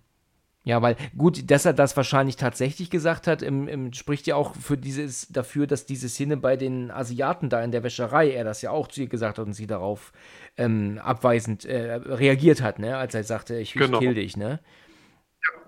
[0.65, 4.55] ja, weil gut, dass er das wahrscheinlich tatsächlich gesagt hat, im, im, spricht ja auch
[4.55, 8.63] für dieses, dafür, dass diese Szene bei den Asiaten da in der Wäscherei, er das
[8.63, 10.13] ja auch zu ihr gesagt hat und sie darauf
[10.57, 13.99] ähm, abweisend äh, reagiert hat, ne, als er sagte, ich, genau.
[13.99, 14.61] ich kill dich, ne?
[15.43, 15.61] Ja.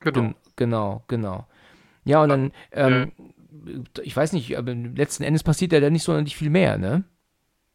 [0.00, 0.20] Genau.
[0.20, 1.46] Gen genau, genau.
[2.04, 3.12] Ja, und dann, ähm,
[4.02, 7.04] ich weiß nicht, aber letzten Endes passiert ja da nicht sonderlich viel mehr, ne?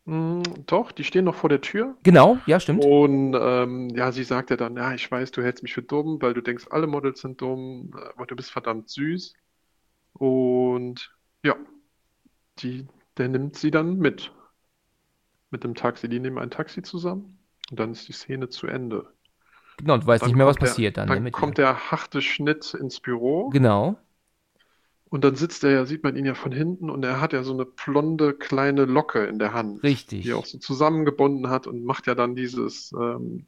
[0.10, 1.96] Hm, doch, die stehen noch vor der Tür.
[2.02, 2.84] Genau, ja, stimmt.
[2.84, 6.20] Und ähm, ja, sie sagt ja dann, ja, ich weiß, du hältst mich für dumm,
[6.20, 9.36] weil du denkst, alle Models sind dumm, aber du bist verdammt süß.
[10.14, 11.56] Und ja,
[12.58, 12.88] die,
[13.18, 14.32] der nimmt sie dann mit.
[15.52, 16.10] Mit dem Taxi.
[16.10, 17.38] Die nehmen ein Taxi zusammen
[17.70, 19.14] und dann ist die Szene zu Ende.
[19.78, 21.08] Genau, und du weißt dann nicht mehr, was der, passiert dann.
[21.08, 21.66] Dann ne, kommt ihr.
[21.66, 23.50] der harte Schnitt ins Büro.
[23.50, 23.96] Genau.
[25.10, 27.44] Und dann sitzt er ja, sieht man ihn ja von hinten und er hat ja
[27.44, 29.82] so eine blonde kleine Locke in der Hand.
[29.82, 30.24] Richtig.
[30.24, 33.48] Die er auch so zusammengebunden hat und macht ja dann dieses, ähm,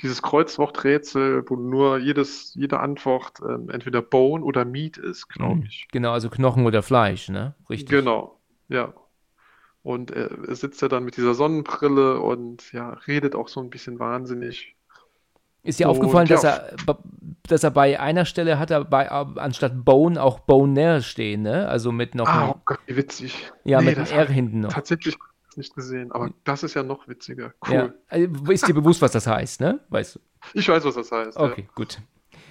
[0.00, 5.66] dieses Kreuzworträtsel, wo nur jedes, jede Antwort ähm, entweder Bone oder Meat ist, glaube mhm.
[5.66, 5.88] ich.
[5.92, 7.54] Genau, also Knochen oder Fleisch, ne?
[7.68, 7.90] Richtig.
[7.90, 8.94] Genau, ja.
[9.82, 13.70] Und er, er sitzt ja dann mit dieser Sonnenbrille und ja, redet auch so ein
[13.70, 14.74] bisschen wahnsinnig.
[15.62, 16.36] Ist dir aufgefallen, ja.
[16.36, 16.76] dass er
[17.50, 21.68] dass er bei einer Stelle hat er bei anstatt Bone auch Boner stehen, ne?
[21.68, 22.28] Also mit noch.
[22.28, 23.52] Ah, oh Gott, wie witzig.
[23.64, 24.72] Ja, nee, mit einem R hinten noch.
[24.72, 25.16] Tatsächlich
[25.56, 27.52] nicht gesehen, aber das ist ja noch witziger.
[27.66, 27.74] Cool.
[27.74, 27.92] Ja.
[28.08, 29.80] Also, ist dir bewusst, was das heißt, ne?
[29.88, 30.20] Weißt du?
[30.54, 31.36] Ich weiß, was das heißt.
[31.36, 31.72] Okay, ja.
[31.74, 31.98] gut.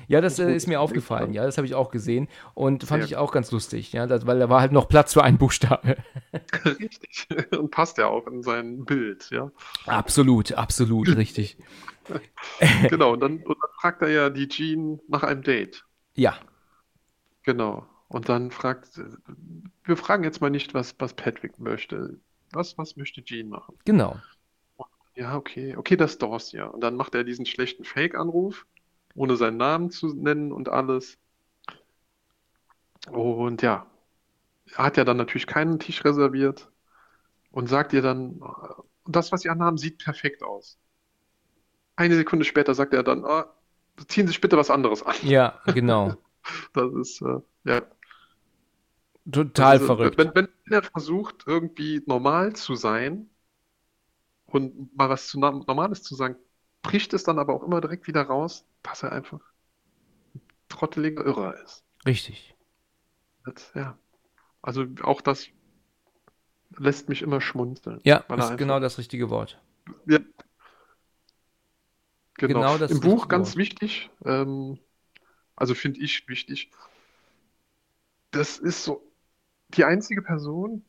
[0.07, 3.09] Ja, das äh, ist mir aufgefallen, ja, das habe ich auch gesehen und fand Sehr
[3.09, 5.97] ich auch ganz lustig, ja, das, weil da war halt noch Platz für einen Buchstabe.
[6.65, 7.27] Richtig.
[7.57, 9.51] Und passt ja auch in sein Bild, ja.
[9.85, 11.57] Absolut, absolut, richtig.
[12.89, 15.85] genau, und dann, und dann fragt er ja die Jean nach einem Date.
[16.15, 16.37] Ja.
[17.43, 17.87] Genau.
[18.07, 19.01] Und dann fragt,
[19.83, 22.19] wir fragen jetzt mal nicht, was, was Patrick möchte.
[22.51, 23.77] Was, was möchte Jean machen?
[23.85, 24.17] Genau.
[25.15, 26.67] Ja, okay, okay, das ist ja.
[26.67, 28.65] Und dann macht er diesen schlechten Fake-Anruf
[29.17, 31.17] ohne seinen Namen zu nennen und alles.
[33.09, 33.87] Und ja,
[34.75, 36.69] er hat ja dann natürlich keinen Tisch reserviert
[37.51, 38.39] und sagt ihr dann,
[39.07, 40.77] das, was Sie anhaben, sieht perfekt aus.
[41.97, 43.43] Eine Sekunde später sagt er dann, oh,
[44.07, 45.15] ziehen Sie sich bitte was anderes an.
[45.23, 46.15] Ja, genau.
[46.73, 47.81] das ist, äh, ja.
[49.29, 50.17] Total ist, verrückt.
[50.17, 53.29] Wenn, wenn er versucht, irgendwie normal zu sein
[54.45, 56.37] und mal was zu Normales zu sagen,
[56.81, 59.41] bricht es dann aber auch immer direkt wieder raus, dass er einfach
[60.35, 61.83] ein trotteliger Irrer ist.
[62.05, 62.55] Richtig.
[63.43, 63.97] Das, ja.
[64.61, 65.47] Also auch das
[66.77, 67.99] lässt mich immer schmunzeln.
[68.03, 69.59] Ja, ist einfach, genau das richtige Wort.
[70.05, 70.19] Ja.
[72.37, 72.59] Genau.
[72.59, 73.57] genau das Im Buch ganz Wort.
[73.57, 74.79] wichtig, ähm,
[75.55, 76.71] also finde ich wichtig,
[78.31, 79.03] das ist so
[79.69, 80.83] die einzige Person,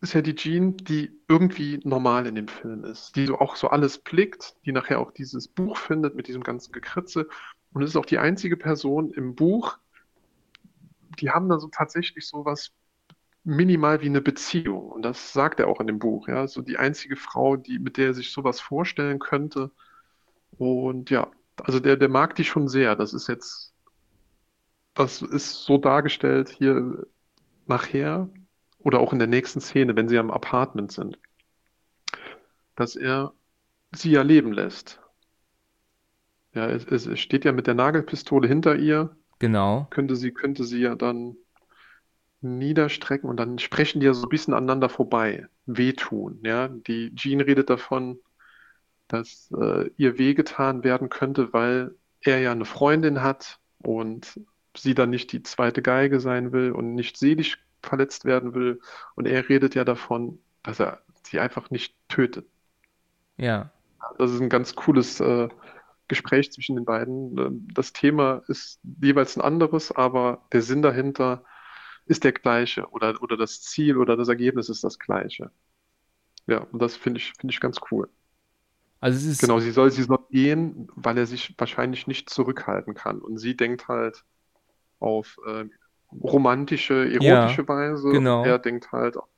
[0.00, 3.68] ist ja die Jean, die irgendwie normal in dem Film ist, die so auch so
[3.68, 7.28] alles blickt, die nachher auch dieses Buch findet mit diesem ganzen Gekritze.
[7.72, 9.78] Und es ist auch die einzige Person im Buch,
[11.18, 12.72] die haben da so tatsächlich so was
[13.44, 14.90] minimal wie eine Beziehung.
[14.90, 16.28] Und das sagt er auch in dem Buch.
[16.28, 19.70] Ja, so die einzige Frau, die, mit der er sich sowas vorstellen könnte.
[20.58, 21.30] Und ja,
[21.62, 22.96] also der, der mag die schon sehr.
[22.96, 23.72] Das ist jetzt,
[24.94, 27.06] das ist so dargestellt hier
[27.66, 28.28] nachher
[28.78, 31.18] oder auch in der nächsten Szene, wenn sie am Apartment sind,
[32.76, 33.32] dass er
[33.92, 35.00] sie ja leben lässt.
[36.52, 39.16] Ja, es, es steht ja mit der Nagelpistole hinter ihr.
[39.40, 39.88] Genau.
[39.90, 41.36] Könnte sie, könnte sie ja dann
[42.40, 46.40] niederstrecken und dann sprechen die ja so ein bisschen aneinander vorbei, wehtun.
[46.44, 48.18] Ja, die Jean redet davon,
[49.08, 54.40] dass äh, ihr wehgetan werden könnte, weil er ja eine Freundin hat und
[54.76, 58.80] sie dann nicht die zweite Geige sein will und nicht seelisch verletzt werden will.
[59.14, 62.46] Und er redet ja davon, dass er sie einfach nicht tötet.
[63.36, 63.70] Ja.
[64.18, 65.48] Das ist ein ganz cooles äh,
[66.08, 67.66] Gespräch zwischen den beiden.
[67.72, 71.44] Das Thema ist jeweils ein anderes, aber der Sinn dahinter
[72.06, 75.50] ist der gleiche oder, oder das Ziel oder das Ergebnis ist das gleiche.
[76.46, 78.10] Ja, und das finde ich, finde ich ganz cool.
[79.04, 82.94] Also es ist Genau, sie soll, sie soll gehen, weil er sich wahrscheinlich nicht zurückhalten
[82.94, 83.20] kann.
[83.20, 84.24] Und sie denkt halt
[85.00, 85.66] auf äh,
[86.12, 88.42] romantische, erotische Ja, Weise genau.
[88.42, 89.28] er denkt halt auf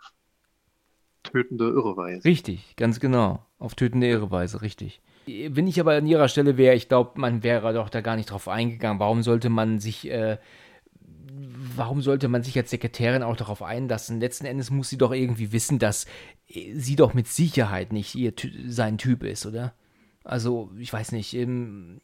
[1.22, 2.24] tötende Irreweise.
[2.24, 3.44] Richtig, ganz genau.
[3.58, 5.00] Auf tötende Irreweise, richtig.
[5.26, 8.30] Wenn ich aber an ihrer Stelle wäre, ich glaube, man wäre doch da gar nicht
[8.30, 9.00] drauf eingegangen.
[9.00, 10.38] Warum sollte man sich, äh,
[11.76, 14.20] warum sollte man sich als Sekretärin auch darauf einlassen?
[14.20, 16.06] Letzten Endes muss sie doch irgendwie wissen, dass
[16.48, 18.32] äh, sie doch mit Sicherheit nicht ihr,
[18.68, 19.74] sein Typ ist, oder?
[20.24, 22.00] Also, ich weiß nicht, ähm,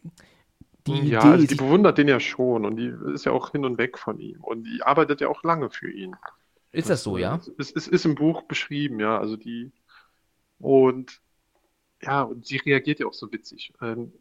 [0.87, 3.65] die Ja, Idee also die bewundert den ja schon und die ist ja auch hin
[3.65, 6.17] und weg von ihm und die arbeitet ja auch lange für ihn.
[6.73, 7.47] ist das so, äh, ja?
[7.59, 9.73] Es ist, ist im Buch beschrieben, ja, also die
[10.59, 11.21] und
[12.03, 13.73] ja, und sie reagiert ja auch so witzig.
[13.83, 14.13] Ähm,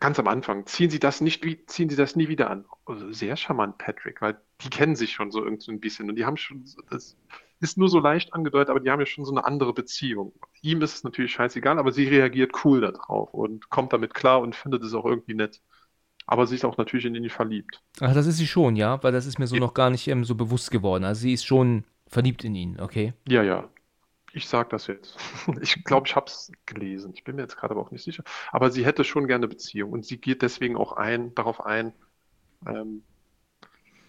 [0.00, 2.64] ganz am Anfang ziehen sie das nicht, wie- ziehen sie das nie wieder an.
[2.86, 6.16] Also sehr charmant, Patrick, weil die kennen sich schon so irgendwie so ein bisschen und
[6.16, 7.16] die haben schon, das
[7.60, 10.32] ist nur so leicht angedeutet, aber die haben ja schon so eine andere Beziehung.
[10.62, 14.56] Ihm ist es natürlich scheißegal, aber sie reagiert cool darauf und kommt damit klar und
[14.56, 15.60] findet es auch irgendwie nett.
[16.26, 17.82] Aber sie ist auch natürlich in ihn verliebt.
[18.00, 19.02] Ach, das ist sie schon, ja?
[19.02, 21.04] Weil das ist mir so noch gar nicht ähm, so bewusst geworden.
[21.04, 23.14] Also sie ist schon verliebt in ihn, okay?
[23.28, 23.68] Ja, ja.
[24.32, 25.16] Ich sag das jetzt.
[25.60, 27.12] Ich glaube, ich habe es gelesen.
[27.14, 28.22] Ich bin mir jetzt gerade aber auch nicht sicher.
[28.52, 31.92] Aber sie hätte schon gerne Beziehung und sie geht deswegen auch ein, darauf ein,
[32.66, 33.02] ähm,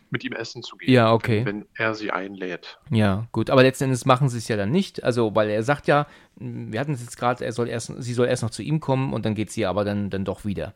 [0.10, 1.46] mit ihm essen zu gehen, Ja, okay.
[1.46, 2.80] wenn er sie einlädt.
[2.90, 5.04] Ja, gut, aber letzten Endes machen sie es ja dann nicht.
[5.04, 8.28] Also, weil er sagt ja, wir hatten es jetzt gerade, er soll erst, sie soll
[8.28, 10.74] erst noch zu ihm kommen und dann geht sie aber dann, dann doch wieder.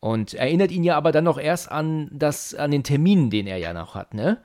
[0.00, 3.58] Und erinnert ihn ja aber dann noch erst an das, an den Termin, den er
[3.58, 4.38] ja noch hat, ne?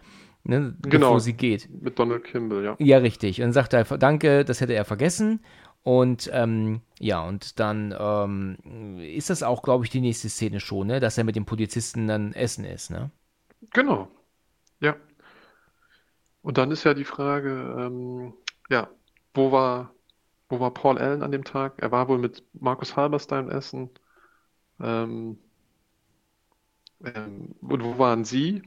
[0.44, 0.76] Ne?
[0.82, 1.08] Genau.
[1.08, 1.70] Bevor sie geht.
[1.82, 2.76] Mit Donald Kimball, ja.
[2.80, 3.40] Ja, richtig.
[3.40, 5.42] Und dann sagt er, danke, das hätte er vergessen.
[5.84, 10.88] Und ähm, ja, und dann ähm, ist das auch, glaube ich, die nächste Szene schon,
[10.88, 11.00] ne?
[11.02, 13.12] Dass er mit dem Polizisten dann essen ist, ne?
[13.72, 14.08] Genau.
[14.80, 14.96] Ja.
[16.42, 18.34] Und dann ist ja die Frage, ähm,
[18.70, 18.90] ja,
[19.34, 19.94] wo war,
[20.50, 21.82] wo war Paul Allen an dem Tag?
[21.82, 23.90] Er war wohl mit Markus Halberstein essen.
[24.80, 25.38] Ähm,
[27.04, 28.64] ähm, und wo waren Sie?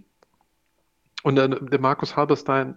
[1.26, 2.76] Und dann, der Markus Halberstein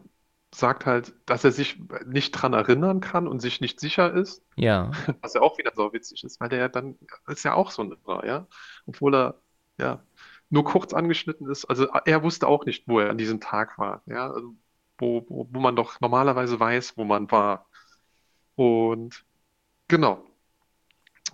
[0.51, 4.89] sagt halt, dass er sich nicht dran erinnern kann und sich nicht sicher ist, Ja,
[5.21, 6.97] was ja auch wieder so witzig ist, weil der ja dann
[7.27, 8.47] ist ja auch so ein Irrer, ja,
[8.87, 9.41] obwohl er
[9.77, 10.03] ja
[10.49, 11.65] nur kurz angeschnitten ist.
[11.65, 14.55] Also er wusste auch nicht, wo er an diesem Tag war, ja, also
[14.97, 17.67] wo, wo, wo man doch normalerweise weiß, wo man war.
[18.55, 19.25] Und
[19.87, 20.23] genau,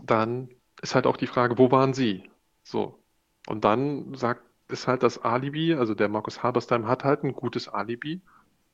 [0.04, 0.50] dann
[0.82, 2.30] ist halt auch die Frage, wo waren Sie?
[2.64, 3.04] So.
[3.48, 7.68] Und dann sagt, ist halt das Alibi, also der Markus Halberstam hat halt ein gutes
[7.68, 8.22] Alibi.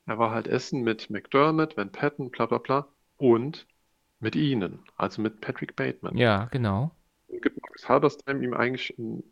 [0.06, 2.88] Er war halt essen mit McDermott, Van Patten, bla bla bla
[3.18, 3.68] und
[4.20, 6.18] mit ihnen, also mit Patrick Bateman.
[6.18, 6.92] ja, genau.
[7.28, 9.24] Und gibt Markus Halberstam ihm eigentlich ein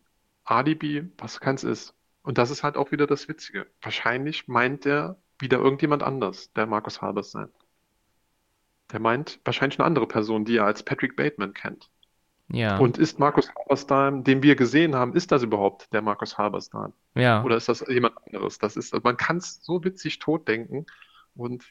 [0.43, 1.95] Alibi, was keins ist.
[2.23, 3.67] Und das ist halt auch wieder das Witzige.
[3.81, 7.49] Wahrscheinlich meint er wieder irgendjemand anders, der Markus Halberstam.
[8.91, 11.89] Der meint wahrscheinlich eine andere Person, die er als Patrick Bateman kennt.
[12.51, 16.93] Ja, Und ist Markus Halberstam, den wir gesehen haben, ist das überhaupt der Markus Halberstam?
[17.15, 17.43] ja.
[17.43, 18.57] Oder ist das jemand anderes?
[18.57, 20.85] Das ist, man kann es so witzig totdenken
[21.35, 21.63] und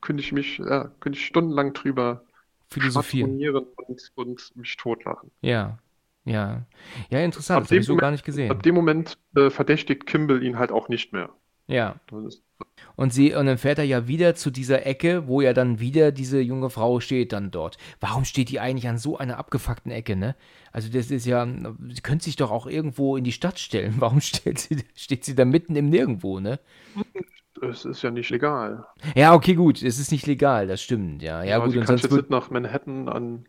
[0.00, 2.24] könnte ich mich, ja, könnte ich stundenlang drüber
[2.68, 3.32] Philosophieren.
[3.54, 5.30] und, und mich totlachen.
[5.40, 5.78] Ja,
[6.24, 6.62] ja.
[7.08, 7.58] Ja, interessant.
[7.58, 8.50] Ab Das habe dem ich so Moment- gar nicht gesehen.
[8.50, 11.30] Ab dem Moment äh, verdächtigt Kimball ihn halt auch nicht mehr.
[11.66, 11.96] Ja.
[12.08, 12.42] Das ist,
[12.96, 16.12] Und sie, und dann fährt er ja wieder zu dieser Ecke, wo ja dann wieder
[16.12, 17.78] diese junge Frau steht dann dort.
[17.98, 20.36] Warum steht die eigentlich an so einer abgefuckten Ecke, ne?
[20.72, 23.94] Also das ist ja, sie könnte sich doch auch irgendwo in die Stadt stellen.
[23.98, 26.60] Warum steht sie, steht sie da mitten im Nirgendwo, ne?
[27.62, 28.86] es ist ja nicht legal.
[29.14, 31.42] Ja, okay, gut, es ist nicht legal, das stimmt, ja.
[31.42, 33.46] Ja, Aber gut, sie und kann sonst jetzt wird, nach Manhattan an,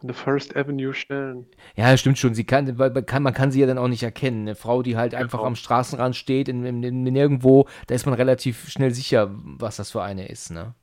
[0.00, 1.46] an der First Avenue stellen.
[1.76, 4.02] ja, stimmt schon, sie kann, weil man kann, man kann sie ja dann auch nicht
[4.02, 4.42] erkennen.
[4.42, 5.48] Eine Frau, die halt einfach Genau.
[5.48, 9.90] am Straßenrand steht, in, in, in nirgendwo, da ist man relativ schnell sicher, was das
[9.90, 10.74] für eine ist, ne?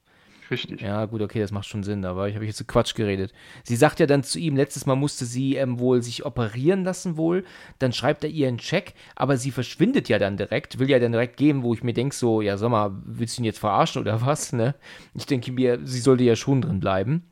[0.49, 0.79] Richtig.
[0.81, 3.33] Ja, gut, okay, das macht schon Sinn, aber ich habe jetzt so Quatsch geredet.
[3.65, 7.17] Sie sagt ja dann zu ihm, letztes Mal musste sie ähm, wohl sich operieren lassen
[7.17, 7.43] wohl,
[7.79, 11.11] dann schreibt er ihr einen Check, aber sie verschwindet ja dann direkt, will ja dann
[11.11, 14.01] direkt gehen, wo ich mir denke so, ja, sag mal, willst du ihn jetzt verarschen
[14.01, 14.75] oder was, ne?
[15.15, 17.23] Ich denke mir, sie sollte ja schon drin bleiben,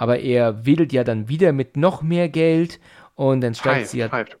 [0.00, 2.80] aber er wedelt ja dann wieder mit noch mehr Geld
[3.14, 4.38] und dann steigt sie ja, pfeift.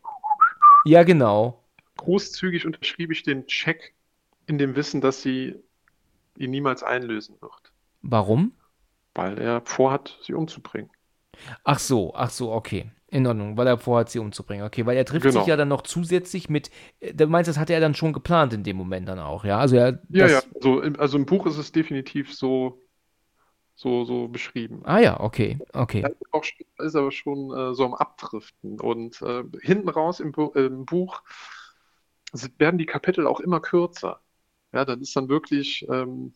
[0.84, 1.62] ja genau,
[1.98, 3.94] Großzügig unterschrieb ich den Check
[4.46, 5.54] in dem Wissen, dass sie
[6.38, 8.52] ihn niemals einlösen wird, warum?
[9.14, 10.90] weil er vorhat, sie umzubringen.
[11.64, 12.90] Ach so, ach so, okay.
[13.08, 14.64] In Ordnung, weil er vorhat, sie umzubringen.
[14.64, 15.40] Okay, weil er trifft genau.
[15.40, 16.70] sich ja dann noch zusätzlich mit.
[17.00, 19.58] Äh, du meinst, das hatte er dann schon geplant in dem Moment dann auch, ja?
[19.58, 20.40] Also er, ja, ja.
[20.54, 22.80] Also, also im Buch ist es definitiv so,
[23.80, 24.82] so, so beschrieben.
[24.84, 26.02] Ah ja, okay, okay.
[26.02, 26.44] Er ist, auch,
[26.84, 28.78] ist aber schon äh, so am Abdriften.
[28.78, 31.22] Und äh, hinten raus im, Bu im Buch
[32.58, 34.20] werden die Kapitel auch immer kürzer.
[34.72, 36.34] Ja, dann ist dann wirklich ähm,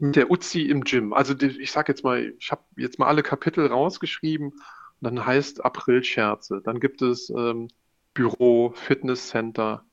[0.00, 1.12] mit der Uzi im Gym.
[1.12, 4.52] Also die, ich sag jetzt mal, ich habe jetzt mal alle Kapitel rausgeschrieben
[5.00, 6.60] dann heißt April-Scherze.
[6.64, 7.68] Dann gibt es ähm,
[8.14, 9.84] Büro, Fitnesscenter,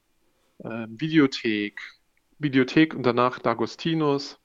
[0.60, 1.80] äh, Videothek,
[2.40, 4.38] Videothek und danach D'Agostinus,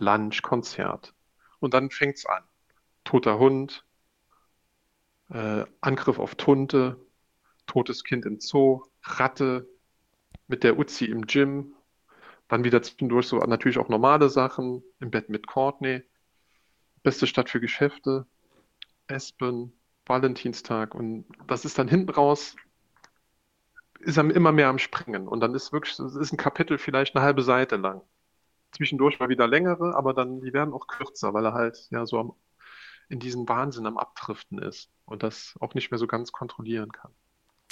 [0.00, 1.14] Lunch, Konzert.
[1.60, 2.42] Und dann fängt es an.
[3.04, 3.84] Toter Hund,
[5.30, 6.98] äh, Angriff auf Tunte,
[7.66, 9.68] totes Kind im Zoo, Ratte
[10.48, 11.74] mit der Uzi im Gym,
[12.48, 16.02] dann wieder zwischendurch so natürlich auch normale Sachen, im Bett mit Courtney,
[17.02, 18.26] beste Stadt für Geschäfte,
[19.08, 19.72] Espen,
[20.06, 22.56] Valentinstag und das ist dann hinten raus,
[24.00, 27.16] ist er immer mehr am Springen und dann ist wirklich, das ist ein Kapitel vielleicht
[27.16, 28.02] eine halbe Seite lang.
[28.72, 32.18] Zwischendurch mal wieder längere, aber dann, die werden auch kürzer, weil er halt ja so
[32.18, 32.32] am,
[33.08, 37.12] in diesem Wahnsinn am Abdriften ist und das auch nicht mehr so ganz kontrollieren kann.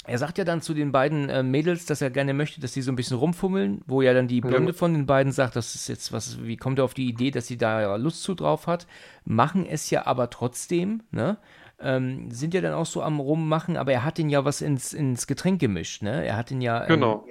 [0.07, 2.83] Er sagt ja dann zu den beiden äh, Mädels, dass er gerne möchte, dass sie
[2.83, 4.77] so ein bisschen rumfummeln, wo ja dann die Blonde ja.
[4.77, 7.47] von den beiden sagt, das ist jetzt was, wie kommt er auf die Idee, dass
[7.47, 8.85] sie da Lust zu drauf hat,
[9.23, 11.37] machen es ja aber trotzdem, ne?
[11.77, 14.93] Ähm, sind ja dann auch so am Rummachen, aber er hat den ja was ins,
[14.93, 16.23] ins Getränk gemischt, ne?
[16.23, 16.83] Er hat den ja.
[16.83, 17.27] Ähm, genau.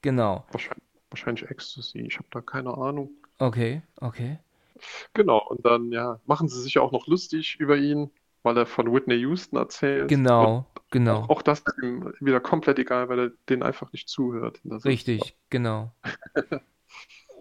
[0.00, 0.44] Genau.
[0.50, 0.82] Wahrscheinlich,
[1.12, 3.10] wahrscheinlich Ecstasy, ich habe da keine Ahnung.
[3.38, 4.38] Okay, okay.
[5.14, 8.10] Genau, und dann, ja, machen sie sich auch noch lustig über ihn
[8.42, 10.08] weil er von Whitney Houston erzählt.
[10.08, 11.22] Genau, genau.
[11.22, 14.60] Auch, auch, das ist ihm wieder komplett egal, weil er den einfach nicht zuhört.
[14.84, 15.92] Richtig, genau.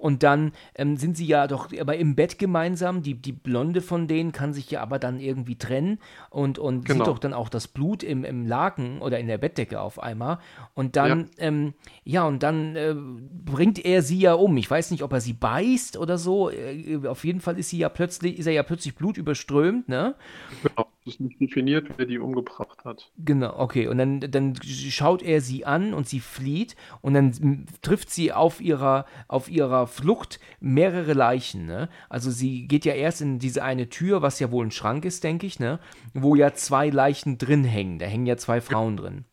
[0.01, 3.03] Und dann ähm, sind sie ja doch aber im Bett gemeinsam.
[3.03, 5.99] Die, die Blonde von denen kann sich ja aber dann irgendwie trennen
[6.31, 6.97] und, und genau.
[6.97, 10.39] sieht doch dann auch das Blut im, im Laken oder in der Bettdecke auf einmal.
[10.73, 11.73] Und dann, ja, ähm,
[12.03, 14.57] ja und dann äh, bringt er sie ja um.
[14.57, 16.49] Ich weiß nicht, ob er sie beißt oder so.
[16.49, 20.15] Äh, auf jeden Fall ist sie ja plötzlich, ist er ja plötzlich blutüberströmt, ne?
[20.63, 23.11] Genau ist nicht definiert, wer die umgebracht hat.
[23.17, 23.87] Genau, okay.
[23.87, 28.61] Und dann, dann schaut er sie an und sie flieht und dann trifft sie auf
[28.61, 31.65] ihrer, auf ihrer Flucht mehrere Leichen.
[31.65, 31.89] Ne?
[32.09, 35.23] Also sie geht ja erst in diese eine Tür, was ja wohl ein Schrank ist,
[35.23, 35.79] denke ich, ne?
[36.13, 37.99] wo ja zwei Leichen drin hängen.
[37.99, 39.25] Da hängen ja zwei Frauen drin.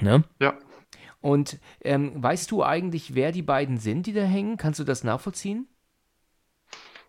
[0.00, 0.24] Ne?
[0.40, 0.58] Ja.
[1.20, 4.56] Und ähm, weißt du eigentlich, wer die beiden sind, die da hängen?
[4.56, 5.66] Kannst du das nachvollziehen?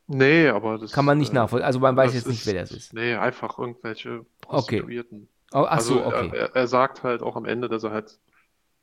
[0.08, 1.66] Nee, aber das kann man nicht äh, nachvollziehen.
[1.66, 2.94] Also man weiß jetzt nicht, wer das ist.
[2.94, 5.28] Nee, einfach irgendwelche Prostituierten.
[5.52, 5.64] Okay.
[5.64, 6.38] Oh, ach so, also, okay.
[6.38, 8.20] Er, er, sagt halt auch am Ende, dass er halt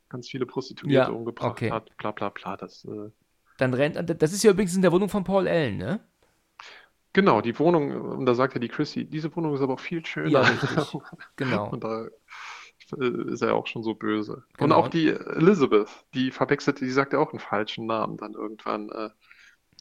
[0.09, 1.71] ganz viele Prostituierte ja, umgebracht okay.
[1.71, 1.95] hat.
[1.97, 2.57] Bla bla bla.
[2.57, 3.09] Das, äh...
[3.57, 4.21] Dann rennt.
[4.21, 5.99] Das ist ja übrigens in der Wohnung von Paul Allen, ne?
[7.13, 10.05] Genau, die Wohnung, und da sagt ja die Chrissy, diese Wohnung ist aber auch viel
[10.05, 10.29] schöner.
[10.29, 10.51] Ja,
[11.37, 11.69] genau.
[11.69, 12.07] Und da
[12.99, 14.43] äh, ist er auch schon so böse.
[14.57, 14.63] Genau.
[14.63, 18.89] Und auch die Elizabeth, die verwechselte, die sagt ja auch einen falschen Namen dann irgendwann.
[18.89, 19.09] Äh,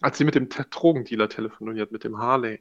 [0.05, 2.61] als sie mit dem Drogendealer telefoniert, mit dem Harley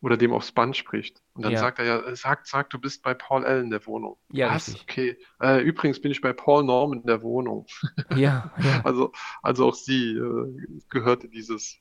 [0.00, 1.20] oder dem aufs Band spricht.
[1.34, 1.58] Und dann ja.
[1.58, 4.16] sagt er ja, sag, sag, du bist bei Paul Allen in der Wohnung.
[4.30, 4.68] Ja, Was?
[4.68, 4.82] Richtig.
[4.84, 5.18] Okay.
[5.40, 7.66] Äh, übrigens bin ich bei Paul Norman in der Wohnung.
[8.14, 8.82] Ja, ja.
[8.84, 11.76] Also, also auch sie äh, gehörte dieses,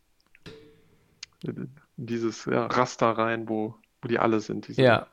[1.98, 4.68] dieses ja, Raster rein, wo, wo die alle sind.
[4.68, 5.08] Diese ja,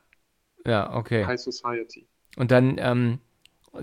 [0.65, 1.27] ja, okay.
[1.27, 2.09] High Society.
[2.37, 3.19] Und dann ähm,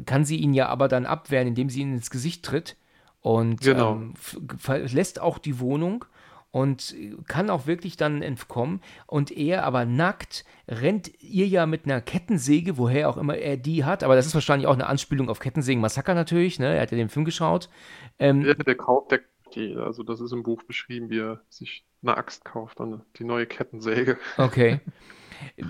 [0.07, 2.77] kann sie ihn ja aber dann abwehren, indem sie ihn ins Gesicht tritt
[3.21, 3.93] und genau.
[3.93, 4.13] ähm,
[4.57, 6.05] verlässt auch die Wohnung
[6.51, 6.95] und
[7.27, 8.81] kann auch wirklich dann entkommen.
[9.05, 13.85] Und er aber nackt rennt ihr ja mit einer Kettensäge, woher auch immer er die
[13.85, 16.75] hat, aber das ist wahrscheinlich auch eine Anspielung auf Kettensägen-Massaker natürlich, ne?
[16.75, 17.69] Er hat ja den Film geschaut.
[18.17, 19.19] Ähm, ja, der kauft, der,
[19.53, 23.25] die, also das ist im Buch beschrieben, wie er sich eine Axt kauft, dann die
[23.25, 24.17] neue Kettensäge.
[24.37, 24.79] Okay.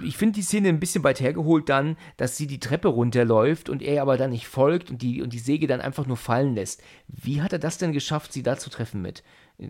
[0.04, 3.82] Ich finde die Szene ein bisschen weit hergeholt dann, dass sie die Treppe runterläuft und
[3.82, 6.82] er aber dann nicht folgt und die, und die Säge dann einfach nur fallen lässt.
[7.08, 9.24] Wie hat er das denn geschafft, sie da zu treffen mit?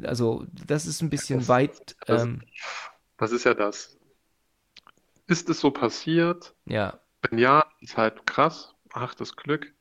[0.04, 1.96] Also, das ist ein bisschen das, weit.
[2.06, 2.42] Das, ähm,
[3.18, 3.98] das ist ja das.
[5.28, 6.56] Ist es so passiert?
[6.66, 7.00] Ja.
[7.22, 8.76] Wenn ja, ist halt krass.
[8.92, 9.74] Ach, das Glück.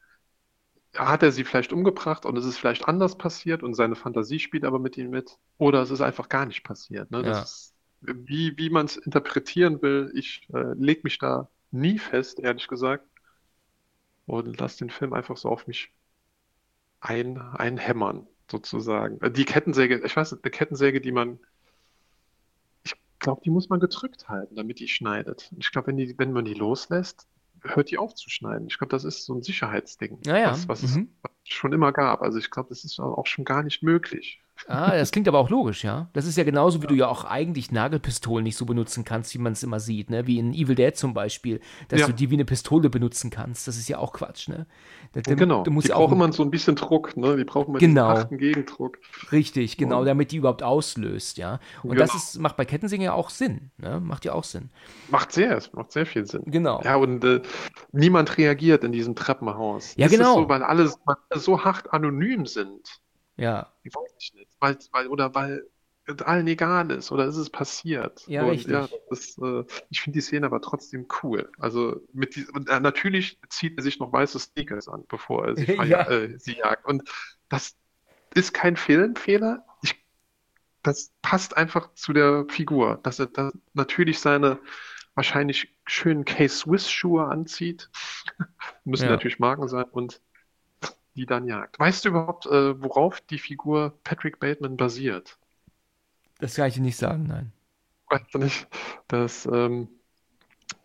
[0.94, 4.64] Hat er sie vielleicht umgebracht und es ist vielleicht anders passiert und seine Fantasie spielt
[4.64, 5.38] aber mit ihm mit?
[5.58, 7.10] Oder es ist einfach gar nicht passiert.
[7.10, 7.22] Ne?
[7.22, 7.42] Das ja.
[7.42, 12.68] ist wie, wie man es interpretieren will, ich äh, lege mich da nie fest, ehrlich
[12.68, 13.06] gesagt.
[14.26, 15.90] Und lasse den Film einfach so auf mich
[17.00, 19.20] ein, einhämmern, sozusagen.
[19.20, 21.38] Äh, die Kettensäge, ich weiß nicht, eine Kettensäge, die man,
[22.84, 25.50] ich glaube, die muss man gedrückt halten, damit die schneidet.
[25.58, 27.26] Ich glaube, wenn, die, wenn man die loslässt,
[27.62, 28.68] hört die auf zu schneiden.
[28.68, 30.50] Ich glaube, das ist so ein Sicherheitsding, ja, ja.
[30.50, 31.10] was, was mhm.
[31.44, 32.22] es schon immer gab.
[32.22, 34.40] Also ich glaube, das ist auch schon gar nicht möglich.
[34.66, 36.08] Ah, das klingt aber auch logisch, ja.
[36.12, 36.88] Das ist ja genauso, wie ja.
[36.88, 40.26] du ja auch eigentlich Nagelpistolen nicht so benutzen kannst, wie man es immer sieht, ne?
[40.26, 42.06] Wie in Evil Dead zum Beispiel, dass ja.
[42.06, 43.68] du die wie eine Pistole benutzen kannst.
[43.68, 44.66] Das ist ja auch Quatsch, ne?
[45.12, 45.62] Da, genau.
[45.62, 47.36] Du musst die brauchen immer so ein bisschen Druck, ne?
[47.36, 48.22] Die brauchen immer genau.
[48.22, 48.98] diesen Gegendruck.
[49.32, 51.60] Richtig, genau, damit die überhaupt auslöst, ja.
[51.82, 52.02] Und genau.
[52.02, 54.00] das ist, macht bei Kettensägen ja auch Sinn, ne?
[54.00, 54.70] Macht ja auch Sinn.
[55.08, 56.42] Macht sehr, es macht sehr viel Sinn.
[56.46, 56.82] Genau.
[56.82, 57.42] Ja, und äh,
[57.92, 59.94] niemand reagiert in diesem Treppenhaus.
[59.96, 60.34] Ja, das genau.
[60.34, 60.90] So, weil alle
[61.34, 63.00] so hart anonym sind.
[63.38, 63.68] Ja.
[63.84, 64.47] Ich weiß nicht.
[64.60, 65.64] Weil, weil, oder weil
[66.24, 68.26] allen egal ist oder ist es passiert.
[68.26, 68.72] Ja, und, richtig.
[68.72, 71.50] Ja, das, äh, ich finde die Szene aber trotzdem cool.
[71.58, 75.56] Also mit die, und, äh, natürlich zieht er sich noch weiße Sneakers an, bevor er
[75.56, 76.08] sie, ja.
[76.08, 76.86] äh, sie jagt.
[76.86, 77.08] Und
[77.48, 77.76] das
[78.34, 79.64] ist kein Filmfehler.
[79.82, 80.02] Ich,
[80.82, 84.58] das passt einfach zu der Figur, dass er da natürlich seine
[85.14, 87.90] wahrscheinlich schönen K-Swiss-Schuhe anzieht.
[88.84, 89.10] Müssen ja.
[89.10, 90.22] natürlich Marken sein und
[91.18, 91.78] die dann jagt.
[91.78, 95.38] Weißt du überhaupt, äh, worauf die Figur Patrick Bateman basiert?
[96.40, 97.52] Das kann ich dir nicht sagen, nein.
[98.10, 98.68] Weißt du nicht?
[99.08, 99.88] Das, ähm,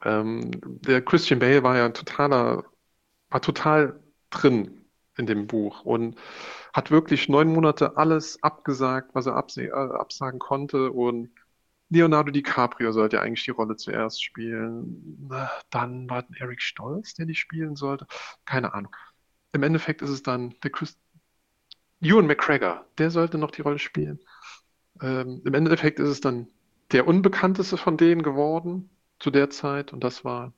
[0.03, 0.51] ähm,
[0.81, 2.65] der Christian Bale war ja ein totaler,
[3.29, 4.01] war total
[4.31, 4.85] drin
[5.17, 6.17] in dem Buch und
[6.73, 11.31] hat wirklich neun Monate alles abgesagt, was er abse- äh, absagen konnte und
[11.89, 15.29] Leonardo DiCaprio sollte eigentlich die Rolle zuerst spielen.
[15.69, 18.07] Dann war Eric Stolz, der die spielen sollte.
[18.45, 18.95] Keine Ahnung
[19.53, 20.97] im Endeffekt ist es dann der Chris
[22.01, 24.19] Ewan McGregor, der sollte noch die Rolle spielen.
[25.01, 26.47] Ähm, Im Endeffekt ist es dann
[26.91, 28.89] der unbekannteste von denen geworden
[29.19, 30.53] zu der Zeit und das war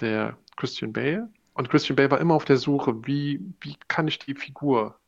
[0.00, 1.30] der Christian Bale.
[1.54, 4.98] Und Christian Bale war immer auf der Suche, wie, wie kann ich die Figur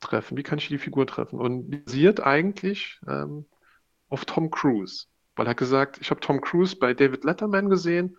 [0.00, 0.36] treffen?
[0.36, 1.38] Wie kann ich die Figur treffen?
[1.38, 3.46] Und basiert eigentlich ähm,
[4.08, 5.06] auf Tom Cruise,
[5.36, 8.16] weil er hat gesagt, ich habe Tom Cruise bei David Letterman gesehen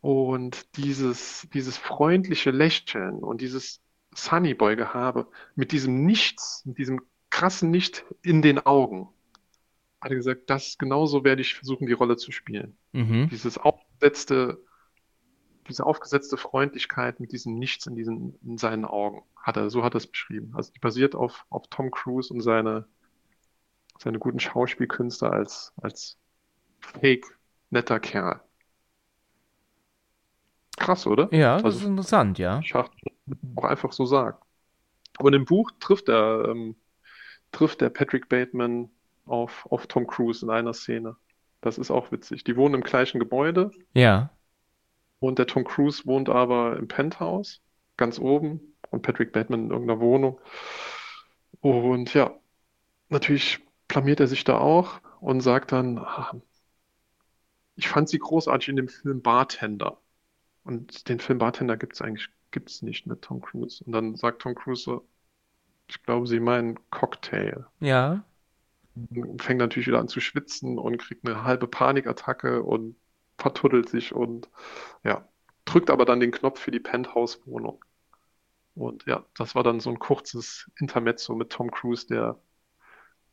[0.00, 3.80] und dieses, dieses freundliche Lächeln und dieses
[4.14, 9.08] Sunnyboy-Gehabe mit diesem Nichts, mit diesem krassen Nicht in den Augen,
[10.00, 12.76] hat er gesagt, das genauso werde ich versuchen, die Rolle zu spielen.
[12.92, 13.28] Mhm.
[13.30, 14.62] Dieses aufgesetzte,
[15.68, 19.94] diese aufgesetzte Freundlichkeit mit diesem Nichts in, diesen, in seinen Augen, hat er, so hat
[19.94, 20.52] er es beschrieben.
[20.54, 22.86] Also die basiert auf, auf Tom Cruise und seine,
[23.98, 26.18] seine guten Schauspielkünste als, als
[26.80, 27.26] fake
[27.70, 28.40] netter Kerl.
[30.76, 31.32] Krass, oder?
[31.32, 32.62] Ja, das also, ist interessant, ja.
[32.62, 32.92] Schacht
[33.56, 34.42] auch einfach so sagt.
[35.18, 36.76] Aber in dem Buch trifft er, ähm,
[37.52, 38.90] trifft der Patrick Bateman
[39.24, 41.16] auf, auf Tom Cruise in einer Szene.
[41.60, 42.44] Das ist auch witzig.
[42.44, 43.70] Die wohnen im gleichen Gebäude.
[43.94, 44.30] Ja.
[45.18, 47.62] Und der Tom Cruise wohnt aber im Penthouse,
[47.96, 48.60] ganz oben.
[48.90, 50.38] Und Patrick Bateman in irgendeiner Wohnung.
[51.60, 52.32] Und ja,
[53.08, 56.34] natürlich blamiert er sich da auch und sagt dann, ah,
[57.74, 59.98] ich fand sie großartig in dem Film Bartender.
[60.66, 63.84] Und den Film Bartender gibt es eigentlich gibt's nicht mit Tom Cruise.
[63.84, 65.08] Und dann sagt Tom Cruise so,
[65.88, 67.66] ich glaube, sie meinen Cocktail.
[67.80, 68.24] Ja.
[69.10, 72.96] Und fängt natürlich wieder an zu schwitzen und kriegt eine halbe Panikattacke und
[73.38, 74.48] vertuddelt sich und
[75.04, 75.28] ja,
[75.66, 77.84] drückt aber dann den Knopf für die Penthouse-Wohnung.
[78.74, 82.40] Und ja, das war dann so ein kurzes Intermezzo mit Tom Cruise, der,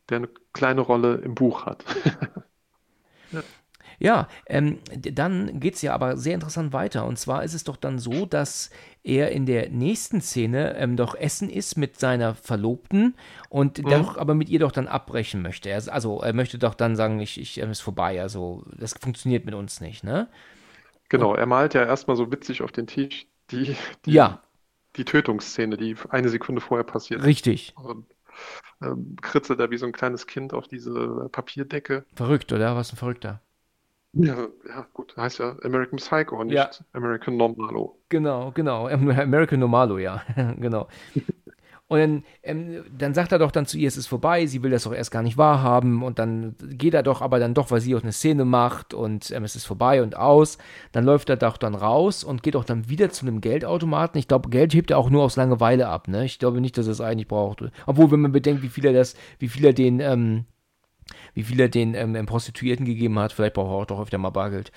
[0.09, 1.83] der eine kleine Rolle im Buch hat.
[3.31, 3.41] ja.
[3.99, 7.05] Ja, ähm, dann geht es ja aber sehr interessant weiter.
[7.05, 8.69] Und zwar ist es doch dann so, dass
[9.03, 13.15] er in der nächsten Szene ähm, doch essen ist mit seiner Verlobten
[13.49, 13.89] und mhm.
[13.89, 15.69] doch aber mit ihr doch dann abbrechen möchte.
[15.69, 18.21] Er, also er möchte doch dann sagen, ich, ich ähm, ist vorbei.
[18.21, 20.29] Also das funktioniert mit uns nicht, ne?
[21.09, 23.75] Genau, und, er malt ja erstmal so witzig auf den Tisch die,
[24.05, 24.41] die, ja.
[24.95, 27.23] die Tötungsszene, die eine Sekunde vorher passiert.
[27.23, 27.73] Richtig.
[27.75, 28.05] Und
[28.81, 32.05] ähm, kritzelt er wie so ein kleines Kind auf diese Papierdecke.
[32.15, 32.75] Verrückt, oder?
[32.75, 33.41] Was ein Verrückter.
[34.13, 36.69] Ja, ja, gut, heißt ja American Psycho, nicht Ja.
[36.93, 37.97] American Normalo.
[38.09, 38.87] Genau, genau.
[38.87, 40.21] American Normalo, ja.
[40.59, 40.87] genau.
[41.87, 44.71] Und dann, ähm, dann sagt er doch dann zu ihr, es ist vorbei, sie will
[44.71, 47.81] das doch erst gar nicht wahrhaben und dann geht er doch aber dann doch, weil
[47.81, 50.57] sie auch eine Szene macht und ähm, es ist vorbei und aus.
[50.91, 54.17] Dann läuft er doch dann raus und geht auch dann wieder zu einem Geldautomaten.
[54.17, 56.25] Ich glaube, Geld hebt er auch nur aus Langeweile ab, ne?
[56.25, 57.63] Ich glaube nicht, dass er es eigentlich braucht.
[57.85, 60.45] Obwohl, wenn man bedenkt, wie viel er das, wie viel er den, ähm,
[61.33, 63.33] wie viel er den ähm, Prostituierten gegeben hat.
[63.33, 64.71] Vielleicht braucht er auch doch öfter mal Bargeld.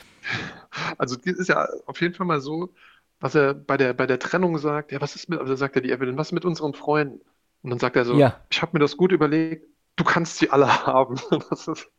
[0.98, 2.72] Also das ist ja auf jeden Fall mal so,
[3.20, 5.82] was er bei der, bei der Trennung sagt, ja, was ist mit, also sagt er
[5.82, 7.20] die Evelyn, was ist mit unseren Freunden?
[7.62, 8.40] Und dann sagt er so, ja.
[8.50, 9.66] ich habe mir das gut überlegt,
[9.96, 11.18] du kannst sie alle haben.
[11.50, 11.90] Das ist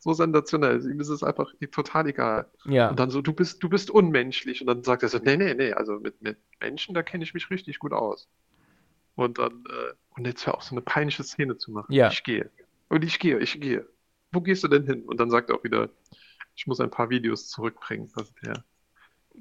[0.00, 0.84] so sensationell.
[0.90, 2.50] Ihm ist es einfach total egal.
[2.64, 2.90] Ja.
[2.90, 4.60] Und dann so, du bist, du bist unmenschlich.
[4.60, 7.34] Und dann sagt er so, nee, nee, nee, also mit, mit Menschen, da kenne ich
[7.34, 8.28] mich richtig gut aus.
[9.14, 11.92] Und dann, äh, und jetzt hör auch so eine peinliche Szene zu machen.
[11.92, 12.08] Ja.
[12.08, 12.50] Ich gehe.
[12.88, 13.86] Und ich gehe, ich gehe.
[14.32, 15.02] Wo gehst du denn hin?
[15.02, 15.88] Und dann sagt er auch wieder,
[16.54, 18.10] ich muss ein paar Videos zurückbringen.
[18.14, 18.64] Das ist der,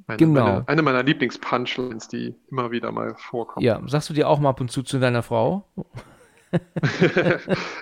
[0.07, 0.45] meine, genau.
[0.45, 3.63] Meine, eine meiner Lieblings-Punchlines, die immer wieder mal vorkommt.
[3.63, 5.67] Ja, sagst du dir auch mal ab und zu zu deiner Frau?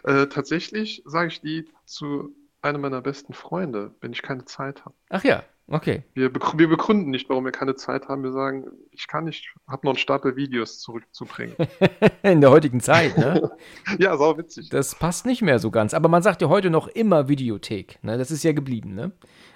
[0.03, 4.95] äh, tatsächlich sage ich die zu einem meiner besten Freunde, wenn ich keine Zeit habe.
[5.09, 6.03] Ach ja, okay.
[6.13, 8.23] Wir, begrü wir begründen nicht, warum wir keine Zeit haben.
[8.23, 11.55] Wir sagen, ich kann nicht, habe noch einen Stapel Videos zurückzubringen.
[12.23, 13.51] In der heutigen Zeit, ne?
[13.99, 14.69] ja, sau witzig.
[14.69, 15.93] Das passt nicht mehr so ganz.
[15.93, 17.99] Aber man sagt ja heute noch immer Videothek.
[18.03, 18.17] Ne?
[18.17, 19.11] Das ist ja geblieben, ne?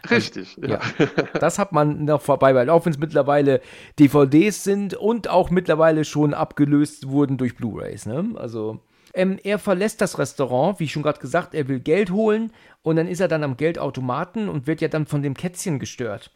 [0.10, 0.80] Richtig, ja.
[0.80, 1.04] ja.
[1.40, 3.62] Das hat man noch vorbei, weil auch wenn es mittlerweile
[4.00, 8.32] DVDs sind und auch mittlerweile schon abgelöst wurden durch Blu-rays, ne?
[8.36, 8.80] Also
[9.18, 12.54] ähm, er verlässt das Restaurant, wie schon gerade gesagt, er will Geld holen
[12.84, 16.32] und dann ist er dann am Geldautomaten und wird ja dann von dem Kätzchen gestört.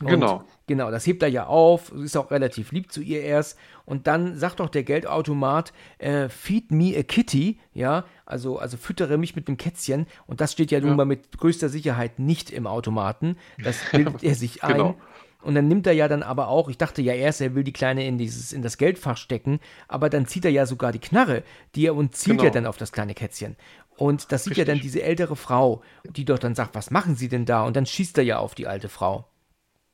[0.00, 0.44] Und genau.
[0.66, 3.58] Genau, das hebt er ja auf, ist auch relativ lieb zu ihr erst.
[3.84, 9.18] Und dann sagt doch der Geldautomat, äh, feed me a kitty, ja, also, also füttere
[9.18, 10.06] mich mit dem Kätzchen.
[10.26, 10.86] Und das steht ja, ja.
[10.86, 13.36] nun mal mit größter Sicherheit nicht im Automaten.
[13.62, 14.74] Das bildet er sich ein.
[14.74, 14.94] Genau.
[15.42, 17.72] Und dann nimmt er ja dann aber auch, ich dachte ja erst, er will die
[17.72, 21.42] Kleine in dieses, in das Geldfach stecken, aber dann zieht er ja sogar die Knarre,
[21.74, 22.44] die er und zielt genau.
[22.44, 23.56] ja dann auf das kleine Kätzchen.
[23.96, 24.68] Und das sieht Richtig.
[24.68, 27.64] ja dann diese ältere Frau, die doch dann sagt, was machen Sie denn da?
[27.64, 29.26] Und dann schießt er ja auf die alte Frau.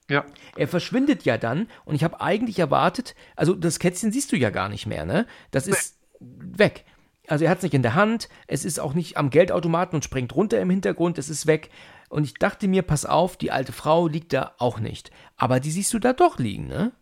[0.08, 0.24] Ja.
[0.56, 4.50] Er verschwindet ja dann und ich habe eigentlich erwartet, also das Kätzchen siehst du ja
[4.50, 5.26] gar nicht mehr, ne?
[5.50, 6.58] Das ist nee.
[6.58, 6.84] weg.
[7.26, 10.04] Also er hat es nicht in der Hand, es ist auch nicht am Geldautomaten und
[10.04, 11.70] springt runter im Hintergrund, es ist weg.
[12.08, 15.10] Und ich dachte mir, pass auf, die alte Frau liegt da auch nicht.
[15.36, 16.92] Aber die siehst du da doch liegen, ne?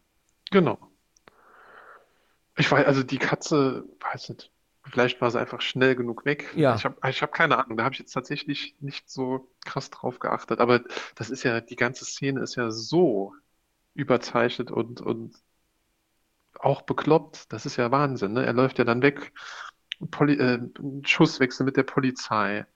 [0.51, 0.79] Genau.
[2.57, 4.51] Ich weiß, also die Katze, weiß nicht,
[4.85, 6.53] vielleicht war sie einfach schnell genug weg.
[6.57, 6.77] Ja.
[6.77, 10.19] Ich habe ich hab keine Ahnung, da habe ich jetzt tatsächlich nicht so krass drauf
[10.19, 10.61] geachtet.
[10.61, 10.83] Aber
[11.15, 13.35] das ist ja, die ganze Szene ist ja so
[13.95, 15.37] überzeichnet und, und
[16.59, 17.53] auch bekloppt.
[17.53, 18.45] Das ist ja Wahnsinn, ne?
[18.47, 19.33] Er läuft ja dann weg.
[20.11, 20.61] Poli äh,
[21.05, 22.67] Schusswechsel mit der Polizei.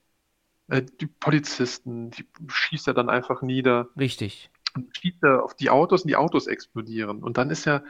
[0.69, 3.89] Äh, die Polizisten, die schießt er dann einfach nieder.
[3.97, 4.51] Richtig.
[4.75, 7.23] Und schießt er auf die Autos und die Autos explodieren.
[7.23, 7.83] Und dann ist ja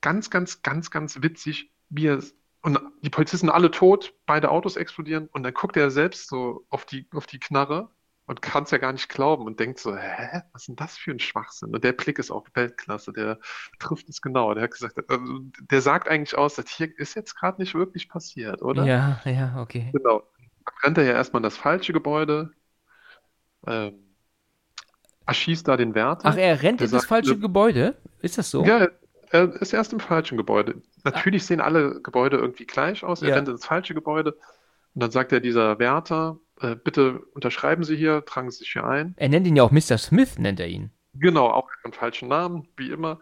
[0.00, 2.22] ganz, ganz, ganz, ganz witzig, wie er
[2.62, 6.86] und die Polizisten alle tot, beide Autos explodieren und dann guckt er selbst so auf
[6.86, 7.90] die, auf die Knarre
[8.24, 10.96] und kann es ja gar nicht glauben und denkt so, hä, was ist denn das
[10.96, 11.74] für ein Schwachsinn?
[11.74, 13.38] Und der Blick ist auch Weltklasse, der
[13.78, 14.54] trifft es genau.
[14.54, 15.40] Der hat gesagt, also,
[15.70, 18.86] der sagt eigentlich aus, das hier ist jetzt gerade nicht wirklich passiert, oder?
[18.86, 19.90] Ja, ja, okay.
[19.92, 20.22] Genau
[20.82, 22.50] rennt er ja erstmal in das falsche Gebäude,
[23.66, 24.04] ähm,
[25.26, 26.28] erschießt da den Wärter.
[26.28, 27.96] Ach, er rennt in das falsche Gebäude?
[28.20, 28.64] Ist das so?
[28.64, 28.88] Ja,
[29.30, 30.82] er ist erst im falschen Gebäude.
[31.02, 31.46] Natürlich ah.
[31.46, 33.22] sehen alle Gebäude irgendwie gleich aus.
[33.22, 33.34] Er ja.
[33.36, 34.32] rennt ins falsche Gebäude
[34.94, 38.84] und dann sagt er dieser Wärter, äh, bitte unterschreiben Sie hier, tragen Sie sich hier
[38.84, 39.14] ein.
[39.16, 39.98] Er nennt ihn ja auch Mr.
[39.98, 40.90] Smith, nennt er ihn.
[41.14, 43.20] Genau, auch einen falschen Namen, wie immer.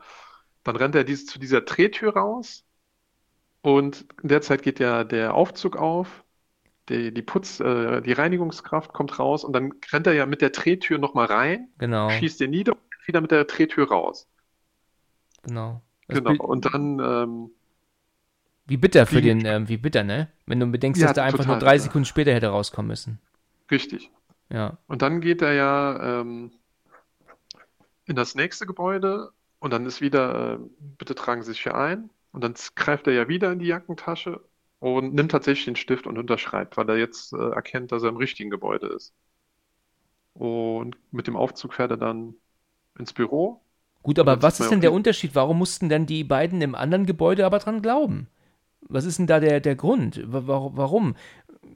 [0.65, 2.65] Dann rennt er dies, zu dieser Drehtür raus
[3.63, 6.25] und in der Zeit geht ja der Aufzug auf
[6.89, 10.51] die, die Putz, äh, die Reinigungskraft kommt raus und dann rennt er ja mit der
[10.51, 12.11] Drehtür nochmal rein, genau.
[12.11, 14.29] schießt den nieder und wieder mit der Drehtür raus.
[15.43, 15.83] Genau.
[16.09, 16.45] Das genau.
[16.45, 16.99] Und dann.
[16.99, 17.51] Ähm,
[18.67, 20.29] wie bitter für den, ähm, wie bitter, ne?
[20.47, 21.85] Wenn du bedenkst, ja, dass der einfach nur drei bitter.
[21.85, 23.19] Sekunden später hätte rauskommen müssen.
[23.71, 24.11] Richtig.
[24.51, 24.79] Ja.
[24.87, 26.53] Und dann geht er ja ähm,
[28.05, 30.59] in das nächste Gebäude und dann ist wieder, äh,
[30.99, 32.11] bitte tragen Sie sich hier ein.
[32.33, 34.41] Und dann greift er ja wieder in die Jackentasche
[34.83, 38.17] und nimmt tatsächlich den Stift und unterschreibt, weil er jetzt äh, erkennt, dass er im
[38.17, 39.15] richtigen Gebäude ist.
[40.35, 42.35] Und mit dem Aufzug fährt er dann
[42.99, 43.61] ins Büro.
[44.03, 45.37] Gut, aber was ist denn der Unterschied?
[45.37, 48.27] Warum mussten denn die beiden im anderen Gebäude aber dran glauben?
[48.81, 50.21] Was ist denn da der, der Grund?
[50.27, 51.15] Warum?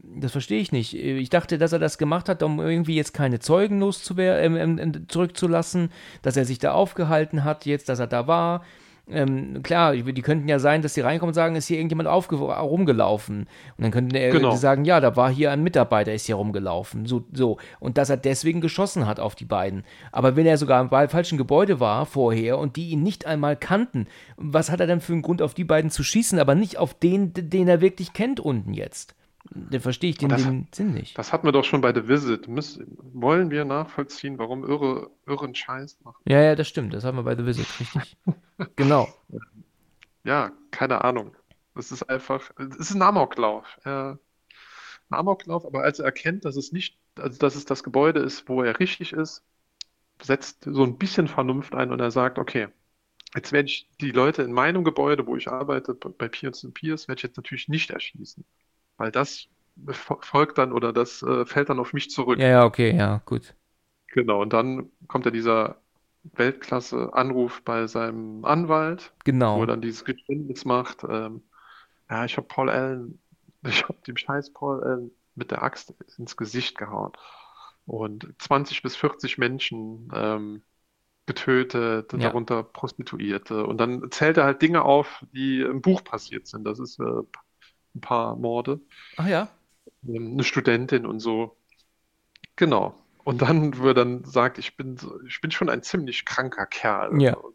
[0.02, 0.92] Das verstehe ich nicht.
[0.94, 5.08] Ich dachte, dass er das gemacht hat, um irgendwie jetzt keine Zeugen loszuwerden, ähm, ähm,
[5.08, 5.92] zurückzulassen,
[6.22, 8.64] dass er sich da aufgehalten hat, jetzt, dass er da war.
[9.08, 13.40] Ähm, klar, die könnten ja sein, dass sie reinkommen und sagen, ist hier irgendjemand rumgelaufen.
[13.76, 14.56] Und dann könnten die genau.
[14.56, 17.06] sagen, ja, da war hier ein Mitarbeiter, ist hier rumgelaufen.
[17.06, 17.58] So, so.
[17.78, 19.84] Und dass er deswegen geschossen hat auf die beiden.
[20.10, 24.08] Aber wenn er sogar im falschen Gebäude war vorher und die ihn nicht einmal kannten,
[24.36, 26.94] was hat er denn für einen Grund, auf die beiden zu schießen, aber nicht auf
[26.94, 29.14] den, den er wirklich kennt unten jetzt?
[29.50, 31.16] Dann verstehe ich den, das, den Sinn nicht.
[31.18, 32.48] Das hatten wir doch schon bei The Visit.
[32.48, 36.20] Müssen, wollen wir nachvollziehen, warum Irre irren Scheiß machen?
[36.26, 36.94] Ja, ja, das stimmt.
[36.94, 38.16] Das haben wir bei The Visit, richtig.
[38.76, 39.08] genau.
[40.24, 41.36] Ja, keine Ahnung.
[41.74, 43.78] Es ist einfach, es ist ein Amoklauf.
[43.84, 44.18] Er,
[45.10, 48.48] ein Amoklauf, aber als er erkennt, dass es nicht, also dass es das Gebäude ist,
[48.48, 49.44] wo er richtig ist,
[50.22, 52.68] setzt so ein bisschen Vernunft ein und er sagt, okay,
[53.34, 57.18] jetzt werde ich die Leute in meinem Gebäude, wo ich arbeite, bei Peers Peers, werde
[57.18, 58.44] ich jetzt natürlich nicht erschießen
[58.96, 59.46] weil das
[60.20, 62.38] folgt dann oder das äh, fällt dann auf mich zurück.
[62.38, 63.54] Ja, ja, okay, ja, gut.
[64.08, 65.76] Genau, und dann kommt ja dieser
[66.34, 69.58] Weltklasse-Anruf bei seinem Anwalt, genau.
[69.58, 71.04] wo er dann dieses Geständnis macht.
[71.08, 71.42] Ähm,
[72.10, 73.20] ja, ich habe Paul Allen,
[73.66, 77.12] ich habe dem Scheiß Paul Allen mit der Axt ins Gesicht gehauen
[77.84, 80.62] und 20 bis 40 Menschen ähm,
[81.26, 82.18] getötet, ja.
[82.18, 83.66] darunter Prostituierte.
[83.66, 86.64] Und dann zählt er halt Dinge auf, die im Buch passiert sind.
[86.64, 87.22] Das ist äh,
[87.96, 88.80] ein paar Morde.
[89.16, 89.48] Ach ja.
[90.06, 91.56] Ähm, eine Studentin und so.
[92.56, 92.94] Genau.
[93.24, 94.96] Und dann, wo er dann sagt, ich bin,
[95.26, 97.20] ich bin schon ein ziemlich kranker Kerl.
[97.20, 97.34] Ja.
[97.34, 97.54] Und,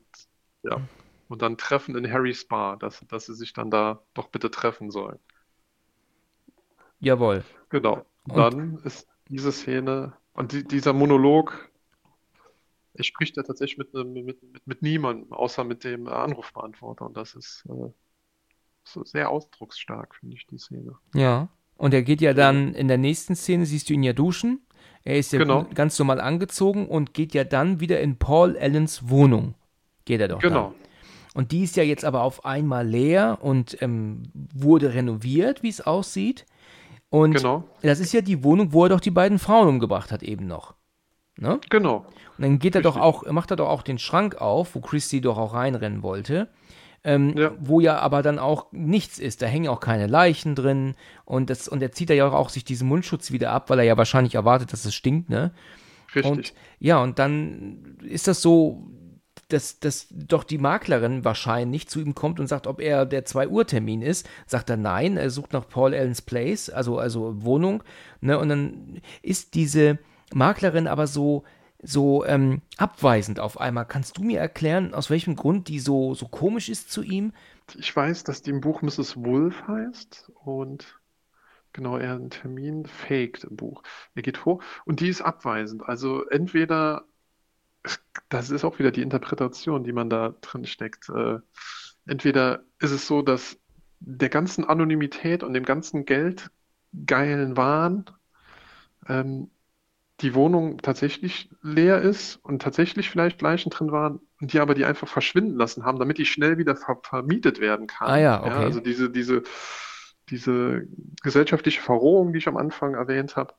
[0.63, 0.81] ja.
[1.29, 4.91] Und dann treffen in Harrys Bar, dass, dass sie sich dann da doch bitte treffen
[4.91, 5.17] sollen.
[6.99, 7.45] Jawohl.
[7.69, 8.05] Genau.
[8.27, 11.69] Und dann ist diese Szene und die, dieser Monolog,
[12.93, 17.05] er spricht ja tatsächlich mit, mit, mit, mit niemandem, außer mit dem Anrufbeantworter.
[17.05, 17.91] Und das ist äh,
[19.05, 20.93] sehr ausdrucksstark, finde ich, die Szene.
[21.13, 21.49] Ja.
[21.77, 24.61] Und er geht ja dann in der nächsten Szene, siehst du ihn ja duschen.
[25.03, 25.65] Er ist ja Genau.
[25.73, 29.55] ganz normal angezogen und geht ja dann wieder in Paul Allens Wohnung.
[30.05, 30.69] Geht er doch Genau.
[30.69, 30.73] dann.
[31.33, 34.23] Und die ist ja jetzt aber auf einmal leer und ähm,
[34.53, 36.45] wurde renoviert, wie es aussieht.
[37.09, 37.63] Und Genau.
[37.81, 40.75] das ist ja die Wohnung, wo er doch die beiden Frauen umgebracht hat, eben noch.
[41.37, 41.59] Ne?
[41.69, 42.05] Genau.
[42.37, 43.03] Und dann geht er doch Richtig.
[43.27, 46.49] auch, macht er doch auch den Schrank auf, wo Christy doch auch reinrennen wollte.
[47.03, 47.51] Ähm, Ja.
[47.59, 49.41] Wo ja aber dann auch nichts ist.
[49.41, 50.95] Da hängen auch keine Leichen drin.
[51.25, 53.97] Und, das, und er zieht ja auch sich diesen Mundschutz wieder ab, weil er ja
[53.97, 55.51] wahrscheinlich erwartet, dass es stinkt, ne?
[56.13, 56.31] Richtig.
[56.31, 58.87] Und ja, und dann ist das so,
[59.47, 64.01] dass, dass doch die Maklerin wahrscheinlich zu ihm kommt und sagt, ob er der 2-Uhr-Termin
[64.01, 64.27] ist.
[64.45, 67.83] Sagt er nein, er sucht nach Paul Allen's Place, also, also Wohnung.
[68.21, 68.37] Ne?
[68.37, 69.99] Und dann ist diese
[70.33, 71.43] Maklerin aber so,
[71.83, 73.85] so ähm, abweisend auf einmal.
[73.85, 77.33] Kannst du mir erklären, aus welchem Grund die so, so komisch ist zu ihm?
[77.75, 79.17] Ich weiß, dass die im Buch Mrs.
[79.17, 80.99] Wolf heißt und
[81.73, 83.83] genau, er einen Termin faked im Buch.
[84.15, 85.83] Er geht vor und die ist abweisend.
[85.83, 87.05] Also entweder,
[88.29, 91.09] das ist auch wieder die Interpretation, die man da drin steckt.
[91.09, 91.39] Äh,
[92.05, 93.57] entweder ist es so, dass
[93.99, 98.05] der ganzen Anonymität und dem ganzen geldgeilen Wahn
[99.07, 99.49] ähm,
[100.21, 104.85] die Wohnung tatsächlich leer ist und tatsächlich vielleicht Leichen drin waren und die aber die
[104.85, 108.07] einfach verschwinden lassen haben, damit die schnell wieder ver vermietet werden kann.
[108.07, 108.51] Ah ja, okay.
[108.51, 109.43] also diese, diese,
[110.29, 110.87] diese
[111.23, 113.53] gesellschaftliche Verrohung, die ich am Anfang erwähnt habe.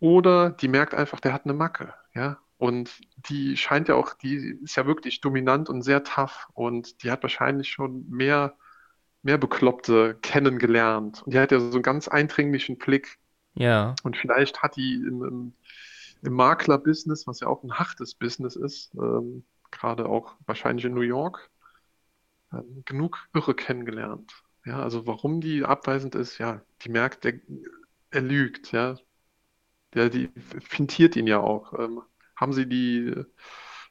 [0.00, 2.38] Oder die merkt einfach, der hat eine Macke, ja.
[2.56, 7.10] Und die scheint ja auch, die ist ja wirklich dominant und sehr tough und die
[7.10, 8.54] hat wahrscheinlich schon mehr,
[9.22, 11.22] mehr Bekloppte kennengelernt.
[11.24, 13.18] Und die hat ja so einen ganz eindringlichen Blick.
[13.54, 13.94] Ja.
[14.02, 15.52] Und vielleicht hat die im, im,
[16.24, 21.02] im Makler-Business, was ja auch ein hartes Business ist, ähm, gerade auch wahrscheinlich in New
[21.02, 21.50] York,
[22.52, 24.32] ähm, genug Irre kennengelernt.
[24.64, 27.34] Ja, also warum die abweisend ist, ja, die merkt, der,
[28.10, 28.96] er lügt, ja.
[29.92, 30.30] Der, die
[30.60, 31.78] fintiert ihn ja auch.
[31.78, 32.02] Ähm,
[32.36, 33.14] haben Sie die,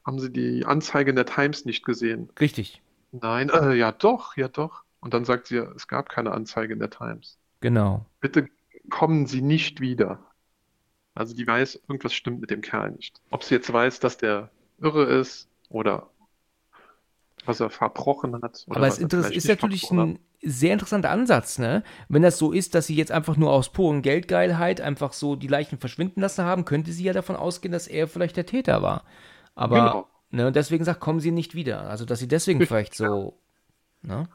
[0.05, 2.29] haben Sie die Anzeige in der Times nicht gesehen?
[2.39, 2.81] Richtig.
[3.11, 4.83] Nein, äh, ja doch, ja doch.
[4.99, 7.37] Und dann sagt sie, es gab keine Anzeige in der Times.
[7.61, 8.05] Genau.
[8.19, 8.49] Bitte
[8.89, 10.19] kommen Sie nicht wieder.
[11.15, 13.21] Also die weiß, irgendwas stimmt mit dem Kerl nicht.
[13.29, 14.49] Ob sie jetzt weiß, dass der
[14.81, 16.09] irre ist oder
[17.45, 18.65] was er verbrochen hat.
[18.69, 21.83] Aber es ist natürlich ein sehr interessanter Ansatz, ne?
[22.09, 25.47] Wenn das so ist, dass sie jetzt einfach nur aus puren Geldgeilheit einfach so die
[25.47, 29.03] Leichen verschwinden lassen haben, könnte sie ja davon ausgehen, dass er vielleicht der Täter war.
[29.55, 30.07] Aber, Genau.
[30.31, 31.81] ne, deswegen sagt, kommen sie nicht wieder.
[31.89, 33.37] Also, dass sie deswegen Richtig, vielleicht so,
[34.01, 34.27] ne?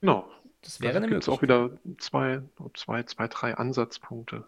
[0.00, 0.28] Genau.
[0.62, 1.70] Das wäre Da eine es auch Möglichkeit.
[1.82, 2.42] wieder zwei,
[2.74, 4.44] zwei, zwei, drei Ansatzpunkte.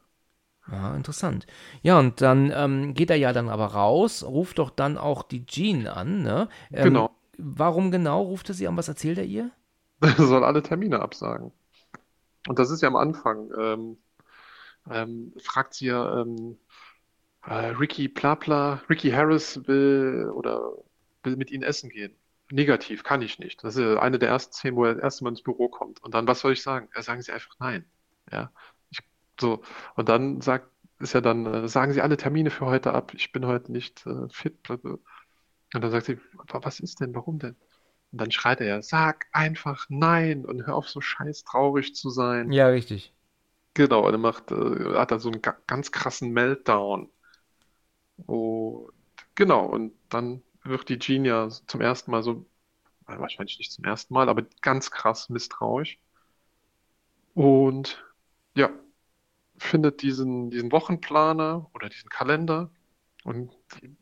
[0.71, 1.47] Ja, interessant.
[1.83, 5.45] Ja, und dann ähm, geht er ja dann aber raus, ruft doch dann auch die
[5.47, 6.49] Jean an, ne?
[6.73, 7.17] Ähm, Genau.
[7.39, 8.77] Warum genau ruft er sie an?
[8.77, 9.51] Was erzählt er ihr?
[10.01, 11.53] Er soll alle Termine absagen.
[12.49, 13.51] Und das ist ja am Anfang.
[13.59, 13.99] Ähm,
[14.91, 16.59] ähm, fragt sie ja, ähm,
[17.47, 20.73] äh, Ricky Plapla, Ricky Harris will oder
[21.25, 22.17] will mit ihnen essen gehen.
[22.51, 23.65] Negativ, kann ich nicht.
[23.65, 26.03] Das ist eine der ersten Szenen, wo er das erste Mal ins Büro kommt.
[26.03, 26.89] Und dann, was soll ich sagen?
[26.95, 27.87] Ja, sagen sie einfach nein.
[28.33, 28.53] Ja,
[29.41, 29.63] so.
[29.97, 30.69] Und dann sagt,
[30.99, 33.13] ist ja dann, äh, sagen Sie alle Termine für heute ab.
[33.15, 34.71] Ich bin heute nicht äh, fit.
[34.71, 35.01] Und
[35.73, 37.15] dann sagt sie, "Aber was ist denn?
[37.15, 37.57] Warum denn?
[38.13, 42.11] Und dann schreit er ja, sag einfach nein und hör auf so scheiß traurig zu
[42.11, 42.53] sein.
[42.53, 43.13] Ja, richtig.
[43.75, 47.09] Genau, und er macht, äh, hat da so einen ga ganz krassen Meltdown.
[48.27, 48.93] Und
[49.35, 52.47] genau, und dann wird die Jean ja zum ersten Mal so,
[53.09, 55.99] äh, wahrscheinlich nicht zum ersten Mal, aber ganz krass misstrauisch.
[57.35, 58.03] Und
[58.55, 58.71] ja,
[59.63, 62.71] findet diesen, diesen Wochenplaner oder diesen Kalender.
[63.25, 63.53] Und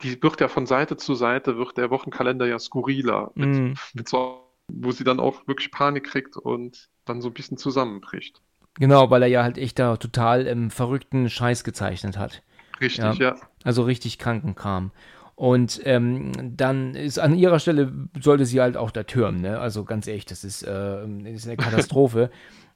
[0.03, 3.75] die, wird ja von Seite zu Seite, wird der Wochenkalender ja skurriler, mit, Mhm.
[3.95, 8.41] mit so, wo sie dann auch wirklich Panik kriegt und dann so ein bisschen zusammenbricht.
[8.79, 12.43] Genau, weil er ja halt echt da total ähm, verrückten Scheiß gezeichnet hat.
[12.81, 13.37] Richtig, ja.
[13.65, 14.91] Also richtig kranken Kram.
[15.35, 19.59] Und ähm, dann ist an ihrer Stelle sollte sie halt auch da türmen, ne?
[19.59, 22.31] Also ganz ehrlich, das ist, äh, ist eine Katastrophe.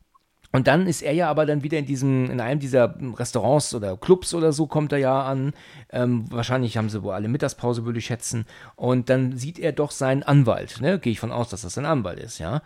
[0.54, 3.96] Und dann ist er ja aber dann wieder in diesem, in einem dieser Restaurants oder
[3.96, 5.52] Clubs oder so kommt er ja an.
[5.90, 8.46] Ähm, wahrscheinlich haben sie wohl alle Mittagspause, würde ich schätzen.
[8.76, 11.00] Und dann sieht er doch seinen Anwalt, ne?
[11.00, 12.62] Gehe ich von aus, dass das sein Anwalt ist, ja.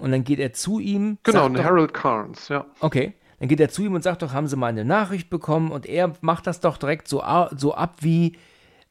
[0.00, 1.18] Und dann geht er zu ihm.
[1.22, 2.66] Genau, ein Harold Carnes, ja.
[2.80, 3.14] Okay.
[3.38, 5.70] Dann geht er zu ihm und sagt doch, haben Sie mal eine Nachricht bekommen?
[5.70, 7.22] Und er macht das doch direkt so,
[7.56, 8.38] so ab wie,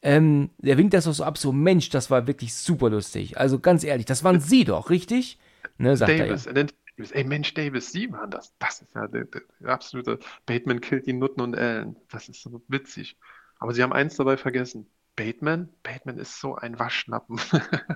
[0.00, 3.36] ähm, der winkt das doch so ab, so Mensch, das war wirklich super lustig.
[3.36, 5.38] Also ganz ehrlich, das waren Sie doch, richtig?
[5.76, 6.66] Ne, sagt Davis, er ja.
[7.00, 8.52] Davis, ey Mensch, Davis, Sie waren das.
[8.58, 11.96] Das ist ja der, der, der absolute Bateman killt die Nutten und Ellen.
[12.10, 13.16] Das ist so witzig.
[13.58, 14.86] Aber Sie haben eins dabei vergessen.
[15.16, 15.70] Bateman?
[15.82, 17.40] Bateman ist so ein Waschnappen.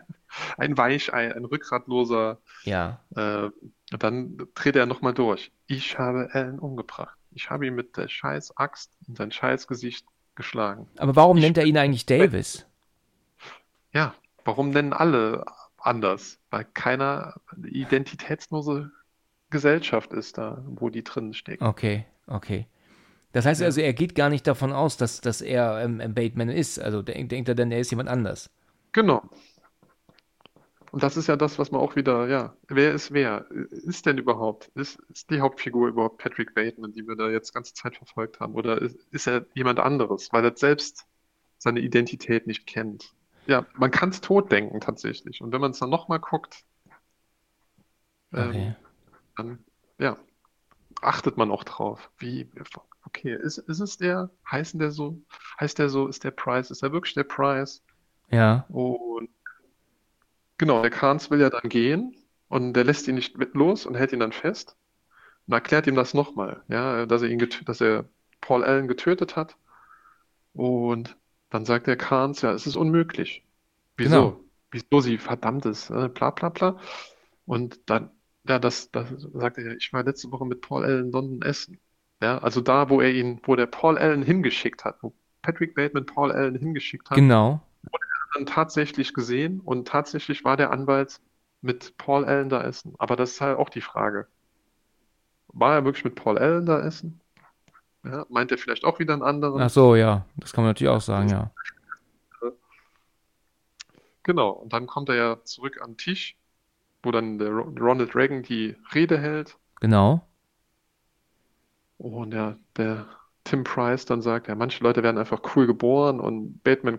[0.56, 2.38] ein Weichei, ein rückgratloser.
[2.62, 3.00] Ja.
[3.14, 3.50] Äh,
[3.90, 5.52] dann dreht er nochmal durch.
[5.66, 7.18] Ich habe Alan umgebracht.
[7.30, 10.88] Ich habe ihn mit der scheiß Axt in sein scheiß Gesicht geschlagen.
[10.96, 12.66] Aber warum ich nennt er ihn eigentlich Davis?
[13.92, 14.14] Ja,
[14.44, 15.44] warum nennen alle
[15.86, 16.38] anders?
[16.50, 18.90] Weil keiner eine identitätslose
[19.50, 21.64] Gesellschaft ist da, wo die drin stecken.
[21.64, 22.66] Okay, okay.
[23.32, 23.66] Das heißt ja.
[23.66, 26.80] also, er geht gar nicht davon aus, dass, dass er ähm, Bateman ist.
[26.80, 28.50] Also denkt, denkt er dann, er ist jemand anders.
[28.92, 29.22] Genau.
[30.94, 33.50] Und das ist ja das, was man auch wieder, ja, wer ist wer?
[33.50, 37.74] Ist denn überhaupt, ist, ist die Hauptfigur überhaupt Patrick Bateman, die wir da jetzt ganze
[37.74, 38.54] Zeit verfolgt haben?
[38.54, 41.04] Oder ist, ist er jemand anderes, weil er selbst
[41.58, 43.12] seine Identität nicht kennt?
[43.46, 45.40] Ja, man kann es tot denken tatsächlich.
[45.40, 46.64] Und wenn man es dann nochmal guckt,
[48.32, 48.76] ähm, okay.
[49.36, 49.58] dann,
[49.98, 50.16] ja,
[51.02, 52.10] achtet man auch drauf.
[52.18, 52.48] Wie,
[53.04, 55.20] okay, ist, ist es der, heißen der so,
[55.60, 57.82] heißt der so, ist der Price, ist er wirklich der Price?
[58.30, 58.64] Ja.
[58.68, 59.28] Und
[60.58, 62.16] Genau, der Kahns will ja dann gehen
[62.48, 64.76] und der lässt ihn nicht mit los und hält ihn dann fest
[65.46, 68.04] und erklärt ihm das nochmal, ja, dass er ihn dass er
[68.40, 69.56] Paul Allen getötet hat.
[70.52, 71.16] Und
[71.54, 73.44] dann sagt der Kahns, ja, es ist unmöglich.
[73.96, 74.10] Wieso?
[74.10, 74.40] Genau.
[74.70, 76.80] Wieso sie verdammt ist, äh, bla bla bla.
[77.46, 78.10] Und dann,
[78.48, 81.78] ja, das, das sagt er ich war letzte Woche mit Paul Allen in London essen.
[82.22, 86.06] Ja, also da, wo er ihn, wo der Paul Allen hingeschickt hat, wo Patrick Bateman
[86.06, 87.16] Paul Allen hingeschickt hat.
[87.16, 87.60] Genau
[88.34, 91.20] dann tatsächlich gesehen und tatsächlich war der Anwalt
[91.62, 92.94] mit Paul Allen da essen.
[92.98, 94.26] Aber das ist halt auch die Frage.
[95.48, 97.20] War er wirklich mit Paul Allen da essen?
[98.04, 99.60] Ja, meint er vielleicht auch wieder einen anderen?
[99.60, 100.26] Ach so, ja.
[100.36, 101.50] Das kann man natürlich auch sagen, ja.
[104.22, 104.50] Genau.
[104.50, 106.36] Und dann kommt er ja zurück am Tisch,
[107.02, 109.56] wo dann der Ronald Reagan die Rede hält.
[109.80, 110.26] Genau.
[111.98, 113.06] Und ja, der
[113.44, 116.98] Tim Price dann sagt, ja, manche Leute werden einfach cool geboren und Batman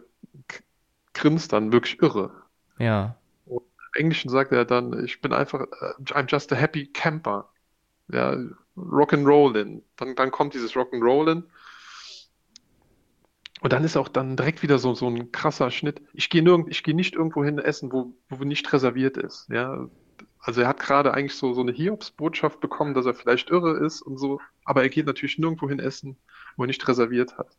[1.13, 2.31] grinst dann wirklich irre.
[2.77, 3.15] Ja.
[3.45, 3.63] Und
[3.95, 7.49] Im Englischen sagt er dann, ich bin einfach, uh, I'm just a happy camper.
[8.07, 8.35] Ja,
[8.77, 9.81] Rock'n'Rollin.
[9.95, 11.43] Dann, dann kommt dieses Rock'n'Rollin.
[13.61, 16.01] Und dann ist auch dann direkt wieder so, so ein krasser Schnitt.
[16.13, 19.47] Ich gehe nirgend, ich gehe nicht irgendwo hin essen, wo, wo nicht reserviert ist.
[19.49, 19.89] Ja,
[20.39, 24.01] also er hat gerade eigentlich so, so eine Hiobsbotschaft bekommen, dass er vielleicht irre ist
[24.01, 26.17] und so, aber er geht natürlich nirgendwo hin essen,
[26.55, 27.57] wo er nicht reserviert hat.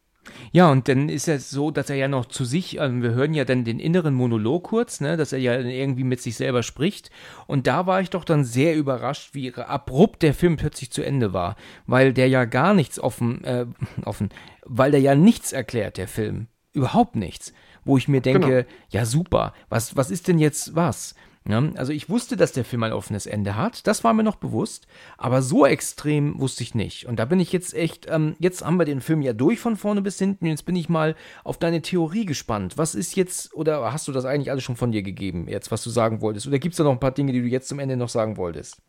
[0.53, 3.35] Ja, und dann ist es so, dass er ja noch zu sich, also wir hören
[3.35, 7.11] ja dann den inneren Monolog kurz, ne, dass er ja irgendwie mit sich selber spricht.
[7.47, 11.33] Und da war ich doch dann sehr überrascht, wie abrupt der Film plötzlich zu Ende
[11.33, 13.67] war, weil der ja gar nichts offen, äh,
[14.05, 14.31] offen,
[14.65, 16.49] weil der ja nichts erklärt, der Film.
[16.73, 17.53] Überhaupt nichts.
[17.85, 18.77] Wo ich mir denke, genau.
[18.91, 21.15] ja super, was, was ist denn jetzt was?
[21.49, 24.35] Ja, also ich wusste, dass der Film ein offenes Ende hat, das war mir noch
[24.37, 27.07] bewusst, aber so extrem wusste ich nicht.
[27.07, 29.77] Und da bin ich jetzt echt, ähm, jetzt haben wir den Film ja durch von
[29.77, 31.15] vorne bis hinten, jetzt bin ich mal
[31.45, 32.77] auf deine Theorie gespannt.
[32.79, 35.85] Was ist jetzt, oder hast du das eigentlich alles schon von dir gegeben, jetzt, was
[35.85, 36.49] du sagen wolltest?
[36.49, 38.37] Oder gibt es da noch ein paar Dinge, die du jetzt zum Ende noch sagen
[38.37, 38.83] wolltest?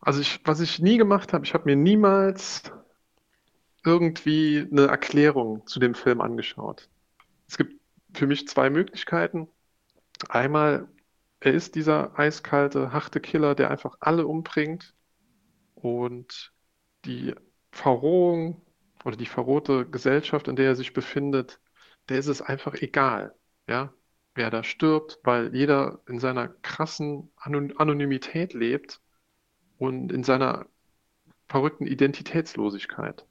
[0.00, 2.62] Also ich, was ich nie gemacht habe, ich habe mir niemals
[3.84, 6.88] irgendwie eine Erklärung zu dem Film angeschaut.
[7.48, 7.80] Es gibt
[8.12, 9.48] für mich zwei Möglichkeiten.
[10.28, 10.86] Einmal
[11.44, 14.94] er ist dieser eiskalte, harte Killer, der einfach alle umbringt.
[15.74, 16.54] Und
[17.04, 17.34] die
[17.70, 18.62] Verrohung
[19.04, 21.60] oder die verrohte Gesellschaft, in der er sich befindet,
[22.08, 23.34] der ist es einfach egal,
[23.68, 23.92] ja,
[24.34, 29.02] wer da stirbt, weil jeder in seiner krassen Anonymität lebt
[29.76, 30.64] und in seiner
[31.46, 33.26] verrückten Identitätslosigkeit.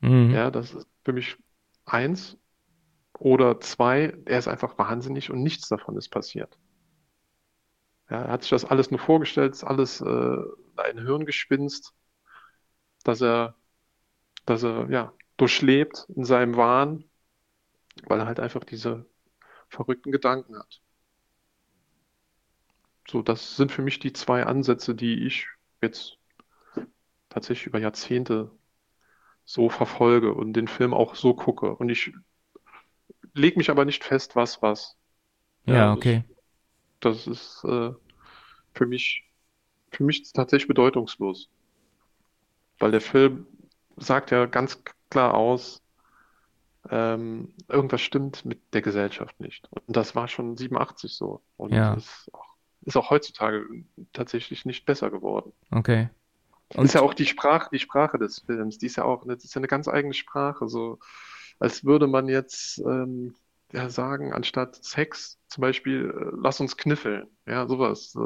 [0.00, 0.32] Mhm.
[0.32, 1.38] Ja, das ist für mich
[1.86, 2.36] eins.
[3.18, 6.58] Oder zwei, er ist einfach wahnsinnig und nichts davon ist passiert.
[8.10, 10.36] Ja, er hat sich das alles nur vorgestellt, ist alles äh,
[10.76, 11.94] ein Hirngespinst,
[13.04, 13.54] dass er,
[14.46, 17.04] dass er ja, durchlebt in seinem Wahn,
[18.04, 19.06] weil er halt einfach diese
[19.68, 20.82] verrückten Gedanken hat.
[23.08, 25.46] So, das sind für mich die zwei Ansätze, die ich
[25.80, 26.18] jetzt
[27.28, 28.50] tatsächlich über Jahrzehnte
[29.44, 31.74] so verfolge und den Film auch so gucke.
[31.74, 32.12] Und ich
[33.34, 34.96] lege mich aber nicht fest, was was.
[35.66, 36.24] Ja, ja okay.
[37.00, 37.92] Das, ist äh,
[38.74, 39.28] für mich,
[39.90, 41.48] für mich tatsächlich bedeutungslos.
[42.78, 43.46] Weil der Film
[43.96, 45.82] sagt ja ganz klar aus,
[46.88, 49.68] ähm, irgendwas stimmt mit der Gesellschaft nicht.
[49.70, 51.42] Und das war schon 87 so.
[51.56, 51.94] Und ja.
[51.94, 52.50] das auch
[52.82, 53.66] ist auch heutzutage
[54.12, 55.52] tatsächlich nicht besser geworden.
[55.70, 56.08] Okay.
[56.74, 59.44] Und ist ja auch die Sprache, die Sprache des Films, die ist ja auch, das
[59.44, 60.98] ist ja eine ganz eigene Sprache, so
[61.58, 63.34] als würde man jetzt ähm,
[63.72, 68.16] ja, sagen, anstatt Sex zum Beispiel, äh, lass uns kniffeln, ja, sowas.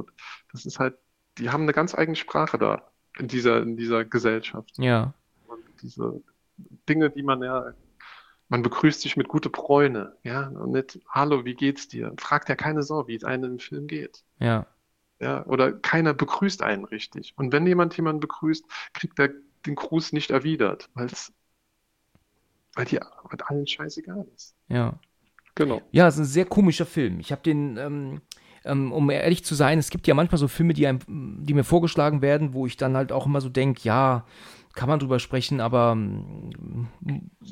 [0.52, 0.96] Das ist halt,
[1.38, 4.70] die haben eine ganz eigene Sprache da in dieser, in dieser Gesellschaft.
[4.78, 5.14] Ja.
[5.46, 6.22] Und diese
[6.88, 7.74] Dinge, die man ja,
[8.48, 12.12] man begrüßt sich mit gute Bräune, ja, und nicht, hallo, wie geht's dir?
[12.18, 14.24] Fragt ja keine Sau, wie es einem im Film geht.
[14.38, 14.66] Ja.
[15.20, 17.34] Ja, oder keiner begrüßt einen richtig.
[17.36, 19.30] Und wenn jemand jemanden begrüßt, kriegt er
[19.64, 21.32] den Gruß nicht erwidert, weil's,
[22.74, 24.54] weil die weil allen scheißegal ist.
[24.68, 24.98] Ja.
[25.54, 25.82] Genau.
[25.92, 27.20] Ja, es ist ein sehr komischer Film.
[27.20, 28.20] Ich habe den, ähm,
[28.64, 31.64] ähm, um ehrlich zu sein, es gibt ja manchmal so Filme, die, einem, die mir
[31.64, 34.24] vorgeschlagen werden, wo ich dann halt auch immer so denke, ja,
[34.74, 36.50] kann man drüber sprechen, aber mm,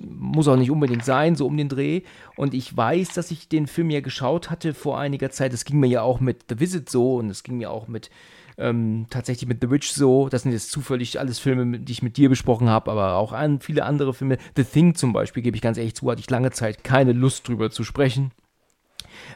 [0.08, 2.02] muss auch nicht unbedingt sein, so um den Dreh.
[2.36, 5.52] Und ich weiß, dass ich den Film ja geschaut hatte vor einiger Zeit.
[5.52, 8.10] Es ging mir ja auch mit The Visit so und es ging mir auch mit
[8.58, 10.28] ähm, tatsächlich mit The Witch so.
[10.28, 13.60] Das sind jetzt zufällig alles Filme, die ich mit dir besprochen habe, aber auch an
[13.60, 14.38] viele andere Filme.
[14.56, 17.48] The Thing zum Beispiel, gebe ich ganz ehrlich zu, hatte ich lange Zeit keine Lust
[17.48, 18.32] drüber zu sprechen.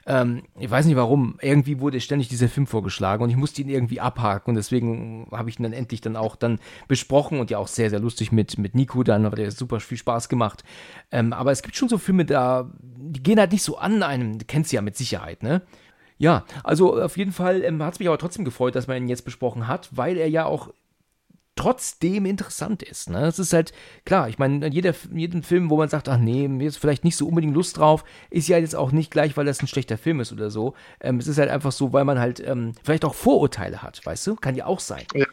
[0.06, 1.38] Ähm, ich weiß nicht warum.
[1.40, 5.50] Irgendwie wurde ständig dieser Film vorgeschlagen und ich musste ihn irgendwie abhaken und deswegen habe
[5.50, 8.58] ich ihn dann endlich dann auch dann besprochen und ja auch sehr, sehr lustig mit,
[8.58, 10.64] mit Nico dann, aber der super viel Spaß gemacht.
[11.10, 14.38] Ähm, aber es gibt schon so Filme da, die gehen halt nicht so an einem,
[14.38, 15.62] du kennst sie ja mit Sicherheit, ne?
[16.18, 19.08] Ja, also auf jeden Fall ähm, hat es mich aber trotzdem gefreut, dass man ihn
[19.08, 20.70] jetzt besprochen hat, weil er ja auch
[21.56, 23.08] trotzdem interessant ist.
[23.08, 23.26] Ne?
[23.26, 23.72] Es ist halt,
[24.04, 27.16] klar, ich meine, jeder, jeden Film, wo man sagt, ach nee, mir ist vielleicht nicht
[27.16, 30.20] so unbedingt Lust drauf, ist ja jetzt auch nicht gleich, weil das ein schlechter Film
[30.20, 30.74] ist oder so.
[31.00, 34.26] Ähm, es ist halt einfach so, weil man halt ähm, vielleicht auch Vorurteile hat, weißt
[34.26, 34.36] du?
[34.36, 35.06] Kann ja auch sein.
[35.14, 35.26] Ja,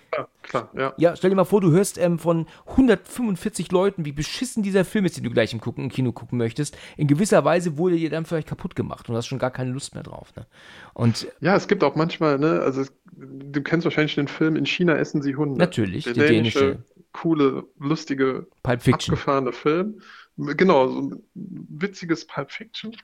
[0.43, 0.93] klar, ja.
[0.97, 5.05] Ja, stell dir mal vor, du hörst ähm, von 145 Leuten, wie beschissen dieser Film
[5.05, 6.77] ist, den du gleich im, Gucken, im Kino gucken möchtest.
[6.97, 9.95] In gewisser Weise wurde dir dann vielleicht kaputt gemacht und hast schon gar keine Lust
[9.95, 10.35] mehr drauf.
[10.35, 10.45] Ne?
[10.93, 12.83] Und, ja, es gibt auch manchmal, ne, also
[13.15, 15.57] du kennst wahrscheinlich den Film In China essen sie Hunde.
[15.57, 20.01] Natürlich, der dänische, dänische, coole, lustige, abgefahrene Film.
[20.37, 22.95] Genau, so ein witziges Pulp Fiction.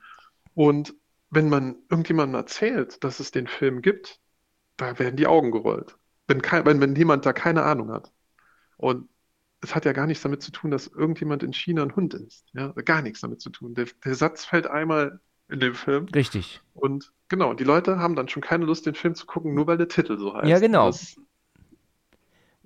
[0.56, 0.94] Und
[1.30, 4.20] wenn man irgendjemandem erzählt, dass es den Film gibt,
[4.78, 5.96] da werden die Augen gerollt.
[6.30, 8.12] Wenn, kein, wenn, wenn jemand da keine Ahnung hat.
[8.78, 9.10] Und
[9.62, 12.46] es hat ja gar nichts damit zu tun, dass irgendjemand in China ein Hund ist.
[12.54, 13.74] Ja, gar nichts damit zu tun.
[13.74, 15.20] Der, der Satz fällt einmal
[15.50, 16.06] in dem Film.
[16.14, 16.62] Richtig.
[16.76, 19.78] Und genau, die Leute haben dann schon keine Lust, den Film zu gucken, nur weil
[19.78, 20.48] der Titel so heißt.
[20.48, 20.88] Ja, genau.
[20.88, 21.16] Das,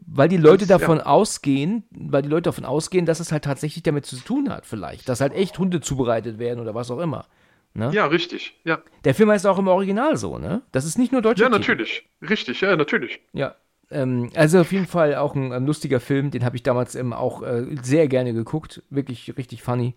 [0.05, 1.05] weil die Leute das, davon ja.
[1.05, 5.07] ausgehen, weil die Leute davon ausgehen, dass es halt tatsächlich damit zu tun hat, vielleicht.
[5.07, 7.25] Dass halt echt Hunde zubereitet werden oder was auch immer.
[7.75, 7.91] Ne?
[7.93, 8.79] Ja, richtig, ja.
[9.03, 10.61] Der Film heißt auch im Original so, ne?
[10.71, 11.41] Das ist nicht nur deutsch.
[11.41, 12.07] Ja, natürlich.
[12.21, 13.19] Richtig, ja, natürlich.
[13.33, 13.55] Ja.
[13.89, 17.13] Ähm, also auf jeden Fall auch ein, ein lustiger Film, den habe ich damals ähm,
[17.13, 18.83] auch äh, sehr gerne geguckt.
[18.89, 19.95] Wirklich richtig funny.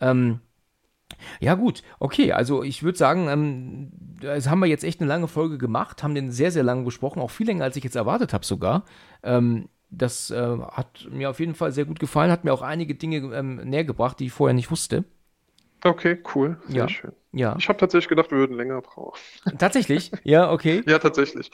[0.00, 0.40] Ähm,
[1.40, 2.32] ja, gut, okay.
[2.32, 3.90] Also ich würde sagen, ähm,
[4.20, 7.22] das haben wir jetzt echt eine lange Folge gemacht, haben den sehr, sehr lange besprochen,
[7.22, 8.84] auch viel länger, als ich jetzt erwartet habe sogar.
[9.22, 12.94] Ähm, das äh, hat mir auf jeden Fall sehr gut gefallen, hat mir auch einige
[12.94, 15.04] Dinge ähm, näher gebracht, die ich vorher nicht wusste.
[15.84, 16.58] Okay, cool.
[16.66, 16.88] Sehr ja.
[16.88, 17.12] schön.
[17.32, 17.54] Ja.
[17.58, 19.18] Ich habe tatsächlich gedacht, wir würden länger brauchen.
[19.58, 20.10] Tatsächlich?
[20.24, 20.82] Ja, okay.
[20.86, 21.50] ja, tatsächlich.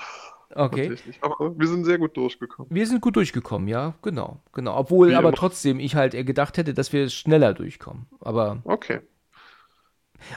[0.54, 0.88] Okay.
[0.88, 1.18] Tatsächlich.
[1.20, 2.72] Aber wir sind sehr gut durchgekommen.
[2.72, 4.76] Wir sind gut durchgekommen, ja, genau, genau.
[4.78, 5.36] Obwohl Wie aber immer.
[5.36, 8.06] trotzdem ich halt gedacht hätte, dass wir schneller durchkommen.
[8.20, 8.62] Aber.
[8.64, 9.00] Okay.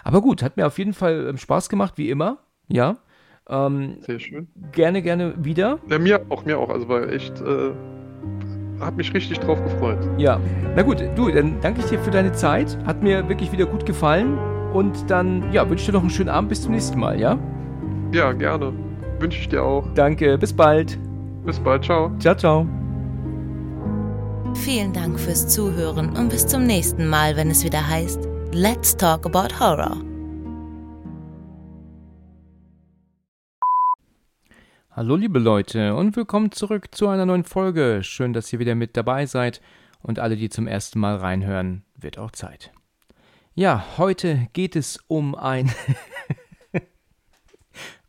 [0.03, 2.39] Aber gut, hat mir auf jeden Fall ähm, Spaß gemacht, wie immer.
[2.67, 2.97] Ja.
[3.47, 4.47] Ähm, Sehr schön.
[4.71, 5.79] Gerne, gerne wieder.
[5.87, 6.69] Ja, mir auch, mir auch.
[6.69, 7.71] Also war echt, äh,
[8.79, 9.97] hat mich richtig drauf gefreut.
[10.17, 10.39] Ja.
[10.75, 12.77] Na gut, du, dann danke ich dir für deine Zeit.
[12.85, 14.37] Hat mir wirklich wieder gut gefallen.
[14.73, 16.49] Und dann, ja, wünsche ich dir noch einen schönen Abend.
[16.49, 17.37] Bis zum nächsten Mal, ja?
[18.11, 18.73] Ja, gerne.
[19.19, 19.85] Wünsche ich dir auch.
[19.95, 20.97] Danke, bis bald.
[21.45, 22.11] Bis bald, ciao.
[22.19, 22.67] Ciao, ciao.
[24.55, 29.25] Vielen Dank fürs Zuhören und bis zum nächsten Mal, wenn es wieder heißt Let's talk
[29.25, 29.97] about horror.
[34.97, 37.99] Hallo liebe Leute und willkommen zurück zu einer neuen Folge.
[38.01, 39.61] Schön, dass ihr wieder mit dabei seid
[40.01, 42.71] und alle, die zum ersten Mal reinhören, wird auch Zeit.
[43.53, 45.71] Ja, heute geht es um ein